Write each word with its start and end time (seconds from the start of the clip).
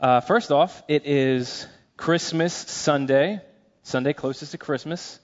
Uh, 0.00 0.20
first 0.20 0.52
off, 0.52 0.80
it 0.86 1.06
is 1.06 1.66
Christmas 1.96 2.54
Sunday, 2.54 3.40
Sunday 3.82 4.12
closest 4.12 4.52
to 4.52 4.58
Christmas, 4.58 5.18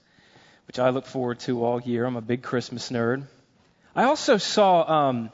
which 0.67 0.79
I 0.79 0.89
look 0.89 1.05
forward 1.05 1.39
to 1.41 1.63
all 1.63 1.81
year. 1.81 2.03
I'm 2.03 2.17
a 2.17 2.21
big 2.21 2.43
Christmas 2.43 2.91
nerd. 2.91 3.23
I 3.95 4.03
also 4.03 4.35
saw, 4.35 5.07
um, 5.07 5.29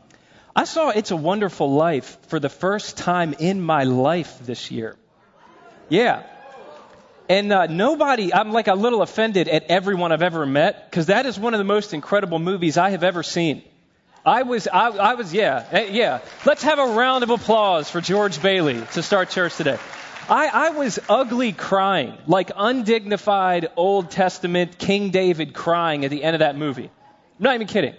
I 0.55 0.65
saw 0.65 0.89
It's 0.89 1.09
a 1.09 1.15
Wonderful 1.15 1.73
Life 1.73 2.19
for 2.27 2.39
the 2.39 2.49
first 2.49 2.97
time 2.97 3.33
in 3.39 3.59
my 3.61 3.85
life 3.85 4.37
this 4.45 4.69
year. 4.69 4.95
Yeah. 5.89 6.21
And 7.27 7.51
uh, 7.51 7.65
nobody, 7.65 8.31
I'm 8.31 8.51
like 8.51 8.67
a 8.67 8.75
little 8.75 9.01
offended 9.01 9.47
at 9.47 9.63
everyone 9.63 10.11
I've 10.11 10.21
ever 10.21 10.45
met 10.45 10.91
because 10.91 11.07
that 11.07 11.25
is 11.25 11.39
one 11.39 11.55
of 11.55 11.57
the 11.57 11.63
most 11.63 11.95
incredible 11.95 12.37
movies 12.37 12.77
I 12.77 12.91
have 12.91 13.03
ever 13.03 13.23
seen. 13.23 13.63
I 14.25 14.43
was, 14.43 14.67
I, 14.67 14.89
I 14.89 15.13
was, 15.15 15.33
yeah, 15.33 15.67
eh, 15.71 15.89
yeah. 15.91 16.19
Let's 16.45 16.61
have 16.63 16.77
a 16.77 16.85
round 16.85 17.23
of 17.23 17.31
applause 17.31 17.89
for 17.89 18.01
George 18.01 18.41
Bailey 18.41 18.79
to 18.93 19.01
start 19.01 19.31
church 19.31 19.55
today. 19.55 19.79
I, 20.29 20.47
I 20.47 20.69
was 20.69 20.99
ugly 21.09 21.53
crying, 21.53 22.15
like 22.27 22.51
undignified 22.55 23.69
Old 23.75 24.11
Testament 24.11 24.77
King 24.77 25.09
David 25.09 25.53
crying 25.53 26.05
at 26.05 26.11
the 26.11 26.23
end 26.23 26.35
of 26.35 26.39
that 26.41 26.55
movie. 26.55 26.85
I'm 26.85 27.43
not 27.43 27.55
even 27.55 27.65
kidding. 27.65 27.95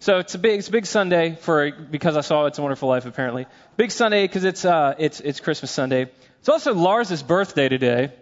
So 0.00 0.18
it's 0.18 0.34
a 0.34 0.38
big, 0.38 0.58
it's 0.58 0.68
a 0.68 0.72
big 0.72 0.86
Sunday 0.86 1.36
for 1.38 1.70
because 1.70 2.16
I 2.16 2.22
saw 2.22 2.46
It's 2.46 2.58
a 2.58 2.62
Wonderful 2.62 2.88
Life. 2.88 3.04
Apparently, 3.04 3.46
big 3.76 3.90
Sunday 3.90 4.24
because 4.24 4.44
it's 4.44 4.64
uh, 4.64 4.94
it's 4.98 5.20
it's 5.20 5.40
Christmas 5.40 5.70
Sunday. 5.70 6.08
It's 6.38 6.48
also 6.48 6.72
Lars's 6.72 7.22
birthday 7.22 7.68
today. 7.68 8.12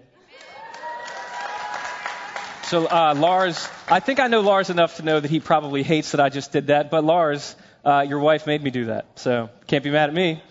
So 2.67 2.85
uh, 2.85 3.15
Lars, 3.17 3.69
I 3.87 4.01
think 4.01 4.19
I 4.19 4.27
know 4.27 4.41
Lars 4.41 4.71
enough 4.71 4.97
to 4.97 5.05
know 5.05 5.21
that 5.21 5.31
he 5.31 5.39
probably 5.39 5.85
hates 5.85 6.11
that 6.11 6.21
I 6.21 6.31
just 6.31 6.51
did 6.51 6.67
that. 6.67 6.91
But 6.91 7.05
Lars, 7.05 7.55
uh, 7.85 8.05
your 8.09 8.19
wife 8.19 8.45
made 8.49 8.61
me 8.61 8.71
do 8.71 8.87
that, 8.87 9.21
so 9.21 9.51
can't 9.69 9.85
be 9.85 9.91
mad 9.91 10.09
at 10.09 10.15
me. 10.15 10.43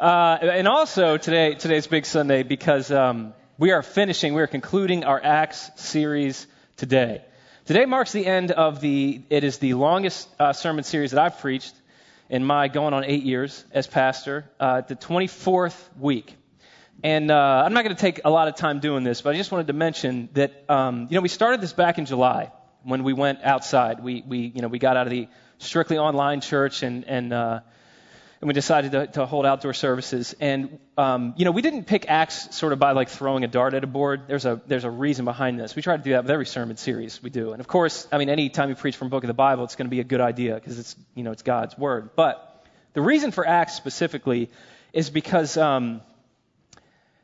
Uh, 0.00 0.36
and 0.42 0.66
also 0.66 1.16
today, 1.16 1.54
today's 1.54 1.86
big 1.86 2.06
Sunday 2.06 2.42
because 2.42 2.90
um, 2.90 3.34
we 3.56 3.70
are 3.70 3.84
finishing, 3.84 4.34
we 4.34 4.42
are 4.42 4.48
concluding 4.48 5.04
our 5.04 5.22
Acts 5.22 5.70
series 5.76 6.44
today. 6.76 7.22
Today 7.66 7.86
marks 7.86 8.10
the 8.10 8.26
end 8.26 8.50
of 8.50 8.80
the. 8.80 9.22
It 9.30 9.44
is 9.44 9.58
the 9.58 9.74
longest 9.74 10.28
uh, 10.40 10.52
sermon 10.52 10.82
series 10.82 11.12
that 11.12 11.20
I've 11.20 11.38
preached 11.38 11.74
in 12.28 12.44
my 12.44 12.66
going 12.66 12.94
on 12.94 13.04
eight 13.04 13.22
years 13.22 13.64
as 13.70 13.86
pastor. 13.86 14.44
Uh, 14.58 14.80
the 14.80 14.96
24th 14.96 15.78
week. 16.00 16.34
And 17.02 17.30
uh, 17.30 17.62
I'm 17.64 17.72
not 17.72 17.84
going 17.84 17.96
to 17.96 18.00
take 18.00 18.20
a 18.24 18.30
lot 18.30 18.48
of 18.48 18.56
time 18.56 18.80
doing 18.80 19.04
this, 19.04 19.22
but 19.22 19.34
I 19.34 19.38
just 19.38 19.50
wanted 19.50 19.68
to 19.68 19.72
mention 19.72 20.28
that 20.34 20.64
um, 20.68 21.06
you 21.10 21.14
know 21.14 21.22
we 21.22 21.28
started 21.28 21.60
this 21.60 21.72
back 21.72 21.98
in 21.98 22.04
July 22.04 22.52
when 22.82 23.04
we 23.04 23.12
went 23.12 23.42
outside. 23.42 24.02
We 24.02 24.22
we 24.26 24.52
you 24.54 24.60
know 24.60 24.68
we 24.68 24.78
got 24.78 24.96
out 24.96 25.06
of 25.06 25.10
the 25.10 25.28
strictly 25.58 25.98
online 25.98 26.40
church 26.40 26.82
and 26.82 27.04
and 27.06 27.32
uh, 27.32 27.60
and 28.40 28.48
we 28.48 28.54
decided 28.54 28.92
to, 28.92 29.06
to 29.06 29.26
hold 29.26 29.46
outdoor 29.46 29.72
services. 29.72 30.34
And 30.40 30.78
um, 30.98 31.34
you 31.38 31.46
know 31.46 31.52
we 31.52 31.62
didn't 31.62 31.84
pick 31.84 32.04
Acts 32.08 32.54
sort 32.54 32.74
of 32.74 32.78
by 32.78 32.92
like 32.92 33.08
throwing 33.08 33.44
a 33.44 33.48
dart 33.48 33.72
at 33.72 33.82
a 33.82 33.86
board. 33.86 34.24
There's 34.26 34.44
a 34.44 34.60
there's 34.66 34.84
a 34.84 34.90
reason 34.90 35.24
behind 35.24 35.58
this. 35.58 35.74
We 35.74 35.80
try 35.80 35.96
to 35.96 36.02
do 36.02 36.10
that 36.10 36.24
with 36.24 36.30
every 36.30 36.46
sermon 36.46 36.76
series 36.76 37.22
we 37.22 37.30
do. 37.30 37.52
And 37.52 37.60
of 37.60 37.68
course, 37.68 38.06
I 38.12 38.18
mean 38.18 38.28
any 38.28 38.50
time 38.50 38.68
you 38.68 38.74
preach 38.74 38.96
from 38.96 39.08
book 39.08 39.24
of 39.24 39.28
the 39.28 39.34
Bible, 39.34 39.64
it's 39.64 39.76
going 39.76 39.86
to 39.86 39.90
be 39.90 40.00
a 40.00 40.04
good 40.04 40.20
idea 40.20 40.54
because 40.54 40.78
it's 40.78 40.96
you 41.14 41.22
know 41.22 41.32
it's 41.32 41.42
God's 41.42 41.78
word. 41.78 42.10
But 42.14 42.46
the 42.92 43.00
reason 43.00 43.30
for 43.30 43.46
Acts 43.46 43.74
specifically 43.74 44.50
is 44.92 45.08
because 45.08 45.56
um, 45.56 46.02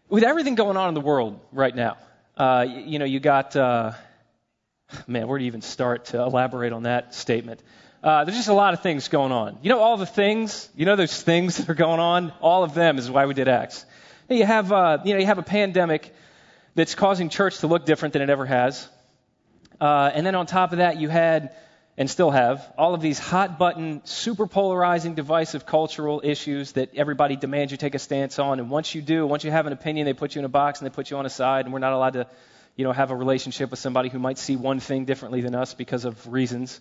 with 0.08 0.22
everything 0.22 0.54
going 0.54 0.76
on 0.76 0.88
in 0.88 0.94
the 0.94 1.00
world 1.00 1.40
right 1.52 1.74
now, 1.74 1.96
uh, 2.36 2.66
you, 2.68 2.80
you, 2.80 2.98
know, 2.98 3.04
you 3.04 3.20
got, 3.20 3.56
uh, 3.56 3.92
man, 5.06 5.26
where 5.26 5.38
do 5.38 5.44
you 5.44 5.48
even 5.48 5.62
start 5.62 6.06
to 6.06 6.20
elaborate 6.20 6.72
on 6.72 6.84
that 6.84 7.14
statement? 7.14 7.62
Uh, 8.02 8.24
there's 8.24 8.36
just 8.36 8.48
a 8.48 8.54
lot 8.54 8.74
of 8.74 8.82
things 8.82 9.08
going 9.08 9.32
on. 9.32 9.58
You 9.62 9.70
know, 9.70 9.80
all 9.80 9.96
the 9.96 10.06
things, 10.06 10.68
you 10.76 10.86
know, 10.86 10.96
those 10.96 11.20
things 11.22 11.56
that 11.56 11.68
are 11.68 11.74
going 11.74 11.98
on, 11.98 12.32
all 12.40 12.62
of 12.62 12.74
them 12.74 12.98
is 12.98 13.10
why 13.10 13.26
we 13.26 13.34
did 13.34 13.48
Acts. 13.48 13.84
You 14.28 14.44
have, 14.44 14.72
uh, 14.72 14.98
you 15.04 15.14
know, 15.14 15.20
you 15.20 15.26
have 15.26 15.38
a 15.38 15.42
pandemic 15.42 16.14
that's 16.74 16.94
causing 16.94 17.28
church 17.28 17.58
to 17.58 17.66
look 17.66 17.86
different 17.86 18.12
than 18.12 18.22
it 18.22 18.30
ever 18.30 18.44
has. 18.46 18.88
Uh, 19.80 20.10
and 20.14 20.26
then 20.26 20.34
on 20.34 20.46
top 20.46 20.72
of 20.72 20.78
that, 20.78 20.98
you 20.98 21.08
had 21.08 21.52
and 21.98 22.10
still 22.10 22.30
have 22.30 22.72
all 22.76 22.94
of 22.94 23.00
these 23.00 23.18
hot 23.18 23.58
button, 23.58 24.02
super 24.04 24.46
polarizing, 24.46 25.14
divisive 25.14 25.64
cultural 25.64 26.20
issues 26.22 26.72
that 26.72 26.94
everybody 26.94 27.36
demands 27.36 27.72
you 27.72 27.78
take 27.78 27.94
a 27.94 27.98
stance 27.98 28.38
on. 28.38 28.58
And 28.60 28.68
once 28.68 28.94
you 28.94 29.00
do, 29.00 29.26
once 29.26 29.44
you 29.44 29.50
have 29.50 29.66
an 29.66 29.72
opinion, 29.72 30.04
they 30.04 30.12
put 30.12 30.34
you 30.34 30.40
in 30.40 30.44
a 30.44 30.50
box 30.50 30.80
and 30.80 30.90
they 30.90 30.94
put 30.94 31.10
you 31.10 31.16
on 31.16 31.24
a 31.24 31.30
side, 31.30 31.64
and 31.64 31.72
we're 31.72 31.80
not 31.80 31.92
allowed 31.92 32.12
to, 32.14 32.26
you 32.76 32.84
know, 32.84 32.92
have 32.92 33.10
a 33.10 33.16
relationship 33.16 33.70
with 33.70 33.80
somebody 33.80 34.10
who 34.10 34.18
might 34.18 34.36
see 34.36 34.56
one 34.56 34.80
thing 34.80 35.06
differently 35.06 35.40
than 35.40 35.54
us 35.54 35.72
because 35.72 36.04
of 36.04 36.30
reasons. 36.30 36.80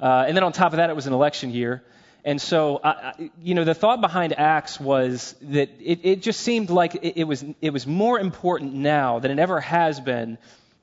Uh, 0.00 0.24
and 0.26 0.36
then 0.36 0.42
on 0.42 0.52
top 0.52 0.72
of 0.72 0.78
that, 0.78 0.90
it 0.90 0.96
was 0.96 1.06
an 1.06 1.12
election 1.12 1.50
year. 1.50 1.82
And 2.24 2.40
so, 2.40 2.80
I, 2.82 3.30
you 3.40 3.54
know, 3.54 3.62
the 3.62 3.72
thought 3.72 4.00
behind 4.00 4.36
Acts 4.36 4.80
was 4.80 5.36
that 5.42 5.70
it, 5.80 6.00
it 6.02 6.22
just 6.22 6.40
seemed 6.40 6.70
like 6.70 6.96
it, 6.96 7.20
it, 7.20 7.24
was, 7.24 7.44
it 7.60 7.72
was 7.72 7.86
more 7.86 8.18
important 8.18 8.74
now 8.74 9.20
than 9.20 9.30
it 9.30 9.38
ever 9.38 9.60
has 9.60 10.00
been 10.00 10.38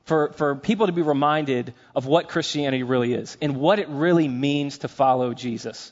for, 0.06 0.34
for 0.34 0.56
people 0.56 0.88
to 0.88 0.94
be 0.94 1.02
reminded 1.02 1.74
of 1.96 2.06
what 2.06 2.28
Christianity 2.28 2.84
really 2.84 3.14
is 3.14 3.38
and 3.42 3.58
what 3.58 3.80
it 3.80 3.88
really 3.90 4.28
means 4.28 4.80
to 4.80 4.88
follow 4.88 5.34
Jesus. 5.34 5.92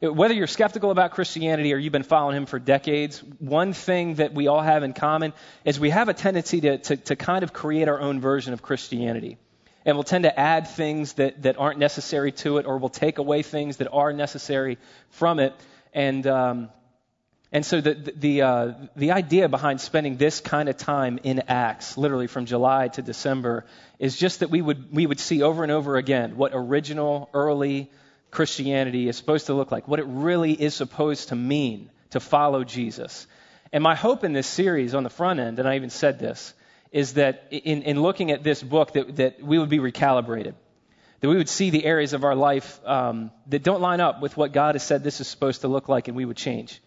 Whether 0.00 0.34
you're 0.34 0.48
skeptical 0.48 0.90
about 0.90 1.12
Christianity 1.12 1.72
or 1.72 1.76
you've 1.76 1.92
been 1.92 2.02
following 2.02 2.36
him 2.36 2.46
for 2.46 2.58
decades, 2.58 3.22
one 3.38 3.72
thing 3.72 4.16
that 4.16 4.34
we 4.34 4.48
all 4.48 4.60
have 4.60 4.82
in 4.82 4.94
common 4.94 5.32
is 5.64 5.78
we 5.78 5.90
have 5.90 6.08
a 6.08 6.14
tendency 6.14 6.60
to, 6.62 6.78
to, 6.78 6.96
to 6.96 7.16
kind 7.16 7.44
of 7.44 7.52
create 7.52 7.86
our 7.86 8.00
own 8.00 8.20
version 8.20 8.52
of 8.52 8.62
Christianity. 8.62 9.38
And 9.84 9.96
we'll 9.96 10.04
tend 10.04 10.24
to 10.24 10.38
add 10.38 10.68
things 10.68 11.14
that, 11.14 11.42
that 11.42 11.58
aren't 11.58 11.78
necessary 11.78 12.32
to 12.32 12.58
it, 12.58 12.66
or 12.66 12.78
we'll 12.78 12.88
take 12.88 13.18
away 13.18 13.42
things 13.42 13.76
that 13.76 13.88
are 13.92 14.12
necessary 14.12 14.78
from 15.10 15.38
it. 15.38 15.54
And 15.92 16.26
um, 16.26 16.70
and 17.52 17.66
so 17.66 17.82
the, 17.82 17.94
the, 17.94 18.42
uh, 18.42 18.72
the 18.96 19.12
idea 19.12 19.46
behind 19.46 19.80
spending 19.80 20.16
this 20.16 20.40
kind 20.40 20.70
of 20.70 20.78
time 20.78 21.18
in 21.22 21.40
Acts, 21.48 21.98
literally 21.98 22.26
from 22.26 22.46
July 22.46 22.88
to 22.88 23.02
December, 23.02 23.66
is 23.98 24.16
just 24.16 24.40
that 24.40 24.48
we 24.48 24.62
would, 24.62 24.90
we 24.90 25.06
would 25.06 25.20
see 25.20 25.42
over 25.42 25.62
and 25.62 25.70
over 25.70 25.96
again 25.96 26.36
what 26.36 26.52
original, 26.54 27.28
early 27.34 27.90
Christianity 28.30 29.06
is 29.06 29.18
supposed 29.18 29.46
to 29.46 29.54
look 29.54 29.70
like, 29.70 29.86
what 29.86 30.00
it 30.00 30.06
really 30.06 30.52
is 30.52 30.74
supposed 30.74 31.28
to 31.28 31.36
mean 31.36 31.90
to 32.10 32.20
follow 32.20 32.64
Jesus. 32.64 33.26
And 33.70 33.84
my 33.84 33.94
hope 33.94 34.24
in 34.24 34.32
this 34.32 34.46
series 34.46 34.94
on 34.94 35.02
the 35.02 35.10
front 35.10 35.38
end, 35.38 35.58
and 35.58 35.68
I 35.68 35.76
even 35.76 35.90
said 35.90 36.18
this, 36.18 36.54
is 36.90 37.14
that 37.14 37.48
in, 37.50 37.82
in 37.82 38.00
looking 38.00 38.30
at 38.30 38.42
this 38.42 38.62
book, 38.62 38.94
that, 38.94 39.16
that 39.16 39.42
we 39.42 39.58
would 39.58 39.68
be 39.68 39.78
recalibrated. 39.78 40.54
That 41.20 41.28
we 41.28 41.36
would 41.36 41.50
see 41.50 41.68
the 41.68 41.84
areas 41.84 42.14
of 42.14 42.24
our 42.24 42.34
life 42.34 42.80
um, 42.86 43.30
that 43.48 43.62
don't 43.62 43.82
line 43.82 44.00
up 44.00 44.22
with 44.22 44.38
what 44.38 44.52
God 44.52 44.74
has 44.74 44.82
said 44.82 45.04
this 45.04 45.20
is 45.20 45.28
supposed 45.28 45.60
to 45.60 45.68
look 45.68 45.90
like, 45.90 46.08
and 46.08 46.16
we 46.16 46.24
would 46.24 46.38
change. 46.38 46.80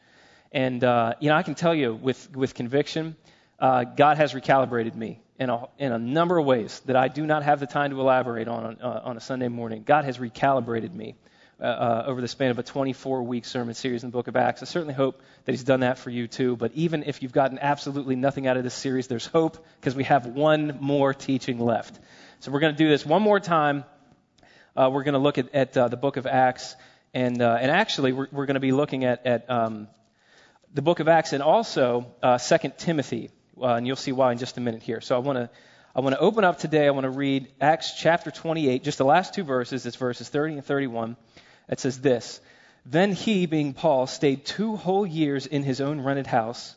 And, 0.52 0.84
uh, 0.84 1.16
you 1.20 1.30
know, 1.30 1.36
I 1.36 1.44
can 1.44 1.56
tell 1.56 1.76
you 1.76 1.94
with, 1.94 2.36
with 2.36 2.54
conviction, 2.54 3.16
uh, 3.60 3.84
God 3.84 4.18
has 4.18 4.34
recalibrated 4.34 4.96
me 4.96 5.20
in 5.38 5.50
a, 5.50 5.68
in 5.78 5.92
a 5.92 6.00
number 6.00 6.38
of 6.38 6.46
ways 6.46 6.82
that 6.86 6.96
I 6.96 7.08
do 7.08 7.26
not 7.26 7.44
have 7.44 7.60
the 7.60 7.68
time 7.68 7.92
to 7.92 8.00
elaborate 8.00 8.48
on 8.48 8.78
uh, 8.82 9.02
on 9.04 9.18
a 9.18 9.20
Sunday 9.20 9.48
morning. 9.48 9.84
God 9.86 10.06
has 10.06 10.18
recalibrated 10.18 10.94
me 10.94 11.16
uh, 11.60 11.64
uh, 11.64 12.04
over 12.08 12.22
the 12.22 12.28
span 12.28 12.52
of 12.52 12.60
a 12.60 12.64
24 12.64 13.24
week 13.24 13.46
sermon 13.46 13.74
series 13.74 14.04
in 14.04 14.10
the 14.10 14.14
book 14.14 14.28
of 14.28 14.36
Acts. 14.36 14.62
I 14.62 14.66
certainly 14.66 14.94
hope 14.94 15.22
that 15.46 15.52
He's 15.52 15.64
done 15.64 15.82
that 15.82 15.98
for 15.98 16.10
you 16.10 16.28
too. 16.28 16.56
But 16.56 16.74
even 16.74 17.04
if 17.04 17.22
you've 17.22 17.32
gotten 17.32 17.60
absolutely 17.60 18.16
nothing 18.16 18.48
out 18.48 18.58
of 18.58 18.64
this 18.64 18.74
series, 18.74 19.08
there's 19.08 19.26
hope 19.26 19.66
because 19.80 19.96
we 19.96 20.04
have 20.06 20.26
one 20.26 20.78
more 20.82 21.14
teaching 21.14 21.60
left. 21.60 22.00
So 22.40 22.52
we're 22.52 22.60
going 22.60 22.74
to 22.74 22.78
do 22.78 22.90
this 22.90 23.06
one 23.06 23.22
more 23.22 23.40
time. 23.40 23.86
Uh, 24.76 24.90
we're 24.92 25.04
going 25.04 25.14
to 25.14 25.20
look 25.20 25.38
at, 25.38 25.56
at 25.56 25.74
the 25.74 25.98
book 25.98 26.18
of 26.18 26.28
Acts. 26.28 26.76
And, 27.14 27.42
and 27.42 27.72
actually, 27.72 28.12
we're, 28.12 28.28
we're 28.34 28.46
going 28.46 28.56
to 28.56 28.60
be 28.60 28.74
looking 28.74 29.06
at, 29.06 29.26
at 29.26 29.50
um, 29.50 29.88
the 30.76 30.82
book 30.82 31.00
of 31.00 31.08
Acts 31.08 31.32
and 31.32 31.42
also 31.42 32.06
uh, 32.22 32.38
2 32.38 32.74
Timothy. 32.78 33.32
Uh, 33.60 33.76
and 33.76 33.88
you'll 33.88 33.96
see 33.96 34.12
why 34.12 34.34
in 34.34 34.38
just 34.38 34.58
a 34.58 34.62
minute 34.62 34.84
here. 34.84 35.00
So 35.00 35.16
I 35.16 35.20
want 35.20 35.38
to 35.38 35.50
I 35.96 36.02
want 36.02 36.14
to 36.14 36.20
open 36.20 36.44
up 36.44 36.60
today. 36.60 36.86
I 36.88 36.90
want 36.90 37.06
to 37.06 37.10
read 37.10 37.48
Acts 37.62 37.94
chapter 37.98 38.30
28, 38.30 38.84
just 38.84 38.98
the 38.98 39.06
last 39.06 39.34
two 39.34 39.46
verses. 39.46 39.86
It's 39.86 39.96
verses 39.96 40.28
30 40.28 40.56
and 40.56 40.66
31. 40.66 41.16
It 41.70 41.80
says 41.80 42.02
this 42.02 42.42
Then 42.86 43.14
he, 43.14 43.46
being 43.46 43.74
Paul, 43.74 44.06
stayed 44.06 44.46
two 44.46 44.76
whole 44.76 45.08
years 45.08 45.46
in 45.46 45.64
his 45.64 45.80
own 45.80 46.02
rented 46.02 46.28
house, 46.28 46.76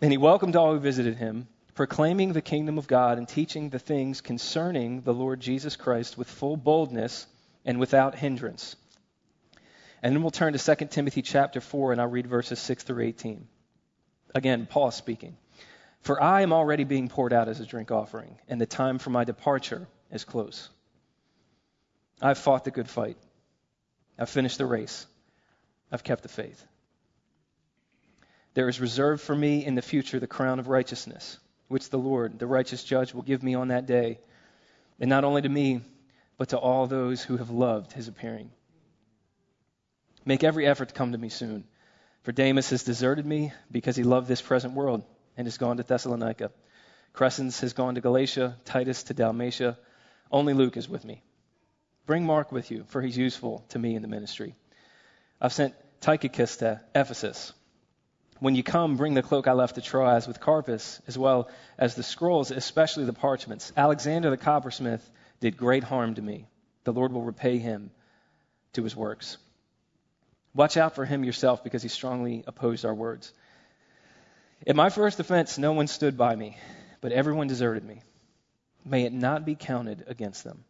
and 0.00 0.10
he 0.10 0.18
welcomed 0.18 0.56
all 0.56 0.72
who 0.72 0.80
visited 0.80 1.16
him, 1.16 1.46
proclaiming 1.76 2.32
the 2.32 2.42
kingdom 2.42 2.76
of 2.76 2.88
God 2.88 3.18
and 3.18 3.28
teaching 3.28 3.70
the 3.70 3.78
things 3.78 4.20
concerning 4.20 5.02
the 5.02 5.14
Lord 5.14 5.38
Jesus 5.38 5.76
Christ 5.76 6.18
with 6.18 6.28
full 6.28 6.56
boldness 6.56 7.28
and 7.64 7.78
without 7.78 8.16
hindrance 8.16 8.74
and 10.02 10.14
then 10.14 10.22
we'll 10.22 10.32
turn 10.32 10.52
to 10.52 10.76
2 10.76 10.86
Timothy 10.86 11.22
chapter 11.22 11.60
4, 11.60 11.92
and 11.92 12.00
I'll 12.00 12.08
read 12.08 12.26
verses 12.26 12.58
6 12.58 12.82
through 12.82 13.04
18. 13.04 13.46
Again, 14.34 14.66
Paul 14.66 14.90
speaking. 14.90 15.36
For 16.00 16.20
I 16.20 16.40
am 16.40 16.52
already 16.52 16.82
being 16.82 17.08
poured 17.08 17.32
out 17.32 17.48
as 17.48 17.60
a 17.60 17.66
drink 17.66 17.92
offering, 17.92 18.36
and 18.48 18.60
the 18.60 18.66
time 18.66 18.98
for 18.98 19.10
my 19.10 19.22
departure 19.22 19.86
is 20.10 20.24
close. 20.24 20.68
I've 22.20 22.38
fought 22.38 22.64
the 22.64 22.72
good 22.72 22.90
fight. 22.90 23.16
I've 24.18 24.28
finished 24.28 24.58
the 24.58 24.66
race. 24.66 25.06
I've 25.92 26.02
kept 26.02 26.24
the 26.24 26.28
faith. 26.28 26.66
There 28.54 28.68
is 28.68 28.80
reserved 28.80 29.22
for 29.22 29.34
me 29.34 29.64
in 29.64 29.76
the 29.76 29.82
future 29.82 30.18
the 30.18 30.26
crown 30.26 30.58
of 30.58 30.68
righteousness, 30.68 31.38
which 31.68 31.90
the 31.90 31.98
Lord, 31.98 32.38
the 32.38 32.46
righteous 32.46 32.82
judge, 32.82 33.14
will 33.14 33.22
give 33.22 33.42
me 33.42 33.54
on 33.54 33.68
that 33.68 33.86
day, 33.86 34.18
and 34.98 35.08
not 35.08 35.24
only 35.24 35.42
to 35.42 35.48
me, 35.48 35.80
but 36.36 36.48
to 36.48 36.58
all 36.58 36.86
those 36.86 37.22
who 37.22 37.36
have 37.36 37.50
loved 37.50 37.92
his 37.92 38.08
appearing. 38.08 38.50
Make 40.24 40.44
every 40.44 40.66
effort 40.66 40.88
to 40.88 40.94
come 40.94 41.12
to 41.12 41.18
me 41.18 41.28
soon. 41.28 41.64
For 42.22 42.32
Demas 42.32 42.70
has 42.70 42.84
deserted 42.84 43.26
me 43.26 43.52
because 43.70 43.96
he 43.96 44.04
loved 44.04 44.28
this 44.28 44.42
present 44.42 44.74
world 44.74 45.02
and 45.36 45.46
has 45.46 45.58
gone 45.58 45.78
to 45.78 45.82
Thessalonica. 45.82 46.52
Crescens 47.12 47.60
has 47.60 47.72
gone 47.72 47.96
to 47.96 48.00
Galatia, 48.00 48.56
Titus 48.64 49.02
to 49.04 49.14
Dalmatia. 49.14 49.76
Only 50.30 50.54
Luke 50.54 50.76
is 50.76 50.88
with 50.88 51.04
me. 51.04 51.22
Bring 52.06 52.24
Mark 52.24 52.52
with 52.52 52.70
you, 52.70 52.84
for 52.88 53.02
he's 53.02 53.16
useful 53.16 53.64
to 53.70 53.78
me 53.78 53.94
in 53.96 54.02
the 54.02 54.08
ministry. 54.08 54.54
I've 55.40 55.52
sent 55.52 55.74
Tychicus 56.00 56.56
to 56.58 56.80
Ephesus. 56.94 57.52
When 58.38 58.54
you 58.54 58.62
come, 58.62 58.96
bring 58.96 59.14
the 59.14 59.22
cloak 59.22 59.46
I 59.46 59.52
left 59.52 59.78
at 59.78 59.84
Troas 59.84 60.26
with 60.26 60.40
Carpus, 60.40 61.00
as 61.06 61.16
well 61.16 61.48
as 61.78 61.94
the 61.94 62.02
scrolls, 62.02 62.50
especially 62.50 63.04
the 63.04 63.12
parchments. 63.12 63.72
Alexander 63.76 64.30
the 64.30 64.36
coppersmith 64.36 65.08
did 65.40 65.56
great 65.56 65.84
harm 65.84 66.14
to 66.14 66.22
me. 66.22 66.48
The 66.84 66.92
Lord 66.92 67.12
will 67.12 67.22
repay 67.22 67.58
him 67.58 67.90
to 68.72 68.82
his 68.82 68.96
works. 68.96 69.36
Watch 70.54 70.76
out 70.76 70.94
for 70.94 71.04
him 71.04 71.24
yourself 71.24 71.64
because 71.64 71.82
he 71.82 71.88
strongly 71.88 72.44
opposed 72.46 72.84
our 72.84 72.94
words. 72.94 73.32
At 74.66 74.76
my 74.76 74.90
first 74.90 75.18
offense, 75.18 75.58
no 75.58 75.72
one 75.72 75.86
stood 75.86 76.16
by 76.16 76.36
me, 76.36 76.56
but 77.00 77.12
everyone 77.12 77.46
deserted 77.46 77.84
me. 77.84 78.02
May 78.84 79.04
it 79.04 79.12
not 79.12 79.44
be 79.44 79.54
counted 79.54 80.04
against 80.06 80.44
them. 80.44 80.64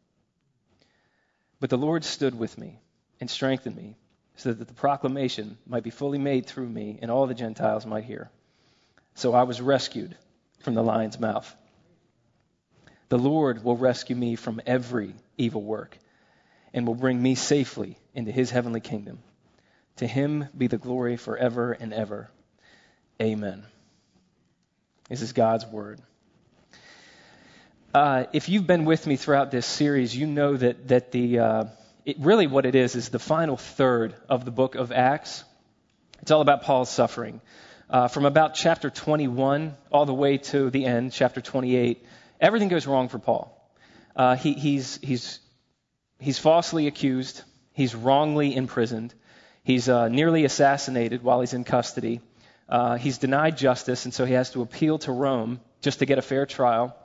But 1.61 1.70
the 1.70 1.79
Lord 1.79 2.05
stood 2.05 2.38
with 2.38 2.56
me 2.58 2.79
and 3.20 3.29
strengthened 3.29 3.76
me 3.76 3.96
so 4.37 4.52
that 4.52 4.67
the 4.67 4.75
proclamation 4.75 5.58
might 5.67 5.82
be 5.82 5.90
fully 5.90 6.19
made 6.19 6.46
through 6.46 6.69
me 6.69 6.99
and 7.02 7.11
all 7.11 7.26
the 7.26 7.35
Gentiles 7.35 7.87
might 7.87 8.05
hear. 8.05 8.31
So 9.14 9.35
I 9.35 9.43
was 9.43 9.61
rescued 9.61 10.17
from 10.61 10.75
the 10.75 10.82
lion's 10.82 11.20
mouth. 11.20 11.55
The 13.08 13.19
Lord 13.19 13.62
will 13.62 13.76
rescue 13.76 14.17
me 14.17 14.37
from 14.37 14.61
every 14.64 15.14
evil 15.37 15.62
work 15.62 15.99
and 16.73 16.87
will 16.87 16.94
bring 16.94 17.20
me 17.20 17.35
safely 17.35 17.99
into 18.14 18.32
his 18.32 18.50
heavenly 18.50 18.81
kingdom. 18.81 19.19
To 19.97 20.06
him 20.06 20.49
be 20.56 20.67
the 20.67 20.79
glory 20.79 21.17
forever 21.17 21.73
and 21.73 21.93
ever. 21.93 22.31
Amen. 23.21 23.65
This 25.09 25.23
is 25.23 25.33
God's 25.33 25.67
word. 25.67 26.00
Uh, 27.94 28.25
if 28.33 28.49
you've 28.49 28.67
been 28.67 28.87
with 28.87 29.06
me 29.06 29.17
throughout 29.17 29.50
this 29.50 29.67
series, 29.67 30.17
you 30.17 30.27
know 30.27 30.56
that, 30.56 30.89
that 30.89 31.12
the, 31.12 31.39
uh, 31.39 31.65
it, 32.06 32.17
really 32.19 32.47
what 32.47 32.65
it 32.65 32.75
is 32.75 32.97
is 32.97 33.11
the 33.11 33.19
final 33.19 33.59
third 33.59 34.15
of 34.31 34.47
the 34.47 34.50
book 34.50 34.75
of 34.75 34.93
Acts. 34.93 35.44
It's 36.23 36.31
all 36.31 36.41
about 36.41 36.62
Paul's 36.62 36.88
suffering. 36.88 37.43
Uh, 37.91 38.09
from 38.09 38.25
about 38.25 38.55
chapter 38.55 38.88
21 38.88 39.75
all 39.91 40.06
the 40.06 40.15
way 40.15 40.38
to 40.38 40.71
the 40.71 40.87
end, 40.87 41.12
chapter 41.12 41.43
28, 41.43 42.03
everything 42.41 42.69
goes 42.69 42.87
wrong 42.87 43.11
for 43.11 43.19
Paul. 43.19 43.71
Uh, 44.17 44.37
he, 44.37 44.55
he's, 44.55 44.99
he's, 45.03 45.41
he's 46.19 46.38
falsely 46.38 46.87
accused, 46.87 47.43
he's 47.75 47.95
wrongly 47.95 48.56
imprisoned, 48.56 49.12
he's 49.62 49.88
uh, 49.88 50.09
nearly 50.09 50.44
assassinated 50.44 51.23
while 51.23 51.41
he's 51.41 51.55
in 51.55 51.64
custody, 51.64 52.20
uh, 52.69 52.97
he's 52.97 53.19
denied 53.19 53.56
justice, 53.56 54.05
and 54.05 54.14
so 54.14 54.25
he 54.25 54.35
has 54.35 54.50
to 54.50 54.62
appeal 54.62 54.99
to 55.00 55.12
Rome 55.12 55.61
just 55.81 55.99
to 55.99 56.06
get 56.06 56.19
a 56.19 56.23
fair 56.23 56.47
trial. 56.47 56.97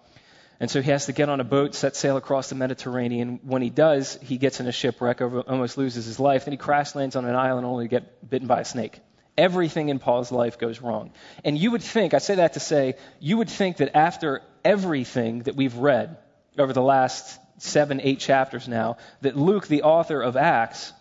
And 0.60 0.72
so 0.72 0.82
he 0.82 0.90
has 0.90 1.06
to 1.06 1.12
get 1.12 1.30
on 1.30 1.40
a 1.40 1.44
boat, 1.44 1.76
set 1.76 1.96
sail 1.96 2.18
across 2.18 2.50
the 2.50 2.56
Mediterranean. 2.56 3.40
When 3.44 3.62
he 3.62 3.70
does, 3.70 4.18
he 4.24 4.38
gets 4.38 4.60
in 4.60 4.68
a 4.68 4.72
shipwreck, 4.72 5.22
almost 5.22 5.78
loses 5.78 6.06
his 6.06 6.20
life. 6.20 6.46
Then 6.46 6.54
he 6.54 6.58
crash 6.58 6.96
lands 6.96 7.16
on 7.16 7.26
an 7.26 7.36
island 7.36 7.66
only 7.66 7.86
to 7.86 7.90
get 7.90 8.28
bitten 8.28 8.48
by 8.48 8.62
a 8.62 8.66
snake. 8.66 9.00
Everything 9.38 9.90
in 9.90 10.00
Paul's 10.00 10.32
life 10.32 10.58
goes 10.58 10.82
wrong. 10.82 11.12
And 11.44 11.56
you 11.58 11.72
would 11.72 11.84
think, 11.84 12.16
I 12.16 12.18
say 12.18 12.36
that 12.36 12.54
to 12.54 12.60
say, 12.60 12.96
you 13.20 13.38
would 13.38 13.50
think 13.52 13.78
that 13.78 13.96
after 13.96 14.42
everything 14.66 15.44
that 15.44 15.56
we've 15.56 15.76
read 15.76 16.18
over 16.58 16.74
the 16.74 16.82
last 16.82 17.40
seven, 17.60 18.02
eight 18.02 18.20
chapters 18.20 18.68
now, 18.68 18.98
that 19.22 19.38
Luke, 19.38 19.68
the 19.68 19.84
author 19.84 20.22
of 20.22 20.38
Acts, 20.38 20.92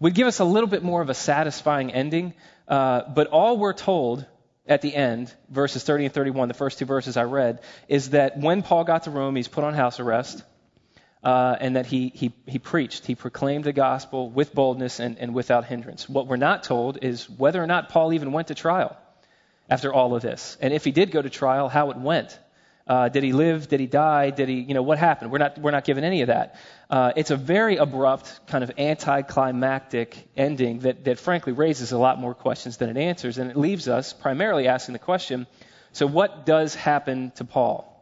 would 0.00 0.14
give 0.14 0.26
us 0.26 0.38
a 0.38 0.44
little 0.44 0.68
bit 0.68 0.82
more 0.82 1.02
of 1.02 1.10
a 1.10 1.14
satisfying 1.14 1.92
ending. 1.92 2.34
Uh, 2.66 3.02
but 3.14 3.28
all 3.28 3.56
we're 3.56 3.72
told 3.72 4.26
at 4.66 4.82
the 4.82 4.94
end, 4.94 5.34
verses 5.48 5.82
30 5.82 6.06
and 6.06 6.14
31, 6.14 6.48
the 6.48 6.54
first 6.54 6.78
two 6.78 6.84
verses 6.84 7.16
I 7.16 7.24
read, 7.24 7.60
is 7.88 8.10
that 8.10 8.38
when 8.38 8.62
Paul 8.62 8.84
got 8.84 9.04
to 9.04 9.10
Rome, 9.10 9.34
he's 9.34 9.48
put 9.48 9.64
on 9.64 9.74
house 9.74 9.98
arrest, 9.98 10.42
uh, 11.24 11.56
and 11.58 11.76
that 11.76 11.86
he, 11.86 12.12
he, 12.14 12.32
he 12.46 12.58
preached, 12.58 13.06
he 13.06 13.14
proclaimed 13.14 13.64
the 13.64 13.72
gospel 13.72 14.30
with 14.30 14.54
boldness 14.54 15.00
and, 15.00 15.18
and 15.18 15.34
without 15.34 15.64
hindrance. 15.64 16.08
What 16.08 16.26
we're 16.26 16.36
not 16.36 16.62
told 16.62 16.98
is 17.02 17.28
whether 17.28 17.62
or 17.62 17.66
not 17.66 17.88
Paul 17.88 18.12
even 18.12 18.32
went 18.32 18.48
to 18.48 18.54
trial 18.54 18.96
after 19.68 19.92
all 19.92 20.14
of 20.14 20.22
this. 20.22 20.56
And 20.60 20.72
if 20.72 20.84
he 20.84 20.92
did 20.92 21.10
go 21.10 21.20
to 21.20 21.30
trial, 21.30 21.68
how 21.68 21.90
it 21.90 21.96
went. 21.96 22.38
Uh, 22.88 23.10
did 23.10 23.22
he 23.22 23.32
live? 23.32 23.68
Did 23.68 23.80
he 23.80 23.86
die? 23.86 24.30
Did 24.30 24.48
he, 24.48 24.60
you 24.60 24.72
know, 24.72 24.82
what 24.82 24.98
happened? 24.98 25.30
We're 25.30 25.38
not, 25.38 25.58
we're 25.58 25.72
not 25.72 25.84
given 25.84 26.04
any 26.04 26.22
of 26.22 26.28
that. 26.28 26.56
Uh, 26.88 27.12
it's 27.16 27.30
a 27.30 27.36
very 27.36 27.76
abrupt, 27.76 28.40
kind 28.46 28.64
of 28.64 28.72
anticlimactic 28.78 30.16
ending 30.36 30.80
that, 30.80 31.04
that 31.04 31.18
frankly 31.18 31.52
raises 31.52 31.92
a 31.92 31.98
lot 31.98 32.18
more 32.18 32.34
questions 32.34 32.78
than 32.78 32.88
it 32.88 32.96
answers. 32.96 33.36
And 33.36 33.50
it 33.50 33.58
leaves 33.58 33.88
us 33.88 34.14
primarily 34.14 34.68
asking 34.68 34.94
the 34.94 34.98
question 34.98 35.46
so, 35.92 36.06
what 36.06 36.46
does 36.46 36.74
happen 36.74 37.32
to 37.36 37.44
Paul? 37.44 37.94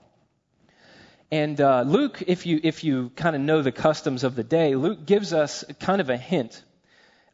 And 1.31 1.61
uh, 1.61 1.83
Luke, 1.83 2.23
if 2.27 2.47
you, 2.47 2.61
if 2.63 2.85
you 2.85 3.11
kind 3.17 3.35
of 3.35 3.43
know 3.43 3.63
the 3.63 3.73
customs 3.73 4.23
of 4.23 4.37
the 4.37 4.45
day, 4.45 4.77
Luke 4.77 5.05
gives 5.05 5.33
us 5.33 5.65
kind 5.81 6.01
of 6.01 6.11
a 6.11 6.17
hint 6.17 6.63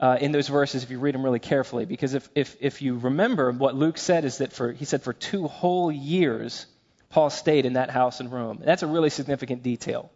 uh, 0.00 0.16
in 0.20 0.32
those 0.32 0.48
verses 0.48 0.82
if 0.82 0.90
you 0.90 0.98
read 0.98 1.14
them 1.14 1.22
really 1.22 1.38
carefully. 1.38 1.84
Because 1.84 2.14
if, 2.14 2.28
if, 2.34 2.56
if 2.60 2.80
you 2.80 2.96
remember, 2.96 3.50
what 3.52 3.74
Luke 3.74 3.98
said 3.98 4.24
is 4.24 4.38
that 4.38 4.52
for, 4.52 4.72
he 4.72 4.84
said 4.84 5.02
for 5.02 5.12
two 5.12 5.46
whole 5.46 5.92
years, 5.92 6.66
Paul 7.12 7.28
stayed 7.30 7.66
in 7.66 7.74
that 7.74 7.90
house 7.90 8.20
in 8.20 8.30
Rome. 8.30 8.60
That's 8.64 8.82
a 8.82 8.86
really 8.86 9.10
significant 9.10 9.62
detail. 9.62 10.10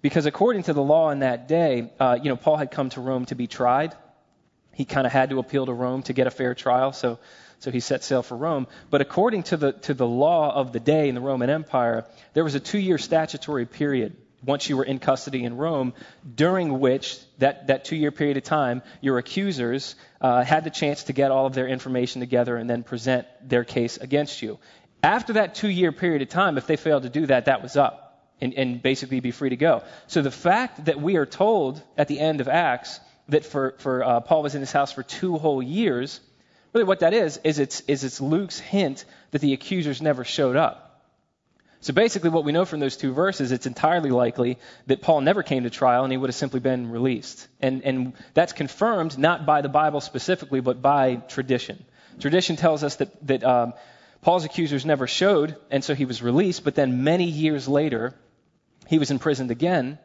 Because 0.00 0.26
according 0.26 0.64
to 0.64 0.72
the 0.72 0.82
law 0.82 1.10
in 1.10 1.20
that 1.20 1.48
day, 1.48 1.92
uh, 2.00 2.18
you 2.20 2.30
know, 2.30 2.36
Paul 2.36 2.56
had 2.56 2.70
come 2.70 2.88
to 2.90 3.00
Rome 3.00 3.26
to 3.26 3.34
be 3.34 3.46
tried. 3.46 3.94
He 4.72 4.86
kind 4.86 5.06
of 5.06 5.12
had 5.12 5.30
to 5.30 5.38
appeal 5.38 5.66
to 5.66 5.72
Rome 5.72 6.02
to 6.04 6.14
get 6.14 6.26
a 6.26 6.30
fair 6.30 6.54
trial, 6.54 6.92
so, 6.92 7.18
so 7.58 7.70
he 7.70 7.80
set 7.80 8.02
sail 8.02 8.22
for 8.22 8.36
Rome. 8.36 8.66
But 8.90 9.02
according 9.02 9.44
to 9.44 9.58
the, 9.58 9.72
to 9.72 9.94
the 9.94 10.06
law 10.06 10.54
of 10.54 10.72
the 10.72 10.80
day 10.80 11.08
in 11.10 11.14
the 11.14 11.20
Roman 11.20 11.50
Empire, 11.50 12.06
there 12.32 12.42
was 12.42 12.54
a 12.54 12.60
two 12.60 12.78
year 12.78 12.98
statutory 12.98 13.66
period 13.66 14.16
once 14.46 14.68
you 14.68 14.76
were 14.76 14.84
in 14.84 14.98
custody 14.98 15.44
in 15.44 15.56
Rome, 15.56 15.94
during 16.34 16.78
which, 16.78 17.18
that, 17.38 17.68
that 17.68 17.84
two 17.84 17.96
year 17.96 18.10
period 18.10 18.36
of 18.36 18.42
time, 18.44 18.82
your 19.00 19.18
accusers 19.18 19.94
uh, 20.20 20.44
had 20.44 20.64
the 20.64 20.70
chance 20.70 21.04
to 21.04 21.12
get 21.12 21.30
all 21.30 21.46
of 21.46 21.54
their 21.54 21.68
information 21.68 22.20
together 22.20 22.56
and 22.56 22.68
then 22.68 22.82
present 22.82 23.26
their 23.42 23.64
case 23.64 23.96
against 23.96 24.42
you. 24.42 24.58
After 25.04 25.34
that 25.34 25.54
two 25.54 25.68
year 25.68 25.92
period 25.92 26.22
of 26.22 26.30
time, 26.30 26.56
if 26.56 26.66
they 26.66 26.76
failed 26.76 27.02
to 27.02 27.10
do 27.10 27.26
that, 27.26 27.44
that 27.44 27.62
was 27.62 27.76
up 27.76 28.22
and, 28.40 28.54
and 28.54 28.82
basically 28.82 29.20
be 29.20 29.32
free 29.32 29.50
to 29.50 29.56
go. 29.56 29.82
So 30.06 30.22
the 30.22 30.30
fact 30.30 30.86
that 30.86 30.98
we 30.98 31.16
are 31.16 31.26
told 31.26 31.82
at 31.98 32.08
the 32.08 32.18
end 32.18 32.40
of 32.40 32.48
Acts 32.48 33.00
that 33.28 33.44
for, 33.44 33.74
for 33.78 34.02
uh, 34.02 34.20
Paul 34.20 34.42
was 34.42 34.54
in 34.54 34.62
his 34.62 34.72
house 34.72 34.92
for 34.92 35.02
two 35.02 35.36
whole 35.36 35.62
years, 35.62 36.20
really 36.72 36.86
what 36.86 37.00
that 37.00 37.12
is, 37.12 37.38
is 37.44 37.58
it's, 37.58 37.80
is 37.82 38.02
it's 38.02 38.18
Luke's 38.18 38.58
hint 38.58 39.04
that 39.32 39.42
the 39.42 39.52
accusers 39.52 40.00
never 40.00 40.24
showed 40.24 40.56
up. 40.56 40.80
So 41.80 41.92
basically, 41.92 42.30
what 42.30 42.46
we 42.46 42.52
know 42.52 42.64
from 42.64 42.80
those 42.80 42.96
two 42.96 43.12
verses, 43.12 43.52
it's 43.52 43.66
entirely 43.66 44.08
likely 44.08 44.56
that 44.86 45.02
Paul 45.02 45.20
never 45.20 45.42
came 45.42 45.64
to 45.64 45.70
trial 45.70 46.04
and 46.04 46.10
he 46.10 46.16
would 46.16 46.30
have 46.30 46.34
simply 46.34 46.60
been 46.60 46.90
released. 46.90 47.46
And, 47.60 47.84
and 47.84 48.14
that's 48.32 48.54
confirmed 48.54 49.18
not 49.18 49.44
by 49.44 49.60
the 49.60 49.68
Bible 49.68 50.00
specifically, 50.00 50.60
but 50.60 50.80
by 50.80 51.16
tradition. 51.16 51.84
Tradition 52.20 52.56
tells 52.56 52.82
us 52.82 52.96
that, 52.96 53.26
that 53.26 53.44
um, 53.44 53.74
Paul's 54.24 54.46
accusers 54.46 54.86
never 54.86 55.06
showed, 55.06 55.54
and 55.70 55.84
so 55.84 55.94
he 55.94 56.06
was 56.06 56.22
released, 56.22 56.64
but 56.64 56.74
then 56.74 57.04
many 57.04 57.26
years 57.26 57.68
later, 57.68 58.14
he 58.86 58.98
was 58.98 59.10
imprisoned 59.10 59.50
again, 59.50 59.98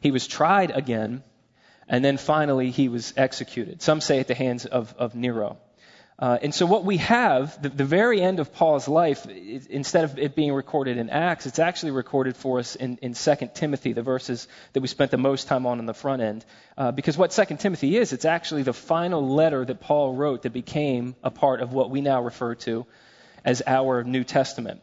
he 0.00 0.10
was 0.10 0.26
tried 0.26 0.72
again, 0.72 1.22
and 1.88 2.04
then 2.04 2.16
finally 2.16 2.72
he 2.72 2.88
was 2.88 3.14
executed. 3.16 3.80
Some 3.80 4.00
say 4.00 4.18
at 4.18 4.26
the 4.26 4.34
hands 4.34 4.66
of, 4.66 4.92
of 4.98 5.14
Nero. 5.14 5.58
Uh, 6.18 6.36
and 6.42 6.52
so 6.52 6.66
what 6.66 6.84
we 6.84 6.96
have, 6.96 7.62
the, 7.62 7.68
the, 7.68 7.84
very 7.84 8.20
end 8.20 8.40
of 8.40 8.52
Paul's 8.52 8.88
life, 8.88 9.24
it, 9.28 9.68
instead 9.68 10.02
of 10.02 10.18
it 10.18 10.34
being 10.34 10.52
recorded 10.52 10.96
in 10.96 11.08
Acts, 11.08 11.46
it's 11.46 11.60
actually 11.60 11.92
recorded 11.92 12.36
for 12.36 12.58
us 12.58 12.74
in, 12.74 12.98
in 13.02 13.14
2 13.14 13.34
Timothy, 13.54 13.92
the 13.92 14.02
verses 14.02 14.48
that 14.72 14.80
we 14.80 14.88
spent 14.88 15.12
the 15.12 15.16
most 15.16 15.46
time 15.46 15.64
on 15.64 15.78
in 15.78 15.86
the 15.86 15.94
front 15.94 16.22
end. 16.22 16.44
Uh, 16.76 16.90
because 16.90 17.16
what 17.16 17.30
2 17.30 17.56
Timothy 17.56 17.96
is, 17.96 18.12
it's 18.12 18.24
actually 18.24 18.64
the 18.64 18.72
final 18.72 19.28
letter 19.28 19.64
that 19.64 19.80
Paul 19.80 20.14
wrote 20.14 20.42
that 20.42 20.52
became 20.52 21.14
a 21.22 21.30
part 21.30 21.60
of 21.60 21.72
what 21.72 21.90
we 21.90 22.00
now 22.00 22.20
refer 22.20 22.56
to 22.56 22.84
as 23.44 23.62
our 23.66 24.04
New 24.04 24.24
Testament. 24.24 24.80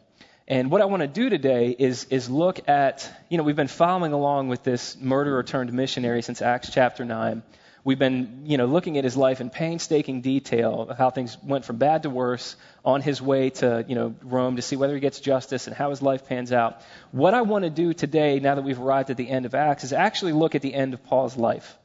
And 0.48 0.70
what 0.70 0.80
I 0.80 0.86
want 0.86 1.02
to 1.02 1.08
do 1.08 1.30
today 1.30 1.74
is, 1.78 2.04
is 2.04 2.28
look 2.28 2.68
at, 2.68 3.10
you 3.28 3.38
know, 3.38 3.44
we've 3.44 3.56
been 3.56 3.68
following 3.68 4.12
along 4.12 4.48
with 4.48 4.62
this 4.62 4.96
murderer 5.00 5.42
turned 5.42 5.72
missionary 5.72 6.22
since 6.22 6.42
Acts 6.42 6.70
chapter 6.70 7.04
9. 7.04 7.42
We've 7.84 7.98
been, 7.98 8.42
you 8.44 8.58
know, 8.58 8.66
looking 8.66 8.96
at 8.96 9.02
his 9.02 9.16
life 9.16 9.40
in 9.40 9.50
painstaking 9.50 10.20
detail, 10.20 10.82
of 10.88 10.98
how 10.98 11.10
things 11.10 11.36
went 11.42 11.64
from 11.64 11.78
bad 11.78 12.04
to 12.04 12.10
worse 12.10 12.54
on 12.84 13.00
his 13.00 13.20
way 13.20 13.50
to, 13.50 13.84
you 13.88 13.96
know, 13.96 14.14
Rome 14.22 14.56
to 14.56 14.62
see 14.62 14.76
whether 14.76 14.94
he 14.94 15.00
gets 15.00 15.18
justice 15.18 15.66
and 15.66 15.74
how 15.74 15.90
his 15.90 16.00
life 16.00 16.28
pans 16.28 16.52
out. 16.52 16.80
What 17.10 17.34
I 17.34 17.42
want 17.42 17.64
to 17.64 17.70
do 17.70 17.92
today, 17.92 18.38
now 18.38 18.54
that 18.54 18.62
we've 18.62 18.80
arrived 18.80 19.10
at 19.10 19.16
the 19.16 19.28
end 19.28 19.46
of 19.46 19.54
Acts, 19.54 19.82
is 19.82 19.92
actually 19.92 20.32
look 20.32 20.54
at 20.54 20.62
the 20.62 20.72
end 20.72 20.94
of 20.94 21.02
Paul's 21.04 21.36
life. 21.36 21.76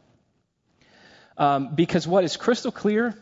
Um, 1.36 1.74
because 1.74 2.08
what 2.08 2.24
is 2.24 2.38
crystal 2.38 2.72
clear 2.72 3.16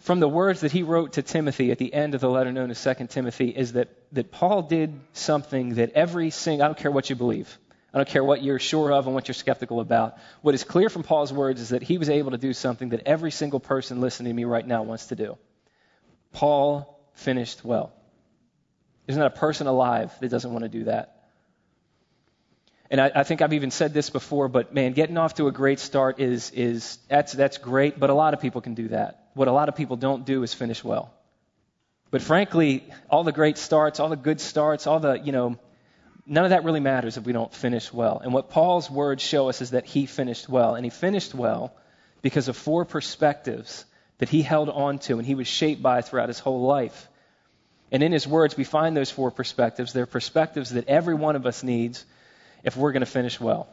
from 0.00 0.20
the 0.20 0.28
words 0.28 0.60
that 0.60 0.72
he 0.72 0.82
wrote 0.82 1.14
to 1.14 1.22
Timothy 1.22 1.70
at 1.70 1.78
the 1.78 1.92
end 1.92 2.14
of 2.14 2.20
the 2.20 2.28
letter 2.28 2.52
known 2.52 2.70
as 2.70 2.82
2 2.82 3.06
Timothy 3.08 3.48
is 3.48 3.74
that, 3.74 3.88
that 4.12 4.30
Paul 4.30 4.62
did 4.62 4.98
something 5.12 5.74
that 5.74 5.92
every 5.92 6.30
single, 6.30 6.64
I 6.64 6.68
don't 6.68 6.78
care 6.78 6.90
what 6.90 7.10
you 7.10 7.16
believe, 7.16 7.58
I 7.92 7.98
don't 7.98 8.08
care 8.08 8.24
what 8.24 8.42
you're 8.42 8.58
sure 8.58 8.92
of 8.92 9.06
and 9.06 9.14
what 9.14 9.28
you're 9.28 9.34
skeptical 9.34 9.80
about. 9.80 10.16
What 10.42 10.54
is 10.54 10.64
clear 10.64 10.88
from 10.88 11.02
Paul's 11.02 11.32
words 11.32 11.60
is 11.60 11.70
that 11.70 11.82
he 11.82 11.98
was 11.98 12.08
able 12.08 12.30
to 12.30 12.38
do 12.38 12.52
something 12.52 12.90
that 12.90 13.02
every 13.04 13.30
single 13.30 13.60
person 13.60 14.00
listening 14.00 14.30
to 14.30 14.34
me 14.34 14.44
right 14.44 14.66
now 14.66 14.82
wants 14.82 15.06
to 15.06 15.16
do. 15.16 15.36
Paul 16.32 17.00
finished 17.14 17.64
well. 17.64 17.92
There's 19.06 19.18
not 19.18 19.26
a 19.26 19.38
person 19.38 19.66
alive 19.66 20.12
that 20.20 20.28
doesn't 20.30 20.52
want 20.52 20.62
to 20.62 20.68
do 20.68 20.84
that. 20.84 21.19
And 22.90 23.00
I, 23.00 23.10
I, 23.14 23.22
think 23.22 23.40
I've 23.40 23.52
even 23.52 23.70
said 23.70 23.94
this 23.94 24.10
before, 24.10 24.48
but 24.48 24.74
man, 24.74 24.92
getting 24.92 25.16
off 25.16 25.34
to 25.34 25.46
a 25.46 25.52
great 25.52 25.78
start 25.78 26.18
is, 26.18 26.50
is 26.50 26.98
that's, 27.08 27.32
that's 27.32 27.58
great, 27.58 28.00
but 28.00 28.10
a 28.10 28.14
lot 28.14 28.34
of 28.34 28.40
people 28.40 28.60
can 28.60 28.74
do 28.74 28.88
that. 28.88 29.28
What 29.34 29.46
a 29.46 29.52
lot 29.52 29.68
of 29.68 29.76
people 29.76 29.96
don't 29.96 30.26
do 30.26 30.42
is 30.42 30.52
finish 30.52 30.82
well. 30.82 31.14
But 32.10 32.20
frankly, 32.20 32.84
all 33.08 33.22
the 33.22 33.32
great 33.32 33.58
starts, 33.58 34.00
all 34.00 34.08
the 34.08 34.16
good 34.16 34.40
starts, 34.40 34.88
all 34.88 34.98
the, 34.98 35.14
you 35.14 35.30
know, 35.30 35.56
none 36.26 36.44
of 36.44 36.50
that 36.50 36.64
really 36.64 36.80
matters 36.80 37.16
if 37.16 37.24
we 37.24 37.32
don't 37.32 37.54
finish 37.54 37.92
well. 37.92 38.20
And 38.22 38.32
what 38.32 38.50
Paul's 38.50 38.90
words 38.90 39.22
show 39.22 39.48
us 39.48 39.62
is 39.62 39.70
that 39.70 39.86
he 39.86 40.06
finished 40.06 40.48
well. 40.48 40.74
And 40.74 40.84
he 40.84 40.90
finished 40.90 41.32
well 41.32 41.72
because 42.22 42.48
of 42.48 42.56
four 42.56 42.84
perspectives 42.84 43.84
that 44.18 44.28
he 44.28 44.42
held 44.42 44.68
on 44.68 44.98
to 45.00 45.18
and 45.18 45.26
he 45.26 45.36
was 45.36 45.46
shaped 45.46 45.80
by 45.80 46.02
throughout 46.02 46.28
his 46.28 46.40
whole 46.40 46.62
life. 46.62 47.08
And 47.92 48.02
in 48.02 48.10
his 48.10 48.26
words, 48.26 48.56
we 48.56 48.64
find 48.64 48.96
those 48.96 49.10
four 49.10 49.30
perspectives. 49.30 49.92
They're 49.92 50.06
perspectives 50.06 50.70
that 50.70 50.88
every 50.88 51.14
one 51.14 51.36
of 51.36 51.46
us 51.46 51.62
needs 51.62 52.04
if 52.62 52.76
we're 52.76 52.92
going 52.92 53.00
to 53.00 53.06
finish 53.06 53.40
well. 53.40 53.68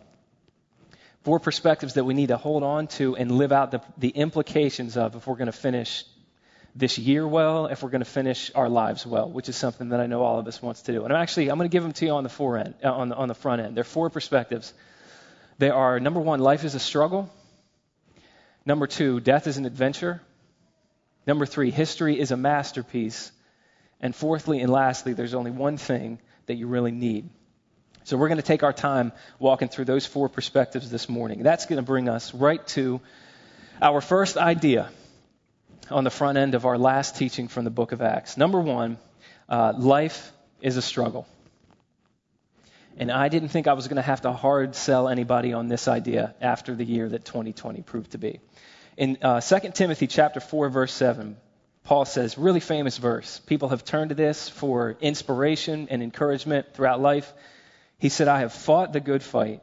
Four 1.24 1.40
perspectives 1.40 1.96
that 1.96 2.06
we 2.06 2.14
need 2.14 2.28
to 2.28 2.38
hold 2.38 2.64
on 2.64 2.88
to 2.88 3.16
and 3.16 3.32
live 3.32 3.52
out 3.52 3.72
the, 3.72 3.82
the 3.98 4.10
implications 4.10 4.96
of 4.98 5.16
if 5.16 5.28
we're 5.28 5.36
going 5.36 5.48
to 5.48 5.52
finish 5.52 6.06
this 6.76 6.98
year 6.98 7.28
well, 7.28 7.66
if 7.66 7.82
we're 7.82 7.90
going 7.90 8.04
to 8.04 8.06
finish 8.06 8.52
our 8.54 8.70
lives 8.70 9.06
well, 9.06 9.30
which 9.30 9.50
is 9.50 9.56
something 9.56 9.90
that 9.90 10.00
I 10.00 10.06
know 10.06 10.22
all 10.22 10.40
of 10.40 10.48
us 10.48 10.62
wants 10.62 10.84
to 10.84 10.92
do. 10.92 11.04
And 11.04 11.12
I'm 11.12 11.22
actually 11.22 11.50
I'm 11.50 11.58
going 11.58 11.70
to 11.70 11.74
give 11.74 11.84
them 11.84 11.94
to 11.94 12.06
you 12.06 12.12
on 12.12 12.24
the 12.24 12.30
fore 12.30 12.58
end, 12.58 12.76
uh, 12.84 12.92
on 12.92 13.10
the, 13.10 13.16
on 13.16 13.28
the 13.28 13.34
front 13.34 13.62
end. 13.62 13.76
There 13.76 13.82
are 13.82 13.84
four 13.84 14.10
perspectives. 14.10 14.74
They 15.58 15.72
are 15.72 16.00
number 16.00 16.20
one, 16.20 16.40
life 16.40 16.64
is 16.64 16.76
a 16.76 16.80
struggle. 16.80 17.30
Number 18.66 18.86
two, 18.86 19.20
death 19.20 19.48
is 19.48 19.58
an 19.58 19.66
adventure. 19.66 20.22
Number 21.26 21.46
three, 21.46 21.72
history 21.72 22.20
is 22.20 22.32
a 22.32 22.38
masterpiece. 22.38 23.32
And 24.00 24.16
fourthly 24.16 24.62
and 24.62 24.72
lastly, 24.72 25.14
there's 25.14 25.34
only 25.34 25.52
one 25.52 25.78
thing 25.78 26.20
that 26.46 26.56
you 26.56 26.68
really 26.68 26.92
need. 26.92 27.30
So 28.08 28.16
we're 28.16 28.30
going 28.30 28.38
to 28.38 28.42
take 28.42 28.64
our 28.64 28.72
time 28.72 29.12
walking 29.38 29.68
through 29.68 29.84
those 29.84 30.06
four 30.06 30.30
perspectives 30.30 30.90
this 30.90 31.10
morning. 31.10 31.44
That's 31.44 31.66
going 31.66 31.76
to 31.76 31.84
bring 31.84 32.08
us 32.08 32.34
right 32.34 32.66
to 32.68 33.02
our 33.82 34.00
first 34.00 34.38
idea 34.38 34.90
on 35.92 36.06
the 36.06 36.10
front 36.10 36.38
end 36.38 36.56
of 36.56 36.66
our 36.66 36.78
last 36.78 37.18
teaching 37.18 37.50
from 37.50 37.66
the 37.66 37.70
book 37.70 37.92
of 37.92 38.02
Acts. 38.02 38.38
Number 38.38 38.62
one, 38.62 38.98
uh, 39.50 39.74
life 39.78 40.32
is 40.62 40.78
a 40.78 40.82
struggle. 40.82 41.28
And 42.96 43.12
I 43.12 43.28
didn't 43.28 43.50
think 43.50 43.68
I 43.68 43.74
was 43.74 43.90
going 43.90 43.98
to 43.98 44.02
have 44.02 44.22
to 44.22 44.32
hard 44.32 44.74
sell 44.74 45.10
anybody 45.10 45.52
on 45.52 45.68
this 45.68 45.90
idea 45.90 46.34
after 46.40 46.76
the 46.76 46.86
year 46.86 47.10
that 47.10 47.26
2020 47.26 47.82
proved 47.82 48.12
to 48.12 48.18
be. 48.18 48.40
In 48.96 49.18
uh, 49.22 49.42
2 49.42 49.72
Timothy 49.74 50.08
chapter 50.08 50.40
4 50.40 50.70
verse 50.70 50.94
7, 50.94 51.36
Paul 51.84 52.06
says, 52.06 52.38
really 52.38 52.62
famous 52.62 52.98
verse. 52.98 53.42
People 53.48 53.68
have 53.68 53.84
turned 53.84 54.12
to 54.12 54.16
this 54.16 54.48
for 54.48 54.96
inspiration 55.02 55.90
and 55.90 56.02
encouragement 56.02 56.74
throughout 56.74 57.02
life. 57.02 57.34
He 58.00 58.10
said, 58.10 58.28
I 58.28 58.40
have 58.40 58.54
fought 58.54 58.94
the 58.94 59.00
good 59.00 59.24
fight. 59.24 59.62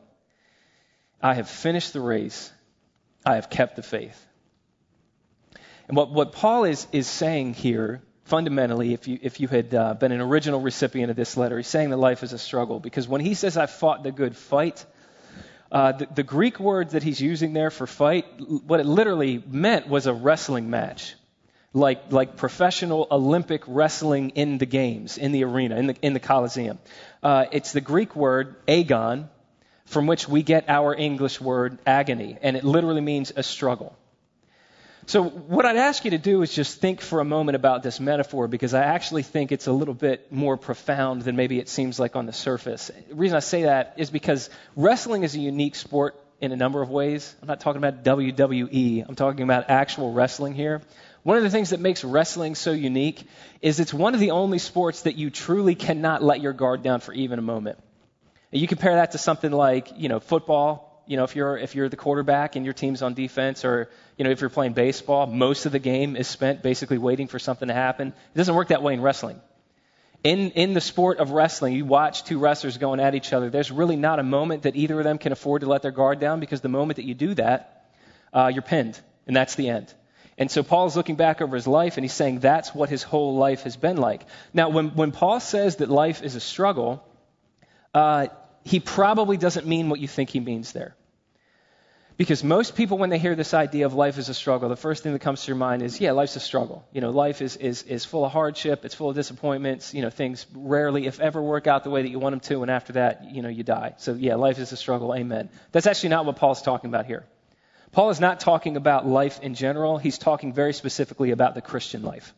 I 1.23 1.35
have 1.35 1.49
finished 1.49 1.93
the 1.93 2.00
race. 2.00 2.53
I 3.25 3.37
have 3.37 3.49
kept 3.49 3.76
the 3.76 3.83
faith. 3.83 4.26
And 5.88 5.97
what, 5.97 6.11
what 6.11 6.33
Paul 6.33 6.64
is, 6.64 6.87
is 6.93 7.07
saying 7.07 7.55
here, 7.55 8.03
fundamentally, 8.25 8.93
if 8.93 9.07
you, 9.07 9.19
if 9.23 9.41
you 9.41 9.49
had 9.49 9.75
uh, 9.75 9.95
been 9.95 10.12
an 10.12 10.21
original 10.21 10.61
recipient 10.61 11.11
of 11.11 11.17
this 11.17 11.37
letter, 11.37 11.57
he's 11.57 11.69
saying 11.69 11.91
that 11.91 11.97
life 11.97 12.23
is 12.23 12.33
a 12.33 12.38
struggle. 12.38 12.81
Because 12.81 13.07
when 13.07 13.21
he 13.21 13.35
says, 13.35 13.57
I 13.57 13.67
fought 13.67 14.03
the 14.03 14.12
good 14.12 14.37
fight, 14.37 14.85
uh, 15.71 15.93
the, 15.93 16.07
the 16.07 16.23
Greek 16.23 16.59
word 16.59 16.91
that 16.91 17.03
he's 17.03 17.21
using 17.21 17.53
there 17.53 17.71
for 17.71 17.87
fight, 17.87 18.26
what 18.67 18.81
it 18.81 18.87
literally 18.87 19.43
meant 19.47 19.88
was 19.88 20.07
a 20.07 20.14
wrestling 20.14 20.71
match 20.71 21.14
like, 21.75 22.12
like 22.12 22.37
professional 22.37 23.07
Olympic 23.11 23.62
wrestling 23.66 24.31
in 24.31 24.59
the 24.59 24.66
games, 24.66 25.19
in 25.19 25.33
the 25.33 25.45
arena, 25.45 25.76
in 25.76 25.88
the, 25.88 25.97
in 26.00 26.14
the 26.14 26.21
Coliseum. 26.21 26.78
Uh, 27.23 27.47
it's 27.50 27.73
the 27.73 27.81
Greek 27.81 28.14
word 28.14 28.54
agon, 28.69 29.28
from 29.87 30.07
which 30.07 30.28
we 30.28 30.43
get 30.43 30.66
our 30.69 30.95
English 30.95 31.40
word 31.40 31.78
agony, 31.85 32.38
and 32.40 32.57
it 32.57 32.64
literally 32.64 33.00
means 33.00 33.33
a 33.37 33.43
struggle. 33.43 33.95
So, 35.07 35.23
what 35.23 35.66
I'd 35.66 35.76
ask 35.76 36.07
you 36.07 36.12
to 36.12 36.19
do 36.19 36.40
is 36.40 36.54
just 36.54 36.81
think 36.81 37.02
for 37.02 37.21
a 37.21 37.25
moment 37.25 37.57
about 37.57 37.83
this 37.83 38.00
metaphor 38.00 38.49
because 38.49 38.73
I 38.73 38.85
actually 38.85 39.23
think 39.23 39.52
it's 39.52 39.66
a 39.66 39.73
little 39.73 39.93
bit 39.93 40.33
more 40.33 40.57
profound 40.57 41.23
than 41.23 41.37
maybe 41.37 41.59
it 41.59 41.69
seems 41.69 42.00
like 42.00 42.16
on 42.16 42.25
the 42.25 42.33
surface. 42.33 42.90
The 43.09 43.14
reason 43.14 43.37
I 43.37 43.40
say 43.40 43.64
that 43.64 43.95
is 43.99 44.09
because 44.09 44.49
wrestling 44.76 45.23
is 45.23 45.35
a 45.35 45.40
unique 45.40 45.75
sport 45.75 46.19
in 46.40 46.52
a 46.52 46.57
number 46.57 46.81
of 46.81 46.88
ways. 46.88 47.35
I'm 47.43 47.49
not 47.49 47.61
talking 47.61 47.85
about 47.85 48.02
WWE, 48.02 49.07
I'm 49.07 49.14
talking 49.14 49.43
about 49.43 49.69
actual 49.69 50.12
wrestling 50.12 50.54
here. 50.54 50.81
One 51.25 51.38
of 51.38 51.43
the 51.43 51.49
things 51.49 51.71
that 51.71 51.81
makes 51.81 52.04
wrestling 52.04 52.54
so 52.54 52.73
unique 52.73 53.26
is 53.62 53.81
it's 53.81 53.95
one 53.95 54.12
of 54.12 54.21
the 54.21 54.33
only 54.33 54.59
sports 54.59 55.02
that 55.02 55.16
you 55.16 55.31
truly 55.31 55.75
cannot 55.75 56.23
let 56.23 56.43
your 56.43 56.52
guard 56.52 56.83
down 56.83 57.00
for 57.00 57.14
even 57.14 57.38
a 57.38 57.43
moment. 57.43 57.78
You 58.52 58.69
compare 58.69 58.97
that 58.97 59.12
to 59.12 59.19
something 59.19 59.50
like, 59.50 59.88
you 59.97 60.11
know, 60.11 60.21
football. 60.21 61.02
You 61.07 61.16
know, 61.16 61.25
if 61.25 61.35
you're 61.35 61.57
if 61.57 61.75
you're 61.75 61.88
the 61.88 61.97
quarterback 61.97 62.57
and 62.57 62.64
your 62.64 62.75
team's 62.75 63.00
on 63.00 63.14
defense, 63.14 63.64
or 63.64 63.90
you 64.19 64.25
know, 64.25 64.31
if 64.31 64.43
you're 64.43 64.50
playing 64.50 64.75
baseball, 64.75 65.26
most 65.26 65.64
of 65.64 65.73
the 65.73 65.78
game 65.78 66.14
is 66.14 66.28
spent 66.28 66.62
basically 66.62 66.99
waiting 66.99 67.26
for 67.26 67.38
something 67.38 67.69
to 67.69 67.75
happen. 67.75 68.09
It 68.09 68.38
doesn't 68.38 68.54
work 68.54 68.69
that 68.69 68.83
way 68.83 68.93
in 68.93 69.00
wrestling. 69.00 69.40
In 70.23 70.50
in 70.50 70.75
the 70.75 70.81
sport 70.81 71.19
of 71.19 71.31
wrestling, 71.31 71.73
you 71.73 71.87
watch 71.87 72.25
two 72.25 72.38
wrestlers 72.38 72.76
going 72.76 73.00
at 73.00 73.14
each 73.14 73.33
other. 73.33 73.49
There's 73.49 73.71
really 73.71 73.97
not 73.97 74.19
a 74.19 74.23
moment 74.23 74.62
that 74.62 74.76
either 74.76 74.99
of 74.99 75.04
them 75.04 75.16
can 75.16 75.33
afford 75.33 75.62
to 75.62 75.69
let 75.69 75.81
their 75.81 75.90
guard 75.90 76.21
down 76.21 76.40
because 76.40 76.61
the 76.61 76.69
moment 76.69 76.97
that 76.97 77.07
you 77.07 77.14
do 77.14 77.35
that, 77.35 77.87
uh, 78.33 78.50
you're 78.52 78.62
pinned, 78.62 79.00
and 79.26 79.35
that's 79.35 79.54
the 79.54 79.71
end. 79.71 79.93
And 80.37 80.50
so 80.50 80.62
Paul's 80.62 80.97
looking 80.97 81.14
back 81.14 81.41
over 81.41 81.55
his 81.55 81.67
life 81.67 81.97
and 81.97 82.05
he's 82.05 82.12
saying 82.12 82.41
that's 82.41 82.75
what 82.75 82.88
his 82.88 83.03
whole 83.03 83.37
life 83.37 83.62
has 83.62 83.76
been 83.76 83.97
like. 83.97 84.23
Now, 84.53 84.69
when, 84.69 84.88
when 84.95 85.12
Paul 85.12 85.41
says 85.41 85.76
that 85.76 85.88
life 85.88 86.23
is 86.23 86.35
a 86.35 86.41
struggle, 86.41 87.07
uh, 87.93 88.26
he 88.64 88.81
probably 88.81 89.37
doesn't 89.37 89.67
mean 89.67 89.88
what 89.88 90.00
you 90.00 90.09
think 90.09 90.31
he 90.31 90.41
means 90.41 90.73
there. 90.73 90.97
Because 92.17 92.45
most 92.45 92.76
people, 92.76 92.97
when 92.97 93.11
they 93.11 93.19
hear 93.19 93.35
this 93.35 93.55
idea 93.55 93.87
of 93.87 93.95
life 93.95 94.19
is 94.19 94.29
a 94.29 94.35
struggle, 94.35 94.69
the 94.69 94.76
first 94.76 95.03
thing 95.03 95.14
that 95.14 95.19
comes 95.19 95.43
to 95.43 95.49
your 95.49 95.57
mind 95.57 95.83
is, 95.83 96.00
yeah, 96.00 96.12
life's 96.12 96.37
a 96.37 96.41
struggle. 96.41 96.87
You 96.93 97.00
know, 97.00 97.11
life 97.11 97.43
is, 97.43 97.57
is, 97.57 97.83
is 97.83 98.05
full 98.05 98.25
of 98.25 98.31
hardship, 98.31 98.85
it's 98.85 98.95
full 98.95 99.11
of 99.11 99.17
disappointments. 99.17 99.95
You 99.95 100.03
know, 100.03 100.11
things 100.11 100.47
rarely, 100.55 101.07
if 101.07 101.19
ever, 101.19 101.43
work 101.43 101.67
out 101.67 101.83
the 101.83 101.91
way 101.91 102.03
that 102.03 102.09
you 102.09 102.21
want 102.21 102.35
them 102.35 102.41
to, 102.41 102.62
and 102.62 102.71
after 102.71 102.93
that, 102.93 103.25
you 103.33 103.43
know, 103.43 103.49
you 103.49 103.64
die. 103.64 103.95
So, 103.99 104.14
yeah, 104.14 104.37
life 104.37 104.61
is 104.61 104.71
a 104.71 104.76
struggle. 104.76 105.12
Amen. 105.12 105.49
That's 105.73 105.88
actually 105.88 106.11
not 106.11 106.25
what 106.25 106.37
Paul's 106.37 106.62
talking 106.62 106.88
about 106.88 107.07
here. 107.07 107.26
Paul 107.95 108.11
is 108.11 108.19
not 108.19 108.41
talking 108.41 108.77
about 108.77 109.07
life 109.07 109.39
in 109.41 109.55
general, 109.55 109.99
he's 109.99 110.19
talking 110.19 110.53
very 110.53 110.73
specifically 110.73 111.31
about 111.31 111.55
the 111.55 111.63
Christian 111.63 112.03
life. 112.03 112.35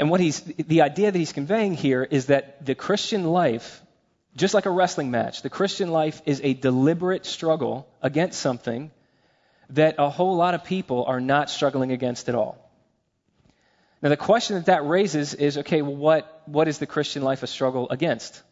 And 0.00 0.10
what 0.10 0.18
he's, 0.18 0.40
the 0.40 0.82
idea 0.82 1.12
that 1.12 1.18
he's 1.18 1.32
conveying 1.32 1.74
here 1.74 2.02
is 2.02 2.26
that 2.26 2.66
the 2.66 2.74
Christian 2.74 3.22
life, 3.22 3.80
just 4.36 4.52
like 4.52 4.66
a 4.66 4.70
wrestling 4.70 5.12
match, 5.12 5.42
the 5.42 5.48
Christian 5.48 5.92
life 5.92 6.20
is 6.26 6.40
a 6.42 6.54
deliberate 6.54 7.24
struggle 7.24 7.86
against 8.02 8.40
something 8.40 8.90
that 9.70 9.94
a 9.98 10.10
whole 10.10 10.34
lot 10.34 10.54
of 10.54 10.64
people 10.64 11.04
are 11.04 11.20
not 11.20 11.48
struggling 11.48 11.92
against 11.92 12.28
at 12.28 12.34
all. 12.34 12.58
Now, 14.02 14.08
the 14.08 14.16
question 14.16 14.56
that 14.56 14.66
that 14.66 14.84
raises 14.84 15.34
is 15.34 15.56
okay, 15.58 15.82
well, 15.82 15.94
what, 15.94 16.42
what 16.46 16.66
is 16.66 16.78
the 16.78 16.86
Christian 16.86 17.22
life 17.22 17.44
a 17.44 17.46
struggle 17.46 17.88
against? 17.90 18.42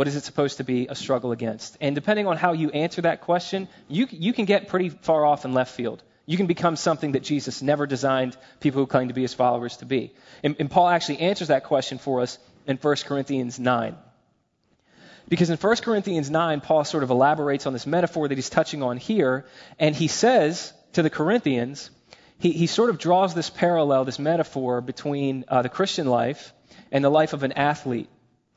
What 0.00 0.08
is 0.08 0.16
it 0.16 0.24
supposed 0.24 0.56
to 0.56 0.64
be 0.64 0.86
a 0.88 0.94
struggle 0.94 1.30
against? 1.30 1.76
And 1.78 1.94
depending 1.94 2.26
on 2.26 2.38
how 2.38 2.54
you 2.54 2.70
answer 2.70 3.02
that 3.02 3.20
question, 3.20 3.68
you, 3.86 4.08
you 4.10 4.32
can 4.32 4.46
get 4.46 4.66
pretty 4.66 4.88
far 4.88 5.26
off 5.26 5.44
in 5.44 5.52
left 5.52 5.74
field. 5.74 6.02
You 6.24 6.38
can 6.38 6.46
become 6.46 6.76
something 6.76 7.12
that 7.12 7.22
Jesus 7.22 7.60
never 7.60 7.86
designed 7.86 8.34
people 8.60 8.80
who 8.80 8.86
claim 8.86 9.08
to 9.08 9.14
be 9.14 9.20
his 9.20 9.34
followers 9.34 9.76
to 9.76 9.84
be. 9.84 10.14
And, 10.42 10.56
and 10.58 10.70
Paul 10.70 10.88
actually 10.88 11.18
answers 11.18 11.48
that 11.48 11.64
question 11.64 11.98
for 11.98 12.22
us 12.22 12.38
in 12.66 12.78
1 12.78 12.96
Corinthians 13.04 13.60
9. 13.60 13.94
Because 15.28 15.50
in 15.50 15.58
1 15.58 15.76
Corinthians 15.76 16.30
9, 16.30 16.62
Paul 16.62 16.84
sort 16.84 17.02
of 17.02 17.10
elaborates 17.10 17.66
on 17.66 17.74
this 17.74 17.86
metaphor 17.86 18.26
that 18.26 18.38
he's 18.38 18.48
touching 18.48 18.82
on 18.82 18.96
here, 18.96 19.44
and 19.78 19.94
he 19.94 20.08
says 20.08 20.72
to 20.94 21.02
the 21.02 21.10
Corinthians, 21.10 21.90
he, 22.38 22.52
he 22.52 22.68
sort 22.68 22.88
of 22.88 22.96
draws 22.96 23.34
this 23.34 23.50
parallel, 23.50 24.06
this 24.06 24.18
metaphor 24.18 24.80
between 24.80 25.44
uh, 25.46 25.60
the 25.60 25.68
Christian 25.68 26.06
life 26.06 26.54
and 26.90 27.04
the 27.04 27.10
life 27.10 27.34
of 27.34 27.42
an 27.42 27.52
athlete 27.52 28.08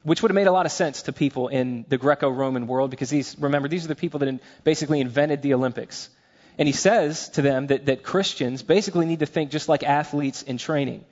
which 0.03 0.21
would 0.21 0.31
have 0.31 0.35
made 0.35 0.47
a 0.47 0.51
lot 0.51 0.65
of 0.65 0.71
sense 0.71 1.03
to 1.03 1.13
people 1.13 1.47
in 1.47 1.85
the 1.87 1.97
Greco-Roman 1.97 2.67
world 2.67 2.91
because 2.91 3.09
these, 3.09 3.37
remember, 3.39 3.67
these 3.67 3.85
are 3.85 3.87
the 3.87 3.95
people 3.95 4.19
that 4.19 4.39
basically 4.63 4.99
invented 4.99 5.41
the 5.41 5.53
Olympics. 5.53 6.09
And 6.57 6.67
he 6.67 6.73
says 6.73 7.29
to 7.29 7.41
them 7.41 7.67
that, 7.67 7.87
that 7.87 8.03
Christians 8.03 8.61
basically 8.61 9.05
need 9.05 9.19
to 9.19 9.25
think 9.25 9.49
just 9.49 9.69
like 9.69 9.83
athletes 9.83 10.43
in 10.43 10.57
training. 10.57 11.05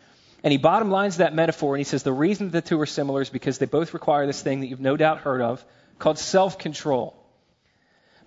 And 0.44 0.52
he 0.52 0.58
bottom 0.58 0.92
lines 0.92 1.18
that 1.18 1.34
metaphor 1.34 1.76
and 1.76 1.80
he 1.80 1.86
says 1.86 2.04
the 2.04 2.14
reason 2.14 2.50
the 2.50 2.62
two 2.62 2.80
are 2.82 2.86
similar 2.86 3.22
is 3.22 3.30
because 3.30 3.58
they 3.58 3.66
both 3.66 3.94
require 3.94 4.28
this 4.28 4.42
thing 4.42 4.60
that 4.60 4.68
you've 4.68 4.82
no 4.82 4.98
doubt 4.98 5.20
heard 5.20 5.42
of 5.42 5.64
called 5.98 6.20
self-control. 6.20 7.16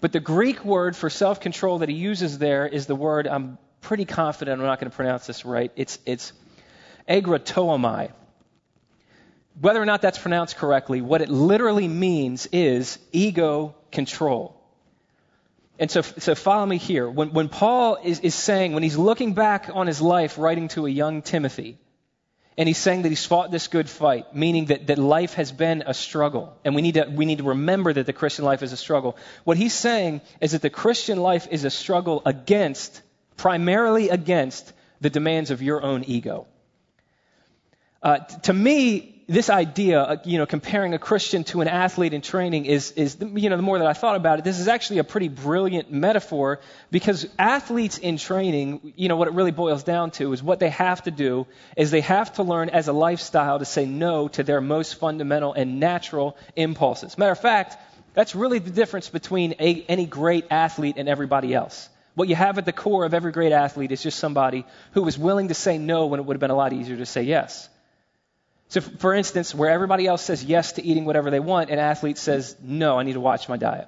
But 0.00 0.12
the 0.12 0.20
Greek 0.20 0.64
word 0.64 0.96
for 0.96 1.10
self-control 1.10 1.78
that 1.78 1.88
he 1.88 1.94
uses 1.94 2.38
there 2.38 2.66
is 2.66 2.86
the 2.86 2.94
word, 2.94 3.26
I'm 3.26 3.58
pretty 3.80 4.04
confident 4.04 4.60
I'm 4.60 4.66
not 4.66 4.80
going 4.80 4.90
to 4.90 4.96
pronounce 4.96 5.26
this 5.26 5.44
right. 5.44 5.72
It's, 5.76 5.98
it's 6.06 6.32
agrotoomai. 7.08 8.12
Whether 9.60 9.80
or 9.80 9.86
not 9.86 10.02
that's 10.02 10.18
pronounced 10.18 10.56
correctly, 10.56 11.00
what 11.00 11.22
it 11.22 11.28
literally 11.28 11.88
means 11.88 12.46
is 12.46 12.98
ego 13.12 13.74
control. 13.92 14.60
And 15.78 15.90
so, 15.90 16.02
so 16.02 16.34
follow 16.34 16.66
me 16.66 16.78
here. 16.78 17.08
When, 17.08 17.32
when 17.32 17.48
Paul 17.48 17.98
is, 18.02 18.20
is 18.20 18.34
saying, 18.34 18.74
when 18.74 18.82
he's 18.82 18.96
looking 18.96 19.34
back 19.34 19.70
on 19.72 19.86
his 19.86 20.00
life, 20.00 20.38
writing 20.38 20.68
to 20.68 20.86
a 20.86 20.90
young 20.90 21.22
Timothy, 21.22 21.78
and 22.56 22.68
he's 22.68 22.78
saying 22.78 23.02
that 23.02 23.08
he's 23.08 23.26
fought 23.26 23.50
this 23.50 23.66
good 23.66 23.90
fight, 23.90 24.34
meaning 24.34 24.66
that, 24.66 24.86
that 24.86 24.98
life 24.98 25.34
has 25.34 25.50
been 25.50 25.82
a 25.86 25.94
struggle. 25.94 26.56
And 26.64 26.76
we 26.76 26.82
need, 26.82 26.94
to, 26.94 27.06
we 27.10 27.24
need 27.24 27.38
to 27.38 27.44
remember 27.44 27.92
that 27.92 28.06
the 28.06 28.12
Christian 28.12 28.44
life 28.44 28.62
is 28.62 28.72
a 28.72 28.76
struggle. 28.76 29.16
What 29.42 29.56
he's 29.56 29.74
saying 29.74 30.20
is 30.40 30.52
that 30.52 30.62
the 30.62 30.70
Christian 30.70 31.18
life 31.18 31.48
is 31.50 31.64
a 31.64 31.70
struggle 31.70 32.22
against, 32.24 33.02
primarily 33.36 34.10
against, 34.10 34.72
the 35.00 35.10
demands 35.10 35.50
of 35.50 35.60
your 35.62 35.82
own 35.82 36.04
ego. 36.04 36.46
Uh, 38.00 38.18
to 38.18 38.52
me, 38.52 39.13
this 39.26 39.48
idea, 39.48 40.20
you 40.24 40.38
know, 40.38 40.46
comparing 40.46 40.92
a 40.92 40.98
Christian 40.98 41.44
to 41.44 41.60
an 41.62 41.68
athlete 41.68 42.12
in 42.12 42.20
training 42.20 42.66
is, 42.66 42.92
is, 42.92 43.16
you 43.20 43.48
know, 43.48 43.56
the 43.56 43.62
more 43.62 43.78
that 43.78 43.86
I 43.86 43.94
thought 43.94 44.16
about 44.16 44.38
it, 44.38 44.44
this 44.44 44.58
is 44.58 44.68
actually 44.68 44.98
a 44.98 45.04
pretty 45.04 45.28
brilliant 45.28 45.90
metaphor 45.90 46.60
because 46.90 47.26
athletes 47.38 47.96
in 47.96 48.18
training, 48.18 48.92
you 48.96 49.08
know, 49.08 49.16
what 49.16 49.28
it 49.28 49.34
really 49.34 49.50
boils 49.50 49.82
down 49.82 50.10
to 50.12 50.32
is 50.32 50.42
what 50.42 50.60
they 50.60 50.68
have 50.68 51.02
to 51.04 51.10
do 51.10 51.46
is 51.76 51.90
they 51.90 52.02
have 52.02 52.34
to 52.34 52.42
learn 52.42 52.68
as 52.68 52.88
a 52.88 52.92
lifestyle 52.92 53.58
to 53.58 53.64
say 53.64 53.86
no 53.86 54.28
to 54.28 54.42
their 54.42 54.60
most 54.60 54.96
fundamental 54.96 55.54
and 55.54 55.80
natural 55.80 56.36
impulses. 56.54 57.16
Matter 57.16 57.32
of 57.32 57.40
fact, 57.40 57.78
that's 58.12 58.34
really 58.34 58.58
the 58.58 58.70
difference 58.70 59.08
between 59.08 59.54
a, 59.58 59.84
any 59.88 60.06
great 60.06 60.46
athlete 60.50 60.96
and 60.98 61.08
everybody 61.08 61.54
else. 61.54 61.88
What 62.14 62.28
you 62.28 62.36
have 62.36 62.58
at 62.58 62.64
the 62.64 62.72
core 62.72 63.04
of 63.04 63.14
every 63.14 63.32
great 63.32 63.52
athlete 63.52 63.90
is 63.90 64.02
just 64.02 64.18
somebody 64.18 64.66
who 64.92 65.06
is 65.08 65.18
willing 65.18 65.48
to 65.48 65.54
say 65.54 65.78
no 65.78 66.06
when 66.06 66.20
it 66.20 66.26
would 66.26 66.36
have 66.36 66.40
been 66.40 66.50
a 66.50 66.56
lot 66.56 66.72
easier 66.72 66.96
to 66.96 67.06
say 67.06 67.22
yes. 67.22 67.68
So, 68.74 68.80
for 68.80 69.14
instance, 69.14 69.54
where 69.54 69.70
everybody 69.70 70.04
else 70.04 70.20
says 70.20 70.42
yes 70.42 70.72
to 70.72 70.84
eating 70.84 71.04
whatever 71.04 71.30
they 71.30 71.38
want, 71.38 71.70
an 71.70 71.78
athlete 71.78 72.18
says, 72.18 72.56
no, 72.60 72.98
I 72.98 73.04
need 73.04 73.12
to 73.12 73.20
watch 73.20 73.48
my 73.48 73.56
diet. 73.56 73.86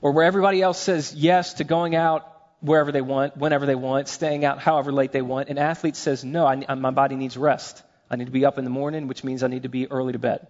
Or 0.00 0.12
where 0.12 0.24
everybody 0.24 0.62
else 0.62 0.78
says 0.78 1.14
yes 1.14 1.52
to 1.54 1.64
going 1.64 1.94
out 1.94 2.26
wherever 2.60 2.90
they 2.90 3.02
want, 3.02 3.36
whenever 3.36 3.66
they 3.66 3.74
want, 3.74 4.08
staying 4.08 4.46
out 4.46 4.60
however 4.60 4.92
late 4.92 5.12
they 5.12 5.20
want, 5.20 5.50
an 5.50 5.58
athlete 5.58 5.96
says, 5.96 6.24
no, 6.24 6.46
I, 6.46 6.74
my 6.74 6.90
body 6.90 7.16
needs 7.16 7.36
rest. 7.36 7.82
I 8.10 8.16
need 8.16 8.24
to 8.24 8.30
be 8.30 8.46
up 8.46 8.56
in 8.56 8.64
the 8.64 8.70
morning, 8.70 9.08
which 9.08 9.24
means 9.24 9.42
I 9.42 9.48
need 9.48 9.64
to 9.64 9.68
be 9.68 9.90
early 9.90 10.14
to 10.14 10.18
bed. 10.18 10.46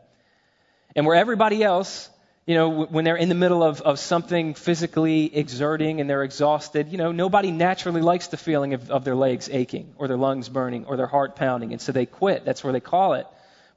And 0.95 1.05
where 1.05 1.17
everybody 1.17 1.65
else 1.65 2.09
you 2.47 2.55
know, 2.55 2.85
when 2.87 3.05
they're 3.05 3.17
in 3.17 3.29
the 3.29 3.35
middle 3.35 3.63
of, 3.63 3.81
of 3.83 3.99
something 3.99 4.55
physically 4.55 5.35
exerting 5.37 6.01
and 6.01 6.09
they're 6.09 6.25
exhausted, 6.25 6.89
you 6.91 6.99
know, 6.99 7.13
nobody 7.13 7.51
naturally 7.51 8.01
likes 8.01 8.29
the 8.29 8.37
feeling 8.37 8.75
of, 8.75 8.91
of 8.91 9.05
their 9.05 9.15
legs 9.15 9.49
aching 9.53 9.95
or 9.99 10.09
their 10.09 10.17
lungs 10.17 10.49
burning 10.49 10.87
or 10.87 10.97
their 10.97 11.07
heart 11.07 11.37
pounding. 11.37 11.73
And 11.73 11.81
so 11.81 11.93
they 11.93 12.07
quit. 12.07 12.45
That's 12.45 12.65
where 12.65 12.73
they 12.73 12.81
call 12.81 13.15
it. 13.15 13.27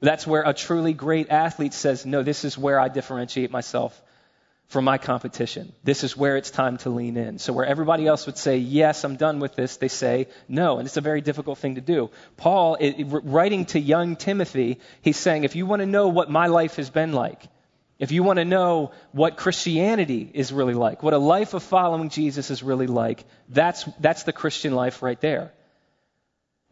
But 0.00 0.06
that's 0.06 0.26
where 0.26 0.42
a 0.42 0.54
truly 0.54 0.92
great 0.92 1.30
athlete 1.30 1.74
says, 1.74 2.04
no, 2.04 2.22
this 2.22 2.44
is 2.44 2.58
where 2.58 2.80
I 2.80 2.88
differentiate 2.88 3.50
myself 3.50 4.00
from 4.68 4.84
my 4.84 4.98
competition. 4.98 5.72
This 5.84 6.02
is 6.02 6.16
where 6.16 6.36
it's 6.36 6.50
time 6.50 6.78
to 6.78 6.90
lean 6.90 7.16
in. 7.16 7.38
So 7.38 7.52
where 7.52 7.66
everybody 7.66 8.06
else 8.06 8.26
would 8.26 8.38
say, 8.38 8.56
yes, 8.56 9.04
I'm 9.04 9.16
done 9.16 9.38
with 9.38 9.54
this, 9.54 9.76
they 9.76 9.88
say 9.88 10.26
no. 10.48 10.78
And 10.78 10.86
it's 10.86 10.96
a 10.96 11.02
very 11.02 11.20
difficult 11.20 11.58
thing 11.58 11.76
to 11.76 11.80
do. 11.80 12.10
Paul, 12.36 12.78
writing 13.08 13.66
to 13.66 13.78
young 13.78 14.16
Timothy, 14.16 14.80
he's 15.02 15.18
saying, 15.18 15.44
if 15.44 15.54
you 15.54 15.66
want 15.66 15.80
to 15.80 15.86
know 15.86 16.08
what 16.08 16.30
my 16.30 16.46
life 16.46 16.76
has 16.76 16.90
been 16.90 17.12
like, 17.12 17.42
if 17.98 18.10
you 18.10 18.22
want 18.22 18.38
to 18.38 18.44
know 18.44 18.90
what 19.12 19.36
Christianity 19.36 20.28
is 20.32 20.52
really 20.52 20.74
like, 20.74 21.02
what 21.02 21.14
a 21.14 21.18
life 21.18 21.54
of 21.54 21.62
following 21.62 22.08
Jesus 22.08 22.50
is 22.50 22.62
really 22.62 22.88
like, 22.88 23.24
that's, 23.48 23.84
that's 24.00 24.24
the 24.24 24.32
Christian 24.32 24.74
life 24.74 25.02
right 25.02 25.20
there. 25.20 25.52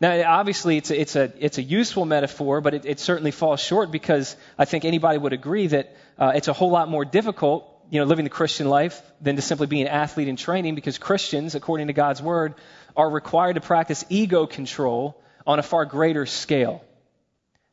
Now, 0.00 0.20
obviously, 0.32 0.78
it's 0.78 0.90
a, 0.90 1.00
it's 1.00 1.14
a, 1.14 1.32
it's 1.38 1.58
a 1.58 1.62
useful 1.62 2.04
metaphor, 2.04 2.60
but 2.60 2.74
it, 2.74 2.84
it 2.86 2.98
certainly 2.98 3.30
falls 3.30 3.60
short 3.60 3.92
because 3.92 4.34
I 4.58 4.64
think 4.64 4.84
anybody 4.84 5.16
would 5.16 5.32
agree 5.32 5.68
that 5.68 5.96
uh, 6.18 6.32
it's 6.34 6.48
a 6.48 6.52
whole 6.52 6.70
lot 6.70 6.88
more 6.88 7.04
difficult, 7.04 7.68
you 7.88 8.00
know, 8.00 8.06
living 8.06 8.24
the 8.24 8.30
Christian 8.30 8.68
life 8.68 9.00
than 9.20 9.36
to 9.36 9.42
simply 9.42 9.68
be 9.68 9.80
an 9.80 9.86
athlete 9.86 10.26
in 10.26 10.34
training 10.34 10.74
because 10.74 10.98
Christians, 10.98 11.54
according 11.54 11.86
to 11.86 11.92
God's 11.92 12.20
word, 12.20 12.54
are 12.96 13.08
required 13.08 13.54
to 13.54 13.60
practice 13.60 14.04
ego 14.08 14.46
control 14.46 15.22
on 15.46 15.60
a 15.60 15.62
far 15.62 15.84
greater 15.84 16.26
scale 16.26 16.82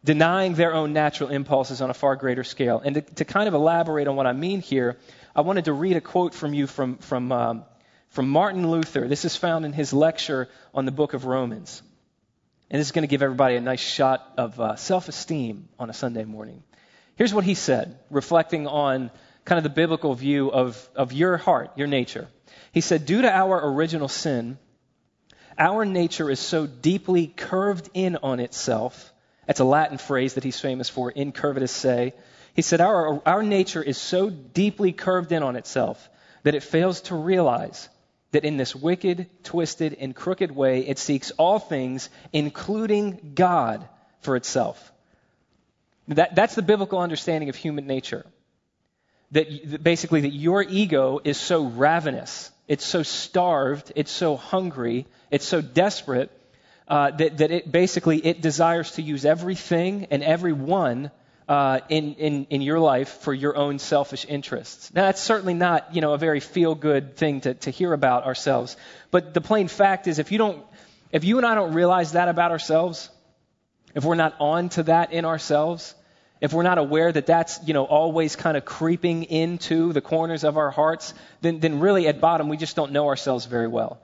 denying 0.04 0.54
their 0.54 0.74
own 0.74 0.94
natural 0.94 1.30
impulses 1.30 1.82
on 1.82 1.90
a 1.90 1.94
far 1.94 2.16
greater 2.16 2.44
scale. 2.44 2.82
And 2.84 2.96
to, 2.96 3.02
to, 3.02 3.26
kind 3.26 3.48
of 3.48 3.54
elaborate 3.54 4.08
on 4.08 4.16
what 4.16 4.28
I 4.28 4.34
mean 4.34 4.62
here, 4.62 4.98
I 5.36 5.42
wanted 5.42 5.66
to 5.66 5.74
read 5.74 5.98
a 5.98 6.02
quote 6.02 6.34
from 6.34 6.54
you 6.54 6.68
from, 6.68 6.98
from, 6.98 7.32
um, 7.32 7.66
from 8.10 8.30
Martin 8.30 8.70
Luther. 8.70 9.08
This 9.08 9.26
is 9.26 9.36
found 9.36 9.66
in 9.66 9.74
his 9.74 9.92
lecture 9.92 10.48
on 10.74 10.86
the 10.86 10.92
book 10.92 11.14
of 11.14 11.26
Romans. 11.26 11.82
And 12.70 12.80
this 12.80 12.88
is 12.88 12.92
going 12.92 13.04
to 13.04 13.08
give 13.08 13.24
everybody 13.24 13.56
a 13.56 13.62
nice 13.62 13.82
shot 13.82 14.34
of 14.38 14.60
uh, 14.60 14.76
self 14.76 15.10
esteem 15.10 15.68
on 15.80 15.90
a 15.90 15.94
Sunday 15.94 16.24
morning. 16.24 16.64
Here's 17.16 17.34
what 17.34 17.44
he 17.44 17.56
said, 17.56 18.00
reflecting 18.10 18.68
on 18.68 19.12
kind 19.44 19.58
of 19.58 19.64
the 19.64 19.70
biblical 19.70 20.14
view 20.14 20.50
of, 20.52 20.90
of 20.96 21.12
your 21.12 21.36
heart, 21.38 21.72
your 21.76 21.88
nature. 21.88 22.30
He 22.72 22.82
said, 22.82 23.06
Due 23.06 23.24
to 23.24 23.30
our 23.30 23.74
original 23.74 24.08
sin, 24.08 24.58
our 25.58 25.84
nature 25.84 26.30
is 26.30 26.40
so 26.40 26.68
deeply 26.68 27.28
curved 27.28 27.90
in 27.94 28.18
on 28.18 28.40
itself 28.40 29.12
that's 29.50 29.62
a 29.62 29.66
Latin 29.66 29.98
phrase 29.98 30.36
that 30.36 30.44
he's 30.44 30.60
famous 30.60 30.90
for, 30.90 31.12
incurvatus 31.12 31.70
se. 31.70 32.14
He 32.54 32.62
said, 32.62 32.82
our, 32.82 33.20
our 33.26 33.42
nature 33.42 33.82
is 33.82 33.98
so 33.98 34.30
deeply 34.30 34.92
curved 34.92 35.32
in 35.32 35.42
on 35.42 35.56
itself 35.56 36.08
that 36.44 36.54
it 36.54 36.62
fails 36.62 37.02
to 37.10 37.16
realize 37.16 37.90
that 38.30 38.46
in 38.46 38.58
this 38.58 38.76
wicked, 38.76 39.28
twisted, 39.44 39.98
and 40.00 40.16
crooked 40.16 40.52
way, 40.52 40.82
it 40.82 41.00
seeks 41.00 41.32
all 41.32 41.58
things, 41.58 42.12
including 42.32 43.32
God, 43.34 43.90
for 44.22 44.36
itself. 44.36 44.92
That, 46.10 46.36
that's 46.36 46.54
the 46.54 46.62
biblical 46.62 47.00
understanding 47.00 47.50
of 47.50 47.56
human 47.56 47.88
nature. 47.88 48.28
That, 49.32 49.48
that 49.72 49.84
basically, 49.84 50.22
that 50.22 50.34
your 50.34 50.62
ego 50.62 51.22
is 51.24 51.38
so 51.40 51.66
ravenous, 51.66 52.52
it's 52.68 52.86
so 52.86 53.02
starved, 53.02 53.94
it's 53.96 54.12
so 54.12 54.38
hungry, 54.38 55.08
it's 55.32 55.48
so 55.48 55.60
desperate 55.60 56.32
uh, 56.90 57.12
that, 57.12 57.38
that 57.38 57.52
it 57.52 57.72
basically 57.72 58.18
it 58.18 58.42
desires 58.42 58.92
to 58.94 59.02
use 59.02 59.26
everything 59.26 60.08
and 60.12 60.24
everyone 60.24 61.12
uh, 61.48 61.80
in, 61.90 62.14
in, 62.16 62.46
in 62.50 62.62
your 62.62 62.80
life 62.80 63.10
for 63.22 63.34
your 63.34 63.56
own 63.56 63.80
selfish 63.80 64.26
interests. 64.28 64.94
Now, 64.94 65.04
that's 65.04 65.22
certainly 65.22 65.56
not, 65.56 65.96
you 65.96 66.02
know, 66.02 66.14
a 66.14 66.18
very 66.18 66.40
feel-good 66.40 67.16
thing 67.16 67.42
to, 67.42 67.54
to 67.56 67.72
hear 67.72 67.94
about 67.94 68.26
ourselves. 68.26 68.78
But 69.10 69.34
the 69.34 69.42
plain 69.42 69.68
fact 69.68 70.08
is, 70.08 70.20
if 70.20 70.32
you 70.32 70.38
don't, 70.38 70.64
if 71.12 71.24
you 71.24 71.38
and 71.38 71.46
I 71.46 71.56
don't 71.56 71.74
realize 71.74 72.12
that 72.12 72.28
about 72.28 72.52
ourselves, 72.52 73.10
if 73.96 74.04
we're 74.04 74.14
not 74.14 74.36
on 74.40 74.70
to 74.70 74.84
that 74.84 75.12
in 75.12 75.26
ourselves, 75.26 75.96
if 76.40 76.54
we're 76.54 76.64
not 76.64 76.78
aware 76.78 77.12
that 77.12 77.26
that's, 77.26 77.60
you 77.66 77.74
know, 77.74 77.84
always 77.84 78.36
kind 78.36 78.56
of 78.56 78.64
creeping 78.64 79.24
into 79.24 79.92
the 79.92 80.02
corners 80.02 80.44
of 80.44 80.58
our 80.58 80.70
hearts, 80.70 81.14
then, 81.42 81.60
then 81.60 81.80
really 81.80 82.08
at 82.08 82.22
bottom 82.22 82.48
we 82.48 82.58
just 82.58 82.76
don't 82.76 82.92
know 82.92 83.08
ourselves 83.08 83.46
very 83.46 83.68
well. 83.68 84.00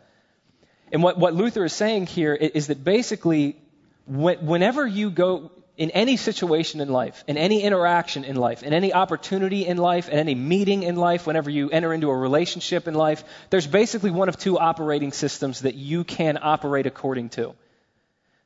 And 0.95 1.03
what, 1.03 1.17
what 1.17 1.33
Luther 1.33 1.65
is 1.65 1.73
saying 1.73 2.05
here 2.05 2.33
is 2.33 2.67
that 2.67 2.81
basically, 2.81 3.57
whenever 4.07 4.87
you 4.87 5.09
go 5.09 5.51
in 5.75 5.91
any 5.91 6.15
situation 6.15 6.79
in 6.79 6.87
life, 6.87 7.21
in 7.27 7.35
any 7.35 7.63
interaction 7.63 8.23
in 8.23 8.37
life, 8.37 8.63
in 8.63 8.71
any 8.71 8.93
opportunity 8.93 9.65
in 9.65 9.75
life, 9.75 10.07
in 10.07 10.17
any 10.17 10.35
meeting 10.35 10.83
in 10.83 10.95
life, 10.95 11.27
whenever 11.27 11.49
you 11.49 11.69
enter 11.69 11.93
into 11.93 12.09
a 12.09 12.15
relationship 12.15 12.87
in 12.87 12.93
life, 12.93 13.25
there's 13.49 13.67
basically 13.67 14.09
one 14.09 14.29
of 14.29 14.37
two 14.37 14.57
operating 14.57 15.11
systems 15.11 15.59
that 15.63 15.75
you 15.75 16.05
can 16.05 16.39
operate 16.41 16.85
according 16.85 17.27
to. 17.31 17.55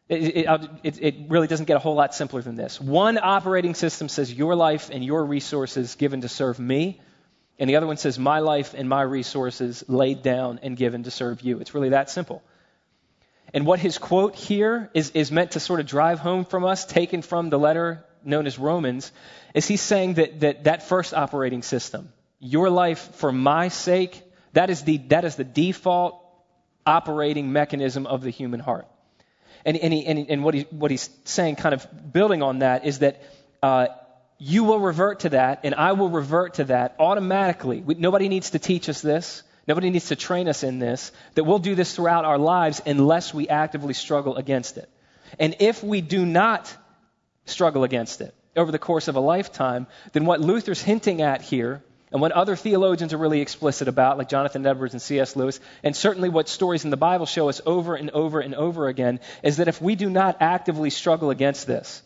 It, 0.08 0.48
it, 0.48 1.04
it, 1.04 1.16
really 1.28 1.46
doesn't 1.46 1.68
get 1.68 1.76
a 1.76 1.80
whole 1.80 1.94
lot 1.94 2.16
simpler 2.16 2.42
than 2.42 2.56
this. 2.56 2.82
One 2.82 3.20
operating 3.22 3.76
system 3.76 4.10
says 4.10 4.34
your 4.34 4.56
life 4.56 4.90
and 4.92 5.06
your 5.06 5.24
resources 5.24 5.94
given 5.94 6.22
to 6.22 6.28
serve 6.28 6.58
me. 6.58 7.00
And 7.60 7.70
the 7.70 7.76
other 7.76 7.88
one 7.88 7.98
says, 7.98 8.18
My 8.18 8.40
life 8.40 8.74
and 8.74 8.88
my 8.88 9.02
resources 9.02 9.84
laid 9.88 10.24
down 10.24 10.60
and 10.64 10.78
given 10.78 11.04
to 11.04 11.12
serve 11.12 11.42
you. 11.42 11.60
It's 11.60 11.74
really 11.74 11.90
that 11.90 12.10
simple. 12.10 12.42
And 13.54 13.66
what 13.66 13.80
his 13.80 13.98
quote 13.98 14.36
here 14.36 14.90
is, 14.94 15.12
is 15.12 15.32
meant 15.32 15.52
to 15.52 15.60
sort 15.60 15.80
of 15.80 15.86
drive 15.86 16.20
home 16.20 16.46
from 16.46 16.64
us, 16.64 16.86
taken 16.86 17.22
from 17.22 17.50
the 17.50 17.60
letter 17.60 18.06
known 18.24 18.48
as 18.48 18.60
Romans, 18.60 19.12
is 19.54 19.68
he's 19.68 19.82
saying 19.82 20.16
that 20.16 20.40
that, 20.42 20.64
that 20.66 20.84
first 20.84 21.14
operating 21.14 21.64
system, 21.64 22.12
your 22.40 22.70
life 22.70 23.16
for 23.16 23.32
my 23.32 23.70
sake, 23.70 24.22
that 24.54 24.70
is 24.70 24.84
the, 24.84 24.98
that 25.10 25.26
is 25.26 25.36
the 25.36 25.44
default 25.44 26.24
operating 26.86 27.52
mechanism 27.52 28.08
of 28.08 28.22
the 28.22 28.30
human 28.30 28.60
heart. 28.60 28.88
And, 29.66 29.78
and, 29.78 29.94
he, 29.94 30.06
and, 30.06 30.30
and 30.30 30.44
what, 30.44 30.54
he, 30.54 30.62
what 30.70 30.92
he's 30.92 31.10
saying, 31.26 31.58
kind 31.58 31.74
of 31.74 32.14
building 32.14 32.42
on 32.42 32.60
that, 32.60 32.86
is 32.86 33.00
that 33.00 33.22
uh, 33.62 33.88
you 34.40 34.64
will 34.64 34.80
revert 34.80 35.22
to 35.22 35.30
that, 35.30 35.60
and 35.64 35.76
I 35.76 35.92
will 35.92 36.10
revert 36.10 36.56
to 36.56 36.64
that 36.66 36.96
automatically. 36.98 37.82
We, 37.82 37.96
nobody 37.96 38.30
needs 38.30 38.52
to 38.52 38.60
teach 38.60 38.88
us 38.88 39.02
this. 39.02 39.44
Nobody 39.68 39.90
needs 39.90 40.08
to 40.08 40.16
train 40.16 40.48
us 40.48 40.64
in 40.64 40.80
this. 40.80 41.12
That 41.36 41.44
we'll 41.44 41.60
do 41.60 41.76
this 41.76 41.94
throughout 41.94 42.24
our 42.26 42.38
lives 42.38 42.82
unless 42.86 43.34
we 43.34 43.50
actively 43.50 43.94
struggle 43.94 44.38
against 44.38 44.78
it. 44.78 44.90
And 45.38 45.58
if 45.60 45.84
we 45.84 46.00
do 46.00 46.26
not 46.26 46.74
struggle 47.46 47.84
against 47.84 48.22
it 48.22 48.34
over 48.56 48.72
the 48.72 48.80
course 48.80 49.10
of 49.10 49.18
a 49.18 49.20
lifetime, 49.20 49.88
then 50.14 50.26
what 50.26 50.40
Luther's 50.40 50.82
hinting 50.82 51.22
at 51.22 51.42
here, 51.42 51.84
and 52.12 52.22
what 52.22 52.32
other 52.32 52.56
theologians 52.56 53.14
are 53.14 53.18
really 53.18 53.42
explicit 53.42 53.88
about, 53.88 54.18
like 54.18 54.30
Jonathan 54.30 54.66
Edwards 54.66 54.94
and 54.94 55.02
C.S. 55.02 55.36
Lewis, 55.36 55.60
and 55.84 55.96
certainly 55.96 56.30
what 56.30 56.50
stories 56.50 56.84
in 56.84 56.90
the 56.90 56.98
Bible 56.98 57.28
show 57.28 57.50
us 57.50 57.62
over 57.66 57.94
and 57.94 58.10
over 58.10 58.40
and 58.40 58.56
over 58.56 58.88
again, 58.88 59.20
is 59.44 59.58
that 59.58 59.68
if 59.68 59.82
we 59.82 59.96
do 59.96 60.10
not 60.10 60.38
actively 60.40 60.90
struggle 60.90 61.30
against 61.30 61.68
this, 61.68 62.02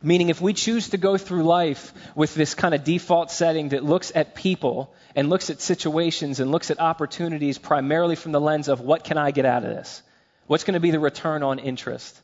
Meaning, 0.00 0.28
if 0.28 0.40
we 0.40 0.52
choose 0.52 0.90
to 0.90 0.96
go 0.96 1.16
through 1.16 1.42
life 1.42 1.92
with 2.14 2.32
this 2.34 2.54
kind 2.54 2.72
of 2.72 2.84
default 2.84 3.32
setting 3.32 3.70
that 3.70 3.84
looks 3.84 4.12
at 4.14 4.36
people 4.36 4.94
and 5.16 5.28
looks 5.28 5.50
at 5.50 5.60
situations 5.60 6.38
and 6.38 6.52
looks 6.52 6.70
at 6.70 6.78
opportunities 6.78 7.58
primarily 7.58 8.14
from 8.14 8.30
the 8.30 8.40
lens 8.40 8.68
of 8.68 8.80
what 8.80 9.02
can 9.02 9.18
I 9.18 9.32
get 9.32 9.44
out 9.44 9.64
of 9.64 9.70
this? 9.70 10.02
What's 10.46 10.62
going 10.62 10.74
to 10.74 10.80
be 10.80 10.92
the 10.92 11.00
return 11.00 11.42
on 11.42 11.58
interest? 11.58 12.20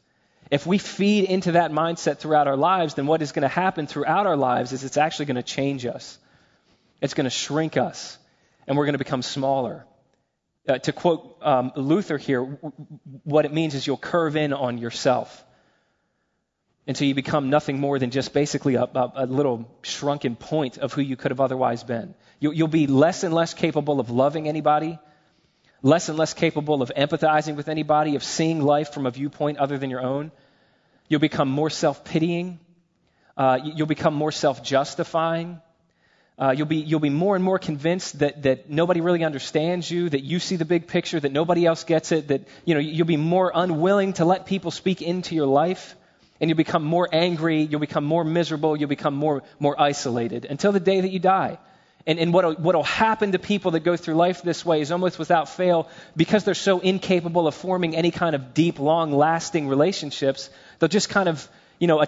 If 0.53 0.67
we 0.67 0.79
feed 0.79 1.25
into 1.25 1.53
that 1.53 1.73
mindset 1.73 2.19
throughout 2.19 2.47
our 2.47 2.57
lives, 2.57 2.95
then 2.95 3.09
what 3.09 3.23
is 3.23 3.33
going 3.33 3.43
to 3.43 3.49
happen 3.49 3.89
throughout 3.89 4.27
our 4.27 4.37
lives 4.37 4.73
is 4.73 4.85
it's 4.85 4.97
actually 4.97 5.27
going 5.27 5.37
to 5.37 5.43
change 5.43 5.85
us. 5.85 6.17
It's 7.01 7.15
going 7.15 7.25
to 7.25 7.31
shrink 7.31 7.77
us, 7.77 8.19
and 8.69 8.77
we're 8.77 8.85
going 8.85 8.95
to 8.95 8.99
become 8.99 9.23
smaller. 9.23 9.85
Uh, 10.69 10.79
to 10.79 10.93
quote 10.93 11.39
um, 11.43 11.73
Luther 11.75 12.19
here, 12.19 12.43
what 13.25 13.47
it 13.47 13.53
means 13.53 13.75
is 13.75 13.85
you'll 13.85 13.97
curve 13.97 14.37
in 14.37 14.53
on 14.53 14.79
yourself 14.79 15.45
until 16.87 17.09
you 17.09 17.15
become 17.15 17.49
nothing 17.49 17.81
more 17.81 17.99
than 17.99 18.11
just 18.11 18.35
basically 18.35 18.75
a, 18.75 18.83
a, 18.83 19.13
a 19.17 19.27
little 19.27 19.69
shrunken 19.83 20.37
point 20.37 20.79
of 20.79 20.93
who 20.93 21.01
you 21.01 21.17
could 21.17 21.31
have 21.31 21.41
otherwise 21.41 21.83
been. 21.83 22.15
You, 22.41 22.53
you'll 22.53 22.69
be 22.69 22.87
less 22.87 23.25
and 23.25 23.35
less 23.35 23.55
capable 23.55 24.01
of 24.01 24.11
loving 24.11 24.49
anybody, 24.49 24.99
less 25.83 26.09
and 26.09 26.19
less 26.19 26.35
capable 26.35 26.83
of 26.83 26.93
empathizing 26.97 27.57
with 27.57 27.69
anybody, 27.69 28.17
of 28.17 28.25
seeing 28.25 28.61
life 28.61 28.93
from 28.93 29.07
a 29.07 29.11
viewpoint 29.11 29.59
other 29.59 29.79
than 29.79 29.89
your 29.89 30.03
own. 30.03 30.31
You'll 31.09 31.21
become 31.21 31.49
more 31.49 31.71
self 31.71 32.05
pitying. 32.05 32.59
Uh, 33.37 33.59
you'll 33.63 33.87
become 33.87 34.15
more 34.15 34.33
self 34.33 34.63
justifying. 34.63 35.61
Uh, 36.37 36.53
you'll, 36.57 36.67
be, 36.67 36.77
you'll 36.77 37.01
be 37.01 37.11
more 37.11 37.37
and 37.37 37.45
more 37.45 37.61
convinced 37.61 38.19
that, 38.19 38.43
that 38.43 38.69
nobody 38.69 39.01
really 39.01 39.23
understands 39.23 39.89
you, 39.89 40.09
that 40.09 40.23
you 40.23 40.41
see 40.41 40.57
the 40.57 40.65
big 40.65 40.89
picture, 40.89 41.21
that 41.21 41.31
nobody 41.31 41.65
else 41.65 41.85
gets 41.85 42.11
it, 42.11 42.29
that 42.29 42.49
you 42.65 42.75
know, 42.75 42.81
you'll 42.81 43.07
be 43.07 43.17
more 43.17 43.53
unwilling 43.55 44.15
to 44.15 44.25
let 44.25 44.45
people 44.45 44.73
speak 44.73 45.01
into 45.01 45.37
your 45.37 45.47
life 45.47 45.95
and 46.45 46.51
you'll 46.51 46.59
become 46.59 46.85
more 46.85 47.09
angry, 47.11 47.63
you'll 47.63 47.81
become 47.81 48.05
more 48.05 48.23
miserable, 48.23 48.77
you'll 48.77 48.87
become 48.87 49.15
more, 49.15 49.43
more 49.59 49.81
isolated 49.81 50.45
until 50.45 50.73
the 50.73 50.81
day 50.81 51.01
that 51.01 51.09
you 51.09 51.19
die. 51.19 51.57
And, 52.07 52.19
and 52.19 52.35
what 52.35 52.45
will 52.45 52.55
what'll 52.57 52.83
happen 52.83 53.33
to 53.33 53.39
people 53.39 53.71
that 53.71 53.81
go 53.81 53.97
through 53.97 54.17
life 54.17 54.43
this 54.43 54.63
way 54.63 54.83
is 54.83 54.93
almost 54.93 55.19
without 55.19 55.49
fail, 55.49 55.89
because 56.15 56.45
they're 56.45 56.53
so 56.53 56.81
incapable 56.81 57.47
of 57.47 57.55
forming 57.55 57.97
any 57.97 58.11
kind 58.11 58.35
of 58.35 58.53
deep, 58.53 58.79
long 58.79 59.11
lasting 59.11 59.69
relationships, 59.69 60.51
they'll 60.79 60.91
just 60.91 61.09
kind 61.09 61.31
of, 61.31 61.49
you 61.79 61.87
know, 61.87 62.05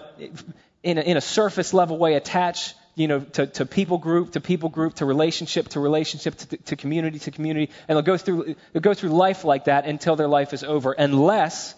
in 0.83 0.99
a, 0.99 1.01
in 1.01 1.17
a 1.17 1.21
surface 1.21 1.73
level 1.73 1.97
way 1.97 2.13
attach 2.13 2.75
you 2.93 3.07
know, 3.07 3.21
to, 3.21 3.47
to 3.47 3.65
people 3.65 3.97
group, 3.97 4.33
to 4.33 4.39
people 4.39 4.69
group, 4.69 4.93
to 4.95 5.05
relationship, 5.05 5.69
to 5.69 5.79
relationship, 5.79 6.35
to, 6.35 6.57
to 6.57 6.75
community, 6.75 7.17
to 7.17 7.31
community, 7.31 7.71
and 7.87 7.95
they'll 7.95 8.03
go 8.03 8.17
through 8.17 8.55
they'll 8.71 8.81
go 8.83 8.93
through 8.93 9.09
life 9.09 9.43
like 9.45 9.65
that 9.65 9.87
until 9.87 10.15
their 10.15 10.27
life 10.27 10.53
is 10.53 10.63
over, 10.63 10.91
unless 10.91 11.73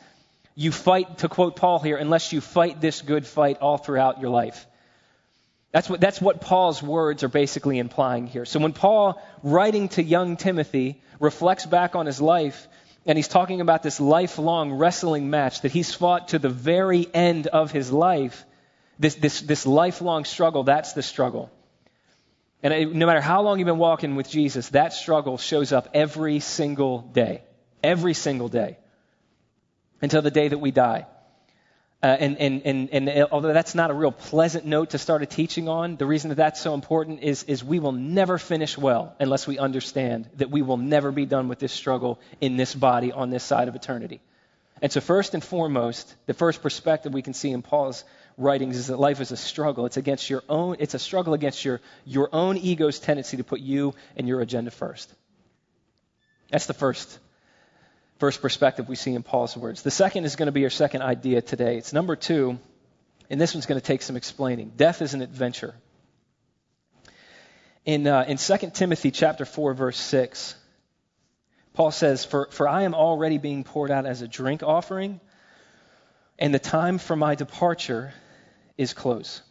you 0.60 0.74
fight, 0.74 1.20
to 1.20 1.30
quote 1.30 1.56
Paul 1.56 1.80
here, 1.80 1.96
unless 1.96 2.34
you 2.34 2.42
fight 2.42 2.82
this 2.82 3.02
good 3.02 3.26
fight 3.26 3.60
all 3.60 3.78
throughout 3.78 4.20
your 4.20 4.30
life. 4.30 4.68
That's 5.72 5.90
what, 5.90 6.02
that's 6.02 6.20
what 6.20 6.42
Paul's 6.42 6.84
words 6.84 7.24
are 7.24 7.30
basically 7.30 7.80
implying 7.80 8.28
here. 8.28 8.44
So 8.44 8.60
when 8.60 8.74
Paul, 8.74 9.24
writing 9.42 9.88
to 9.90 10.04
young 10.04 10.36
Timothy, 10.36 11.02
reflects 11.18 11.66
back 11.66 11.96
on 11.96 12.06
his 12.06 12.20
life, 12.20 12.68
and 13.06 13.18
he's 13.18 13.30
talking 13.30 13.62
about 13.62 13.84
this 13.84 14.02
lifelong 14.02 14.74
wrestling 14.74 15.30
match 15.30 15.62
that 15.62 15.72
he's 15.72 15.96
fought 15.96 16.28
to 16.30 16.40
the 16.40 16.50
very 16.50 17.08
end 17.14 17.48
of 17.48 17.72
his 17.72 17.90
life, 17.90 18.44
this, 19.00 19.16
this, 19.16 19.40
this 19.40 19.66
lifelong 19.66 20.26
struggle, 20.26 20.64
that's 20.64 20.92
the 20.92 21.04
struggle. 21.04 21.50
And 22.62 22.96
no 22.96 23.06
matter 23.06 23.22
how 23.22 23.44
long 23.44 23.60
you've 23.60 23.66
been 23.66 23.78
walking 23.78 24.18
with 24.18 24.30
Jesus, 24.30 24.68
that 24.70 24.92
struggle 24.92 25.38
shows 25.38 25.72
up 25.72 25.88
every 25.94 26.42
single 26.42 27.00
day. 27.00 27.44
Every 27.82 28.14
single 28.14 28.50
day 28.50 28.78
until 30.02 30.22
the 30.22 30.32
day 30.32 30.48
that 30.48 30.58
we 30.58 30.72
die. 30.72 31.06
Uh, 32.02 32.08
and, 32.08 32.38
and, 32.38 32.62
and, 32.64 32.90
and 32.92 33.28
although 33.30 33.52
that's 33.52 33.76
not 33.76 33.92
a 33.92 33.94
real 33.94 34.12
pleasant 34.12 34.66
note 34.66 34.92
to 34.92 34.98
start 34.98 35.22
a 35.22 35.26
teaching 35.26 35.68
on, 35.68 35.98
the 35.98 36.06
reason 36.06 36.30
that 36.30 36.36
that's 36.36 36.62
so 36.62 36.74
important 36.74 37.22
is, 37.22 37.44
is 37.44 37.62
we 37.62 37.80
will 37.80 37.92
never 37.92 38.38
finish 38.38 38.78
well 38.78 39.16
unless 39.20 39.46
we 39.46 39.60
understand 39.60 40.30
that 40.36 40.50
we 40.50 40.62
will 40.62 40.78
never 40.78 41.12
be 41.12 41.26
done 41.26 41.50
with 41.50 41.60
this 41.60 41.74
struggle 41.74 42.18
in 42.40 42.56
this 42.56 42.74
body 42.74 43.12
on 43.12 43.32
this 43.32 43.44
side 43.44 43.68
of 43.68 43.76
eternity. 43.76 44.22
And 44.82 44.90
so, 44.94 45.02
first 45.02 45.34
and 45.34 45.44
foremost, 45.44 46.16
the 46.26 46.34
first 46.34 46.62
perspective 46.62 47.14
we 47.14 47.22
can 47.22 47.34
see 47.34 47.52
in 47.52 47.62
Paul's 47.62 48.06
writings 48.38 48.78
is 48.78 48.88
that 48.88 48.98
life 48.98 49.20
is 49.20 49.34
a 49.34 49.38
struggle. 49.38 49.86
It's 49.86 49.98
against 49.98 50.30
your 50.30 50.42
own, 50.48 50.78
it's 50.80 50.94
a 50.94 51.00
struggle 51.00 51.34
against 51.34 51.66
your, 51.66 51.82
your 52.06 52.30
own 52.32 52.56
ego's 52.56 53.00
tendency 53.00 53.36
to 53.38 53.44
put 53.44 53.60
you 53.60 53.94
and 54.16 54.26
your 54.26 54.40
agenda 54.40 54.72
first. 54.72 55.14
That's 56.50 56.66
the 56.66 56.74
first 56.74 57.20
first 58.20 58.42
perspective 58.42 58.88
we 58.90 58.96
see 58.96 59.14
in 59.14 59.24
Paul's 59.24 59.58
words. 59.58 59.82
The 59.82 59.92
second 59.92 60.26
is 60.26 60.36
going 60.36 60.48
to 60.48 60.52
be 60.52 60.66
our 60.66 60.70
second 60.70 61.02
idea 61.02 61.42
today. 61.42 61.78
It's 61.78 61.94
number 61.94 62.16
two, 62.16 62.60
and 63.30 63.40
this 63.40 63.54
one's 63.54 63.66
going 63.66 63.80
to 63.80 63.86
take 63.86 64.02
some 64.02 64.18
explaining. 64.18 64.74
Death 64.76 65.02
is 65.02 65.14
an 65.14 65.22
adventure. 65.22 65.74
In, 67.86 68.06
uh, 68.06 68.26
in 68.28 68.38
2 68.38 68.72
Timothy 68.74 69.10
chapter 69.10 69.46
4, 69.46 69.74
verse 69.74 69.98
6, 69.98 70.54
Paul 71.74 71.92
says, 71.92 72.26
for, 72.26 72.50
for 72.52 72.68
I 72.68 72.84
am 72.84 72.94
already 72.94 73.38
being 73.38 73.64
poured 73.64 73.90
out 73.90 74.06
as 74.06 74.22
a 74.22 74.28
drink 74.28 74.64
offering, 74.64 75.22
and 76.38 76.54
the 76.54 76.60
time 76.60 76.98
for 76.98 77.16
my 77.16 77.36
departure 77.36 78.14
is 78.78 78.94
close. 78.94 79.42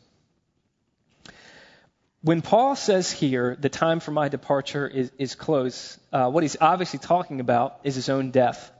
When 2.23 2.43
Paul 2.43 2.75
says 2.75 3.13
here, 3.13 3.57
the 3.61 3.69
time 3.69 4.01
for 4.01 4.11
my 4.11 4.29
departure 4.29 4.89
is, 4.89 5.13
is 5.19 5.37
close, 5.37 5.97
uh, 6.13 6.29
what 6.29 6.43
he's 6.43 6.57
obviously 6.61 6.99
talking 6.99 7.39
about 7.39 7.79
is 7.85 7.95
his 7.95 8.09
own 8.09 8.33
death. 8.33 8.73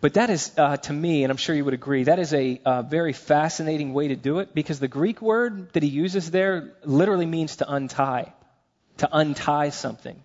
But 0.00 0.14
that 0.14 0.30
is, 0.30 0.52
uh, 0.56 0.76
to 0.76 0.92
me, 0.92 1.24
and 1.24 1.32
I'm 1.32 1.36
sure 1.36 1.52
you 1.52 1.64
would 1.64 1.74
agree, 1.74 2.04
that 2.04 2.20
is 2.20 2.32
a 2.32 2.60
uh, 2.64 2.82
very 2.82 3.12
fascinating 3.12 3.92
way 3.92 4.08
to 4.08 4.16
do 4.16 4.38
it 4.38 4.54
because 4.54 4.78
the 4.78 4.86
Greek 4.86 5.20
word 5.20 5.72
that 5.72 5.82
he 5.82 5.88
uses 5.88 6.30
there 6.30 6.74
literally 6.84 7.26
means 7.26 7.56
to 7.56 7.68
untie, 7.68 8.32
to 8.98 9.08
untie 9.10 9.70
something. 9.70 10.22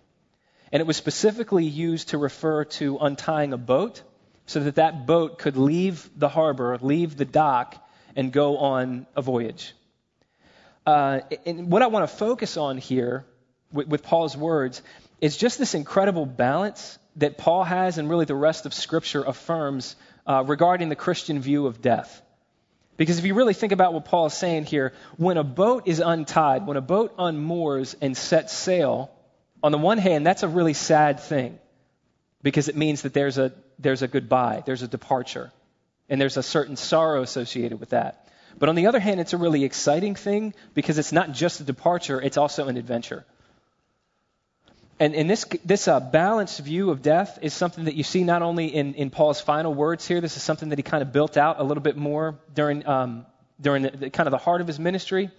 And 0.70 0.80
it 0.80 0.86
was 0.86 0.96
specifically 0.96 1.64
used 1.64 2.10
to 2.10 2.18
refer 2.18 2.64
to 2.64 2.98
untying 2.98 3.52
a 3.52 3.58
boat 3.58 4.02
so 4.46 4.60
that 4.60 4.76
that 4.76 5.06
boat 5.06 5.38
could 5.38 5.56
leave 5.56 6.08
the 6.16 6.28
harbor, 6.28 6.78
leave 6.80 7.16
the 7.16 7.24
dock, 7.24 7.74
and 8.14 8.32
go 8.32 8.58
on 8.58 9.06
a 9.16 9.22
voyage. 9.22 9.74
Uh, 10.88 11.20
and 11.44 11.70
what 11.70 11.82
I 11.82 11.88
want 11.88 12.08
to 12.08 12.16
focus 12.16 12.56
on 12.56 12.78
here 12.78 13.26
with, 13.70 13.88
with 13.88 14.02
Paul's 14.02 14.34
words 14.34 14.80
is 15.20 15.36
just 15.36 15.58
this 15.58 15.74
incredible 15.74 16.24
balance 16.24 16.98
that 17.16 17.36
Paul 17.36 17.62
has 17.62 17.98
and 17.98 18.08
really 18.08 18.24
the 18.24 18.34
rest 18.34 18.64
of 18.64 18.72
Scripture 18.72 19.22
affirms 19.22 19.96
uh, 20.26 20.44
regarding 20.46 20.88
the 20.88 20.96
Christian 20.96 21.40
view 21.40 21.66
of 21.66 21.82
death. 21.82 22.22
Because 22.96 23.18
if 23.18 23.26
you 23.26 23.34
really 23.34 23.52
think 23.52 23.72
about 23.72 23.92
what 23.92 24.06
Paul 24.06 24.26
is 24.26 24.32
saying 24.32 24.64
here, 24.64 24.94
when 25.18 25.36
a 25.36 25.44
boat 25.44 25.82
is 25.86 26.00
untied, 26.00 26.66
when 26.66 26.78
a 26.78 26.80
boat 26.80 27.18
unmoors 27.18 27.94
and 28.00 28.16
sets 28.16 28.56
sail, 28.56 29.10
on 29.62 29.72
the 29.72 29.78
one 29.78 29.98
hand, 29.98 30.26
that's 30.26 30.42
a 30.42 30.48
really 30.48 30.72
sad 30.72 31.20
thing 31.20 31.58
because 32.42 32.68
it 32.68 32.76
means 32.76 33.02
that 33.02 33.12
there's 33.12 33.36
a, 33.36 33.52
there's 33.78 34.00
a 34.00 34.08
goodbye, 34.08 34.62
there's 34.64 34.80
a 34.80 34.88
departure, 34.88 35.52
and 36.08 36.18
there's 36.18 36.38
a 36.38 36.42
certain 36.42 36.76
sorrow 36.76 37.20
associated 37.20 37.78
with 37.78 37.90
that. 37.90 38.27
But 38.58 38.68
on 38.68 38.74
the 38.74 38.86
other 38.86 39.00
hand, 39.00 39.20
it's 39.20 39.32
a 39.32 39.36
really 39.36 39.64
exciting 39.64 40.14
thing 40.14 40.54
because 40.74 40.98
it's 40.98 41.12
not 41.12 41.32
just 41.32 41.60
a 41.60 41.64
departure, 41.64 42.20
it's 42.20 42.36
also 42.36 42.68
an 42.68 42.76
adventure. 42.76 43.24
And, 45.00 45.14
and 45.14 45.30
this, 45.30 45.44
this 45.64 45.86
uh, 45.86 46.00
balanced 46.00 46.58
view 46.58 46.90
of 46.90 47.02
death 47.02 47.38
is 47.40 47.54
something 47.54 47.84
that 47.84 47.94
you 47.94 48.02
see 48.02 48.24
not 48.24 48.42
only 48.42 48.66
in, 48.66 48.94
in 48.94 49.10
Paul's 49.10 49.40
final 49.40 49.72
words 49.72 50.06
here, 50.08 50.20
this 50.20 50.36
is 50.36 50.42
something 50.42 50.70
that 50.70 50.78
he 50.78 50.82
kind 50.82 51.02
of 51.02 51.12
built 51.12 51.36
out 51.36 51.60
a 51.60 51.62
little 51.62 51.82
bit 51.82 51.96
more 51.96 52.40
during, 52.52 52.84
um, 52.86 53.24
during 53.60 53.82
the, 53.84 53.90
the, 53.90 54.10
kind 54.10 54.26
of 54.26 54.32
the 54.32 54.38
heart 54.38 54.60
of 54.60 54.66
his 54.66 54.80
ministry. 54.80 55.30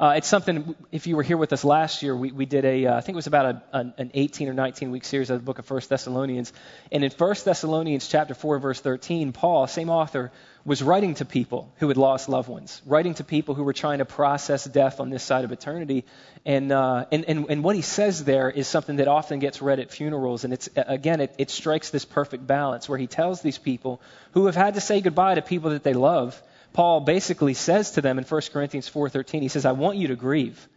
Uh, 0.00 0.14
it's 0.16 0.28
something, 0.28 0.76
if 0.92 1.06
you 1.06 1.16
were 1.16 1.22
here 1.22 1.36
with 1.36 1.52
us 1.52 1.64
last 1.64 2.02
year, 2.02 2.16
we, 2.16 2.32
we 2.32 2.46
did 2.46 2.64
a, 2.64 2.86
uh, 2.86 2.96
I 2.96 3.00
think 3.00 3.14
it 3.14 3.16
was 3.16 3.26
about 3.28 3.46
a, 3.46 3.62
an, 3.72 3.94
an 3.98 4.10
18 4.14 4.48
or 4.48 4.54
19 4.54 4.90
week 4.90 5.04
series 5.04 5.30
of 5.30 5.38
the 5.38 5.44
book 5.44 5.58
of 5.58 5.68
1 5.68 5.80
Thessalonians. 5.88 6.52
And 6.90 7.04
in 7.04 7.10
1 7.10 7.34
Thessalonians 7.44 8.08
chapter 8.08 8.34
4, 8.34 8.58
verse 8.58 8.80
13, 8.80 9.32
Paul, 9.32 9.66
same 9.68 9.90
author, 9.90 10.32
was 10.68 10.82
writing 10.82 11.14
to 11.14 11.24
people 11.24 11.72
who 11.78 11.88
had 11.88 11.96
lost 11.96 12.28
loved 12.28 12.48
ones, 12.48 12.80
writing 12.86 13.14
to 13.14 13.24
people 13.24 13.54
who 13.54 13.64
were 13.64 13.72
trying 13.72 13.98
to 13.98 14.04
process 14.04 14.64
death 14.64 15.00
on 15.00 15.10
this 15.10 15.22
side 15.22 15.44
of 15.44 15.50
eternity. 15.50 16.04
And, 16.44 16.70
uh, 16.70 17.06
and, 17.10 17.24
and, 17.24 17.46
and 17.50 17.64
what 17.64 17.74
he 17.74 17.82
says 17.82 18.24
there 18.24 18.50
is 18.50 18.68
something 18.68 18.96
that 18.96 19.08
often 19.08 19.38
gets 19.38 19.60
read 19.60 19.80
at 19.80 19.90
funerals. 19.90 20.44
And 20.44 20.52
it's, 20.52 20.68
again, 20.76 21.20
it, 21.20 21.34
it 21.38 21.50
strikes 21.50 21.90
this 21.90 22.04
perfect 22.04 22.46
balance 22.46 22.88
where 22.88 22.98
he 22.98 23.06
tells 23.06 23.40
these 23.40 23.58
people 23.58 24.00
who 24.32 24.46
have 24.46 24.54
had 24.54 24.74
to 24.74 24.80
say 24.80 25.00
goodbye 25.00 25.34
to 25.34 25.42
people 25.42 25.70
that 25.70 25.82
they 25.82 25.94
love 25.94 26.40
Paul 26.72 27.00
basically 27.00 27.54
says 27.54 27.92
to 27.92 28.02
them 28.02 28.18
in 28.18 28.24
1 28.24 28.40
Corinthians 28.52 28.88
4:13, 28.88 29.42
he 29.42 29.48
says, 29.48 29.64
"I 29.64 29.72
want 29.72 29.96
you 29.96 30.08
to 30.08 30.16
grieve. 30.16 30.68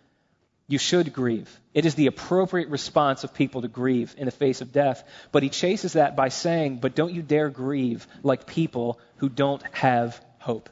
You 0.71 0.77
should 0.77 1.11
grieve. 1.11 1.59
It 1.73 1.85
is 1.85 1.95
the 1.95 2.07
appropriate 2.07 2.69
response 2.69 3.25
of 3.25 3.33
people 3.33 3.61
to 3.61 3.67
grieve 3.67 4.15
in 4.17 4.25
the 4.25 4.31
face 4.31 4.61
of 4.61 4.71
death." 4.71 5.03
But 5.33 5.43
he 5.43 5.49
chases 5.49 5.93
that 5.93 6.15
by 6.15 6.29
saying, 6.29 6.77
"But 6.77 6.95
don't 6.95 7.13
you 7.13 7.21
dare 7.21 7.49
grieve 7.49 8.07
like 8.23 8.45
people 8.45 8.99
who 9.17 9.27
don't 9.27 9.61
have 9.73 10.19
hope." 10.39 10.69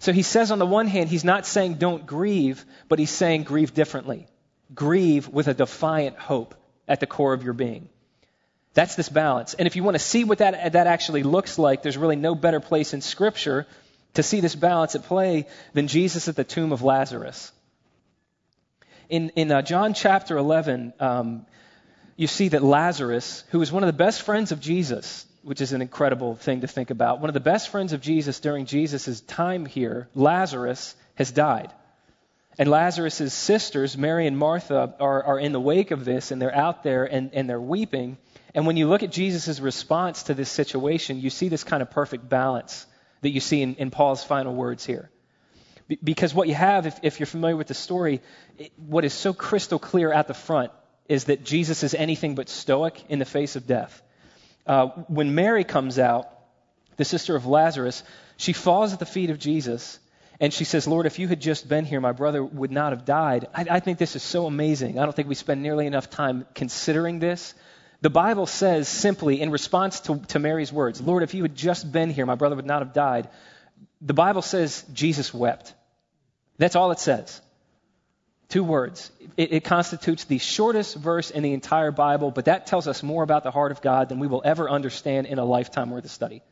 So 0.00 0.12
he 0.12 0.22
says 0.22 0.50
on 0.50 0.58
the 0.58 0.66
one 0.66 0.88
hand, 0.88 1.08
he's 1.10 1.22
not 1.22 1.46
saying 1.46 1.74
don't 1.74 2.06
grieve, 2.06 2.64
but 2.88 2.98
he's 2.98 3.10
saying 3.10 3.44
grieve 3.44 3.72
differently. 3.72 4.26
Grieve 4.74 5.28
with 5.28 5.46
a 5.46 5.54
defiant 5.54 6.18
hope 6.18 6.56
at 6.88 6.98
the 6.98 7.06
core 7.06 7.34
of 7.34 7.44
your 7.44 7.52
being. 7.52 7.88
That's 8.74 8.96
this 8.96 9.08
balance. 9.08 9.54
And 9.54 9.68
if 9.68 9.76
you 9.76 9.84
want 9.84 9.94
to 9.94 10.00
see 10.02 10.24
what 10.24 10.38
that, 10.38 10.72
that 10.72 10.86
actually 10.88 11.22
looks 11.22 11.56
like, 11.56 11.82
there's 11.82 11.98
really 11.98 12.16
no 12.16 12.34
better 12.34 12.58
place 12.58 12.94
in 12.94 13.00
Scripture 13.00 13.66
to 14.14 14.24
see 14.24 14.40
this 14.40 14.56
balance 14.56 14.96
at 14.96 15.04
play 15.04 15.46
than 15.72 15.86
Jesus 15.86 16.26
at 16.26 16.34
the 16.34 16.42
tomb 16.42 16.72
of 16.72 16.82
Lazarus. 16.82 17.52
In, 19.12 19.28
in 19.36 19.52
uh, 19.52 19.60
John 19.60 19.92
chapter 19.92 20.38
11, 20.38 20.94
um, 20.98 21.44
you 22.16 22.26
see 22.26 22.48
that 22.48 22.62
Lazarus, 22.62 23.44
who 23.50 23.58
was 23.58 23.70
one 23.70 23.82
of 23.82 23.86
the 23.86 23.92
best 23.92 24.22
friends 24.22 24.52
of 24.52 24.60
Jesus, 24.60 25.26
which 25.42 25.60
is 25.60 25.74
an 25.74 25.82
incredible 25.82 26.34
thing 26.34 26.62
to 26.62 26.66
think 26.66 26.88
about, 26.88 27.20
one 27.20 27.28
of 27.28 27.34
the 27.34 27.40
best 27.40 27.68
friends 27.68 27.92
of 27.92 28.00
Jesus 28.00 28.40
during 28.40 28.64
Jesus' 28.64 29.20
time 29.20 29.66
here, 29.66 30.08
Lazarus, 30.14 30.94
has 31.16 31.30
died. 31.30 31.70
And 32.58 32.70
Lazarus' 32.70 33.34
sisters, 33.34 33.98
Mary 33.98 34.26
and 34.26 34.38
Martha, 34.38 34.94
are, 34.98 35.22
are 35.24 35.38
in 35.38 35.52
the 35.52 35.60
wake 35.60 35.90
of 35.90 36.06
this, 36.06 36.30
and 36.30 36.40
they're 36.40 36.56
out 36.56 36.82
there 36.82 37.04
and, 37.04 37.34
and 37.34 37.50
they're 37.50 37.60
weeping. 37.60 38.16
And 38.54 38.66
when 38.66 38.78
you 38.78 38.88
look 38.88 39.02
at 39.02 39.12
Jesus' 39.12 39.60
response 39.60 40.22
to 40.22 40.32
this 40.32 40.48
situation, 40.48 41.20
you 41.20 41.28
see 41.28 41.50
this 41.50 41.64
kind 41.64 41.82
of 41.82 41.90
perfect 41.90 42.30
balance 42.30 42.86
that 43.20 43.28
you 43.28 43.40
see 43.40 43.60
in, 43.60 43.74
in 43.74 43.90
Paul's 43.90 44.24
final 44.24 44.54
words 44.54 44.86
here. 44.86 45.10
Be, 45.88 45.98
because 46.02 46.34
what 46.34 46.48
you 46.48 46.54
have, 46.54 46.86
if, 46.86 46.98
if, 47.02 47.20
you're 47.20 47.26
familiar 47.26 47.56
with 47.56 47.66
the 47.66 47.74
story, 47.74 48.20
it, 48.58 48.72
what 48.76 49.04
is 49.04 49.12
so 49.12 49.32
crystal 49.32 49.78
clear 49.78 50.12
at 50.12 50.28
the 50.28 50.34
front 50.34 50.72
is 51.08 51.24
that 51.24 51.44
Jesus 51.44 51.82
is 51.82 51.94
anything 51.94 52.34
but 52.34 52.48
stoic 52.48 53.02
in 53.08 53.18
the 53.18 53.24
face 53.24 53.56
of 53.56 53.66
death. 53.66 54.02
Uh, 54.66 54.86
when 55.08 55.34
Mary 55.34 55.64
comes 55.64 55.98
out, 55.98 56.28
the 56.96 57.04
sister 57.04 57.34
of 57.34 57.46
Lazarus, 57.46 58.02
she 58.36 58.52
falls 58.52 58.92
at 58.92 58.98
the 58.98 59.06
feet 59.06 59.30
of 59.30 59.38
Jesus 59.38 59.98
and 60.40 60.52
she 60.52 60.64
says, 60.64 60.88
Lord, 60.88 61.06
if 61.06 61.18
you 61.18 61.28
had 61.28 61.40
just 61.40 61.68
been 61.68 61.84
here, 61.84 62.00
my 62.00 62.12
brother 62.12 62.42
would 62.42 62.72
not 62.72 62.92
have 62.92 63.04
died. 63.04 63.46
I, 63.54 63.66
I 63.70 63.80
think 63.80 63.98
this 63.98 64.16
is 64.16 64.22
so 64.22 64.46
amazing. 64.46 64.98
I 64.98 65.04
don't 65.04 65.14
think 65.14 65.28
we 65.28 65.34
spend 65.34 65.62
nearly 65.62 65.86
enough 65.86 66.10
time 66.10 66.46
considering 66.54 67.18
this. 67.18 67.54
The 68.00 68.10
Bible 68.10 68.46
says 68.46 68.88
simply, 68.88 69.40
in 69.40 69.50
response 69.50 70.00
to, 70.00 70.18
to 70.28 70.40
Mary's 70.40 70.72
words, 70.72 71.00
Lord, 71.00 71.22
if 71.22 71.34
you 71.34 71.42
had 71.42 71.54
just 71.54 71.90
been 71.90 72.10
here, 72.10 72.26
my 72.26 72.34
brother 72.34 72.56
would 72.56 72.66
not 72.66 72.82
have 72.82 72.92
died. 72.92 73.28
The 74.02 74.14
Bible 74.14 74.42
says 74.42 74.84
Jesus 74.92 75.32
wept. 75.32 75.72
That's 76.58 76.76
all 76.76 76.90
it 76.90 76.98
says. 76.98 77.40
Two 78.48 78.64
words. 78.64 79.10
It, 79.38 79.52
it, 79.52 79.64
constitutes 79.64 80.24
the 80.24 80.38
shortest 80.38 80.96
verse 80.96 81.30
in 81.30 81.42
the 81.42 81.54
entire 81.54 81.90
Bible, 81.90 82.30
but 82.30 82.44
that 82.44 82.66
tells 82.66 82.86
us 82.86 83.02
more 83.02 83.22
about 83.22 83.44
the 83.44 83.50
heart 83.50 83.72
of 83.72 83.80
God 83.80 84.10
than 84.10 84.18
we 84.18 84.26
will 84.26 84.42
ever 84.44 84.68
understand 84.68 85.26
in 85.26 85.38
a 85.38 85.44
lifetime 85.44 85.90
worth 85.90 86.04
of 86.04 86.10
study 86.10 86.42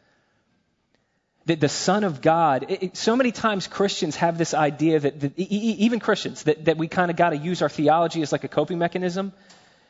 that 1.47 1.61
the 1.61 1.69
Son 1.69 2.05
of 2.05 2.21
God, 2.21 2.67
it, 2.69 2.97
so 2.97 3.17
many 3.17 3.33
times 3.33 3.67
Christians 3.67 4.17
have 4.17 4.39
this 4.39 4.55
idea 4.55 5.01
that, 5.01 5.21
that 5.21 5.39
even 5.39 5.99
Christians, 5.99 6.45
that, 6.45 6.67
that 6.67 6.77
we 6.77 6.87
kind 6.87 7.11
of 7.11 7.17
got 7.17 7.31
to 7.31 7.37
use 7.37 7.63
our 7.63 7.69
theology 7.69 8.23
as 8.23 8.31
like 8.31 8.45
a 8.45 8.49
coping 8.49 8.79
mechanism 8.79 9.33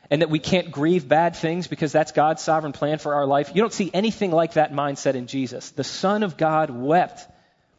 and 0.09 0.21
that 0.21 0.29
we 0.29 0.39
can't 0.39 0.71
grieve 0.71 1.07
bad 1.07 1.35
things 1.35 1.67
because 1.67 1.91
that's 1.91 2.13
God's 2.13 2.41
sovereign 2.41 2.73
plan 2.73 2.97
for 2.97 3.13
our 3.13 3.25
life. 3.25 3.51
You 3.53 3.61
don't 3.61 3.73
see 3.73 3.91
anything 3.93 4.31
like 4.31 4.53
that 4.53 4.73
mindset 4.73 5.15
in 5.15 5.27
Jesus. 5.27 5.71
The 5.71 5.83
Son 5.83 6.23
of 6.23 6.35
God 6.35 6.69
wept 6.69 7.27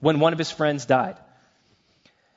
when 0.02 0.20
one 0.20 0.34
of 0.34 0.38
his 0.38 0.50
friends 0.50 0.84
died. 0.84 1.16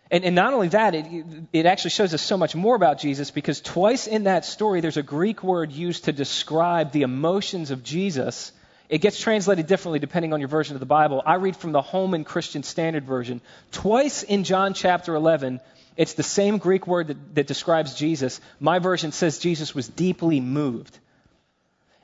And, 0.09 0.23
and 0.23 0.35
not 0.35 0.53
only 0.53 0.69
that, 0.69 0.95
it, 0.95 1.25
it 1.51 1.65
actually 1.65 1.89
shows 1.89 2.13
us 2.13 2.21
so 2.21 2.37
much 2.37 2.55
more 2.55 2.75
about 2.75 2.99
Jesus 2.99 3.29
because 3.31 3.59
twice 3.59 4.07
in 4.07 4.23
that 4.23 4.45
story 4.45 4.79
there's 4.79 4.95
a 4.95 5.03
Greek 5.03 5.43
word 5.43 5.73
used 5.73 6.05
to 6.05 6.13
describe 6.13 6.93
the 6.93 7.01
emotions 7.01 7.71
of 7.71 7.83
Jesus 7.83 8.53
it 8.87 8.99
gets 8.99 9.19
translated 9.19 9.67
differently 9.67 9.99
depending 9.99 10.33
on 10.33 10.39
your 10.39 10.49
version 10.49 10.75
of 10.75 10.79
the 10.79 10.85
Bible. 10.85 11.21
I 11.25 11.35
read 11.35 11.55
from 11.55 11.71
the 11.71 11.81
Holman 11.81 12.23
Christian 12.23 12.63
Standard 12.63 13.05
Version. 13.05 13.41
Twice 13.71 14.23
in 14.23 14.43
John 14.43 14.73
chapter 14.73 15.15
11, 15.15 15.59
it's 15.97 16.13
the 16.13 16.23
same 16.23 16.59
Greek 16.59 16.85
word 16.85 17.07
that, 17.07 17.35
that 17.35 17.47
describes 17.47 17.95
Jesus. 17.95 18.39
My 18.59 18.79
version 18.79 19.11
says 19.11 19.39
Jesus 19.39 19.73
was 19.73 19.87
deeply 19.87 20.39
moved. 20.39 20.97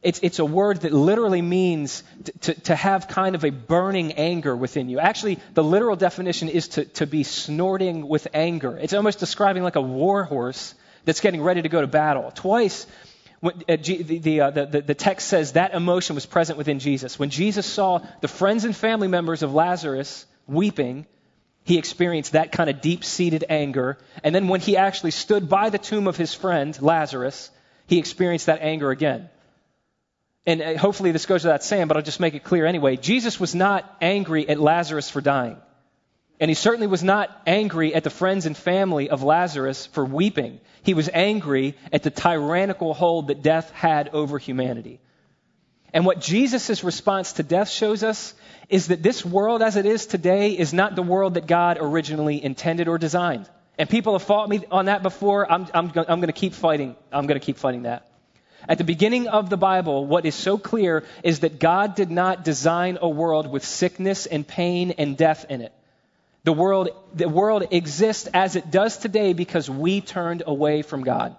It's, 0.03 0.19
it's 0.23 0.39
a 0.39 0.45
word 0.45 0.81
that 0.81 0.91
literally 0.91 1.43
means 1.43 2.03
to, 2.23 2.31
to, 2.31 2.53
to, 2.61 2.75
have 2.75 3.07
kind 3.07 3.35
of 3.35 3.45
a 3.45 3.51
burning 3.51 4.13
anger 4.13 4.55
within 4.55 4.89
you. 4.89 4.99
Actually, 4.99 5.37
the 5.53 5.63
literal 5.63 5.95
definition 5.95 6.49
is 6.49 6.69
to, 6.69 6.85
to 6.85 7.05
be 7.05 7.21
snorting 7.21 8.07
with 8.07 8.27
anger. 8.33 8.79
It's 8.81 8.93
almost 8.93 9.19
describing 9.19 9.61
like 9.61 9.75
a 9.75 9.81
war 9.81 10.23
horse 10.23 10.73
that's 11.05 11.21
getting 11.21 11.41
ready 11.41 11.61
to 11.61 11.69
go 11.69 11.81
to 11.81 11.87
battle. 11.87 12.31
Twice, 12.33 12.87
when, 13.41 13.55
uh, 13.69 13.75
the, 13.75 14.19
the, 14.19 14.41
uh, 14.41 14.49
the, 14.49 14.81
the 14.81 14.95
text 14.95 15.27
says 15.27 15.53
that 15.53 15.75
emotion 15.75 16.15
was 16.15 16.25
present 16.25 16.57
within 16.57 16.79
Jesus. 16.79 17.19
When 17.19 17.29
Jesus 17.29 17.67
saw 17.67 17.99
the 18.21 18.27
friends 18.27 18.65
and 18.65 18.75
family 18.75 19.07
members 19.07 19.43
of 19.43 19.53
Lazarus 19.53 20.25
weeping, 20.47 21.05
he 21.63 21.77
experienced 21.77 22.31
that 22.31 22.51
kind 22.51 22.71
of 22.71 22.81
deep 22.81 23.03
seated 23.03 23.45
anger. 23.49 23.99
And 24.23 24.33
then 24.33 24.47
when 24.47 24.61
he 24.61 24.77
actually 24.77 25.11
stood 25.11 25.47
by 25.47 25.69
the 25.69 25.77
tomb 25.77 26.07
of 26.07 26.17
his 26.17 26.33
friend, 26.33 26.79
Lazarus, 26.81 27.51
he 27.85 27.99
experienced 27.99 28.47
that 28.47 28.61
anger 28.61 28.89
again. 28.89 29.29
And 30.45 30.61
uh, 30.61 30.77
hopefully 30.77 31.11
this 31.11 31.25
goes 31.25 31.43
without 31.43 31.63
saying, 31.63 31.87
but 31.87 31.97
I'll 31.97 32.03
just 32.03 32.19
make 32.19 32.33
it 32.33 32.43
clear 32.43 32.65
anyway. 32.65 32.97
Jesus 32.97 33.39
was 33.39 33.53
not 33.53 33.97
angry 34.01 34.47
at 34.49 34.59
Lazarus 34.59 35.09
for 35.09 35.21
dying. 35.21 35.57
And 36.39 36.49
he 36.49 36.55
certainly 36.55 36.87
was 36.87 37.03
not 37.03 37.29
angry 37.45 37.93
at 37.93 38.03
the 38.03 38.09
friends 38.09 38.47
and 38.47 38.57
family 38.57 39.11
of 39.11 39.21
Lazarus 39.21 39.85
for 39.85 40.03
weeping. 40.03 40.59
He 40.81 40.95
was 40.95 41.07
angry 41.13 41.75
at 41.93 42.01
the 42.01 42.09
tyrannical 42.09 42.95
hold 42.95 43.27
that 43.27 43.43
death 43.43 43.69
had 43.71 44.09
over 44.09 44.39
humanity. 44.39 44.99
And 45.93 46.05
what 46.05 46.19
Jesus' 46.19 46.83
response 46.83 47.33
to 47.33 47.43
death 47.43 47.69
shows 47.69 48.01
us 48.01 48.33
is 48.69 48.87
that 48.87 49.03
this 49.03 49.23
world 49.23 49.61
as 49.61 49.75
it 49.75 49.85
is 49.85 50.07
today 50.07 50.57
is 50.57 50.73
not 50.73 50.95
the 50.95 51.03
world 51.03 51.35
that 51.35 51.45
God 51.45 51.77
originally 51.79 52.43
intended 52.43 52.87
or 52.87 52.97
designed. 52.97 53.47
And 53.77 53.89
people 53.89 54.13
have 54.13 54.23
fought 54.23 54.49
me 54.49 54.63
on 54.71 54.85
that 54.85 55.03
before. 55.03 55.51
I'm, 55.51 55.67
I'm, 55.73 55.91
I'm 55.95 56.19
going 56.19 56.27
to 56.27 56.33
keep 56.33 56.53
fighting. 56.53 56.95
I'm 57.11 57.27
going 57.27 57.39
to 57.39 57.45
keep 57.45 57.57
fighting 57.57 57.83
that. 57.83 58.10
At 58.67 58.77
the 58.77 58.83
beginning 58.83 59.27
of 59.27 59.49
the 59.49 59.57
Bible, 59.57 60.05
what 60.05 60.25
is 60.25 60.35
so 60.35 60.57
clear 60.57 61.03
is 61.23 61.39
that 61.39 61.59
God 61.59 61.95
did 61.95 62.11
not 62.11 62.43
design 62.43 62.97
a 63.01 63.09
world 63.09 63.47
with 63.47 63.65
sickness 63.65 64.25
and 64.25 64.47
pain 64.47 64.91
and 64.97 65.17
death 65.17 65.45
in 65.49 65.61
it. 65.61 65.73
The 66.43 66.53
world, 66.53 66.89
the 67.13 67.29
world 67.29 67.67
exists 67.71 68.27
as 68.33 68.55
it 68.55 68.71
does 68.71 68.97
today 68.97 69.33
because 69.33 69.69
we 69.69 70.01
turned 70.01 70.43
away 70.45 70.81
from 70.81 71.03
God. 71.03 71.35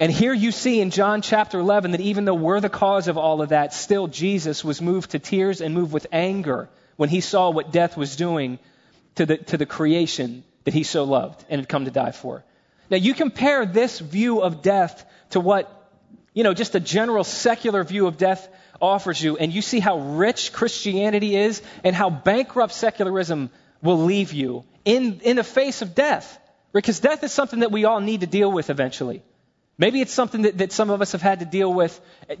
And 0.00 0.10
here 0.10 0.32
you 0.32 0.50
see 0.50 0.80
in 0.80 0.90
John 0.90 1.20
chapter 1.20 1.58
11 1.58 1.90
that 1.90 2.00
even 2.00 2.24
though 2.24 2.34
we're 2.34 2.60
the 2.60 2.70
cause 2.70 3.06
of 3.06 3.18
all 3.18 3.42
of 3.42 3.50
that, 3.50 3.74
still 3.74 4.06
Jesus 4.06 4.64
was 4.64 4.80
moved 4.80 5.10
to 5.10 5.18
tears 5.18 5.60
and 5.60 5.74
moved 5.74 5.92
with 5.92 6.06
anger 6.10 6.68
when 6.96 7.10
he 7.10 7.20
saw 7.20 7.50
what 7.50 7.70
death 7.70 7.96
was 7.96 8.16
doing 8.16 8.58
to 9.16 9.26
the, 9.26 9.36
to 9.36 9.56
the 9.58 9.66
creation 9.66 10.42
that 10.64 10.74
he 10.74 10.84
so 10.84 11.04
loved 11.04 11.44
and 11.50 11.60
had 11.60 11.68
come 11.68 11.84
to 11.84 11.90
die 11.90 12.12
for. 12.12 12.42
Now 12.90 12.96
you 12.96 13.14
compare 13.14 13.66
this 13.66 13.98
view 13.98 14.40
of 14.40 14.62
death 14.62 15.04
to 15.30 15.40
what, 15.40 15.79
you 16.32 16.44
know, 16.44 16.54
just 16.54 16.74
a 16.74 16.80
general 16.80 17.24
secular 17.24 17.82
view 17.84 18.06
of 18.06 18.16
death 18.16 18.48
offers 18.80 19.22
you, 19.22 19.36
and 19.36 19.52
you 19.52 19.62
see 19.62 19.80
how 19.80 19.98
rich 19.98 20.52
Christianity 20.52 21.36
is 21.36 21.60
and 21.84 21.94
how 21.94 22.10
bankrupt 22.10 22.72
secularism 22.72 23.50
will 23.82 24.04
leave 24.04 24.32
you 24.32 24.64
in, 24.84 25.20
in 25.20 25.36
the 25.36 25.44
face 25.44 25.82
of 25.82 25.94
death. 25.94 26.38
Because 26.72 27.00
death 27.00 27.24
is 27.24 27.32
something 27.32 27.60
that 27.60 27.72
we 27.72 27.84
all 27.84 28.00
need 28.00 28.20
to 28.20 28.26
deal 28.26 28.50
with 28.50 28.70
eventually. 28.70 29.22
Maybe 29.76 30.00
it's 30.00 30.12
something 30.12 30.42
that, 30.42 30.58
that 30.58 30.72
some 30.72 30.90
of 30.90 31.02
us 31.02 31.12
have 31.12 31.22
had 31.22 31.40
to 31.40 31.46
deal 31.46 31.72
with 31.72 31.98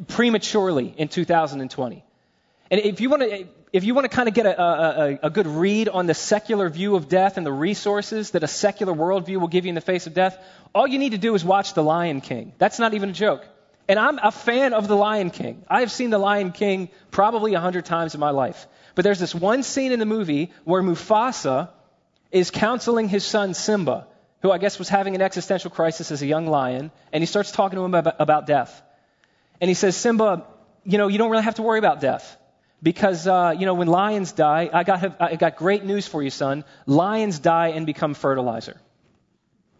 prematurely 0.08 0.94
in 0.96 1.08
2020. 1.08 2.04
And 2.70 2.80
if 2.80 3.00
you 3.00 3.10
want 3.10 3.22
to, 3.22 3.48
if 3.72 3.82
you 3.82 3.94
want 3.94 4.04
to 4.04 4.14
kind 4.14 4.28
of 4.28 4.34
get 4.34 4.46
a, 4.46 4.62
a, 4.62 5.18
a, 5.24 5.30
good 5.30 5.46
read 5.46 5.88
on 5.88 6.06
the 6.06 6.14
secular 6.14 6.68
view 6.68 6.96
of 6.96 7.08
death 7.08 7.36
and 7.36 7.46
the 7.46 7.52
resources 7.52 8.32
that 8.32 8.42
a 8.42 8.48
secular 8.48 8.92
worldview 8.92 9.38
will 9.38 9.48
give 9.48 9.64
you 9.64 9.70
in 9.70 9.74
the 9.74 9.80
face 9.80 10.06
of 10.06 10.14
death, 10.14 10.38
all 10.74 10.86
you 10.86 10.98
need 10.98 11.12
to 11.12 11.18
do 11.18 11.34
is 11.34 11.44
watch 11.44 11.74
The 11.74 11.82
Lion 11.82 12.20
King. 12.20 12.52
That's 12.58 12.78
not 12.78 12.94
even 12.94 13.10
a 13.10 13.12
joke. 13.12 13.44
And 13.90 13.98
I'm 13.98 14.20
a 14.22 14.30
fan 14.30 14.72
of 14.72 14.86
The 14.86 14.94
Lion 14.94 15.30
King. 15.30 15.64
I 15.68 15.80
have 15.80 15.90
seen 15.90 16.10
The 16.10 16.18
Lion 16.18 16.52
King 16.52 16.90
probably 17.10 17.54
a 17.54 17.60
hundred 17.60 17.86
times 17.86 18.14
in 18.14 18.20
my 18.20 18.30
life. 18.30 18.68
But 18.94 19.02
there's 19.02 19.18
this 19.18 19.34
one 19.34 19.64
scene 19.64 19.90
in 19.90 19.98
the 19.98 20.06
movie 20.06 20.52
where 20.62 20.80
Mufasa 20.80 21.70
is 22.30 22.52
counseling 22.52 23.08
his 23.08 23.24
son 23.24 23.52
Simba, 23.52 24.06
who 24.42 24.52
I 24.52 24.58
guess 24.58 24.78
was 24.78 24.88
having 24.88 25.16
an 25.16 25.22
existential 25.22 25.72
crisis 25.72 26.12
as 26.12 26.22
a 26.22 26.26
young 26.26 26.46
lion, 26.46 26.92
and 27.12 27.20
he 27.20 27.26
starts 27.26 27.50
talking 27.50 27.78
to 27.78 27.84
him 27.84 27.92
about, 27.92 28.14
about 28.20 28.46
death. 28.46 28.80
And 29.60 29.68
he 29.68 29.74
says, 29.74 29.96
Simba, 29.96 30.46
you 30.84 30.96
know, 30.96 31.08
you 31.08 31.18
don't 31.18 31.32
really 31.32 31.42
have 31.42 31.56
to 31.56 31.62
worry 31.62 31.80
about 31.80 32.00
death. 32.00 32.36
Because, 32.80 33.26
uh, 33.26 33.56
you 33.58 33.66
know, 33.66 33.74
when 33.74 33.88
lions 33.88 34.30
die, 34.30 34.70
I 34.72 34.84
got, 34.84 35.20
I 35.20 35.34
got 35.34 35.56
great 35.56 35.84
news 35.84 36.06
for 36.06 36.22
you, 36.22 36.30
son. 36.30 36.62
Lions 36.86 37.40
die 37.40 37.70
and 37.70 37.86
become 37.86 38.14
fertilizer. 38.14 38.80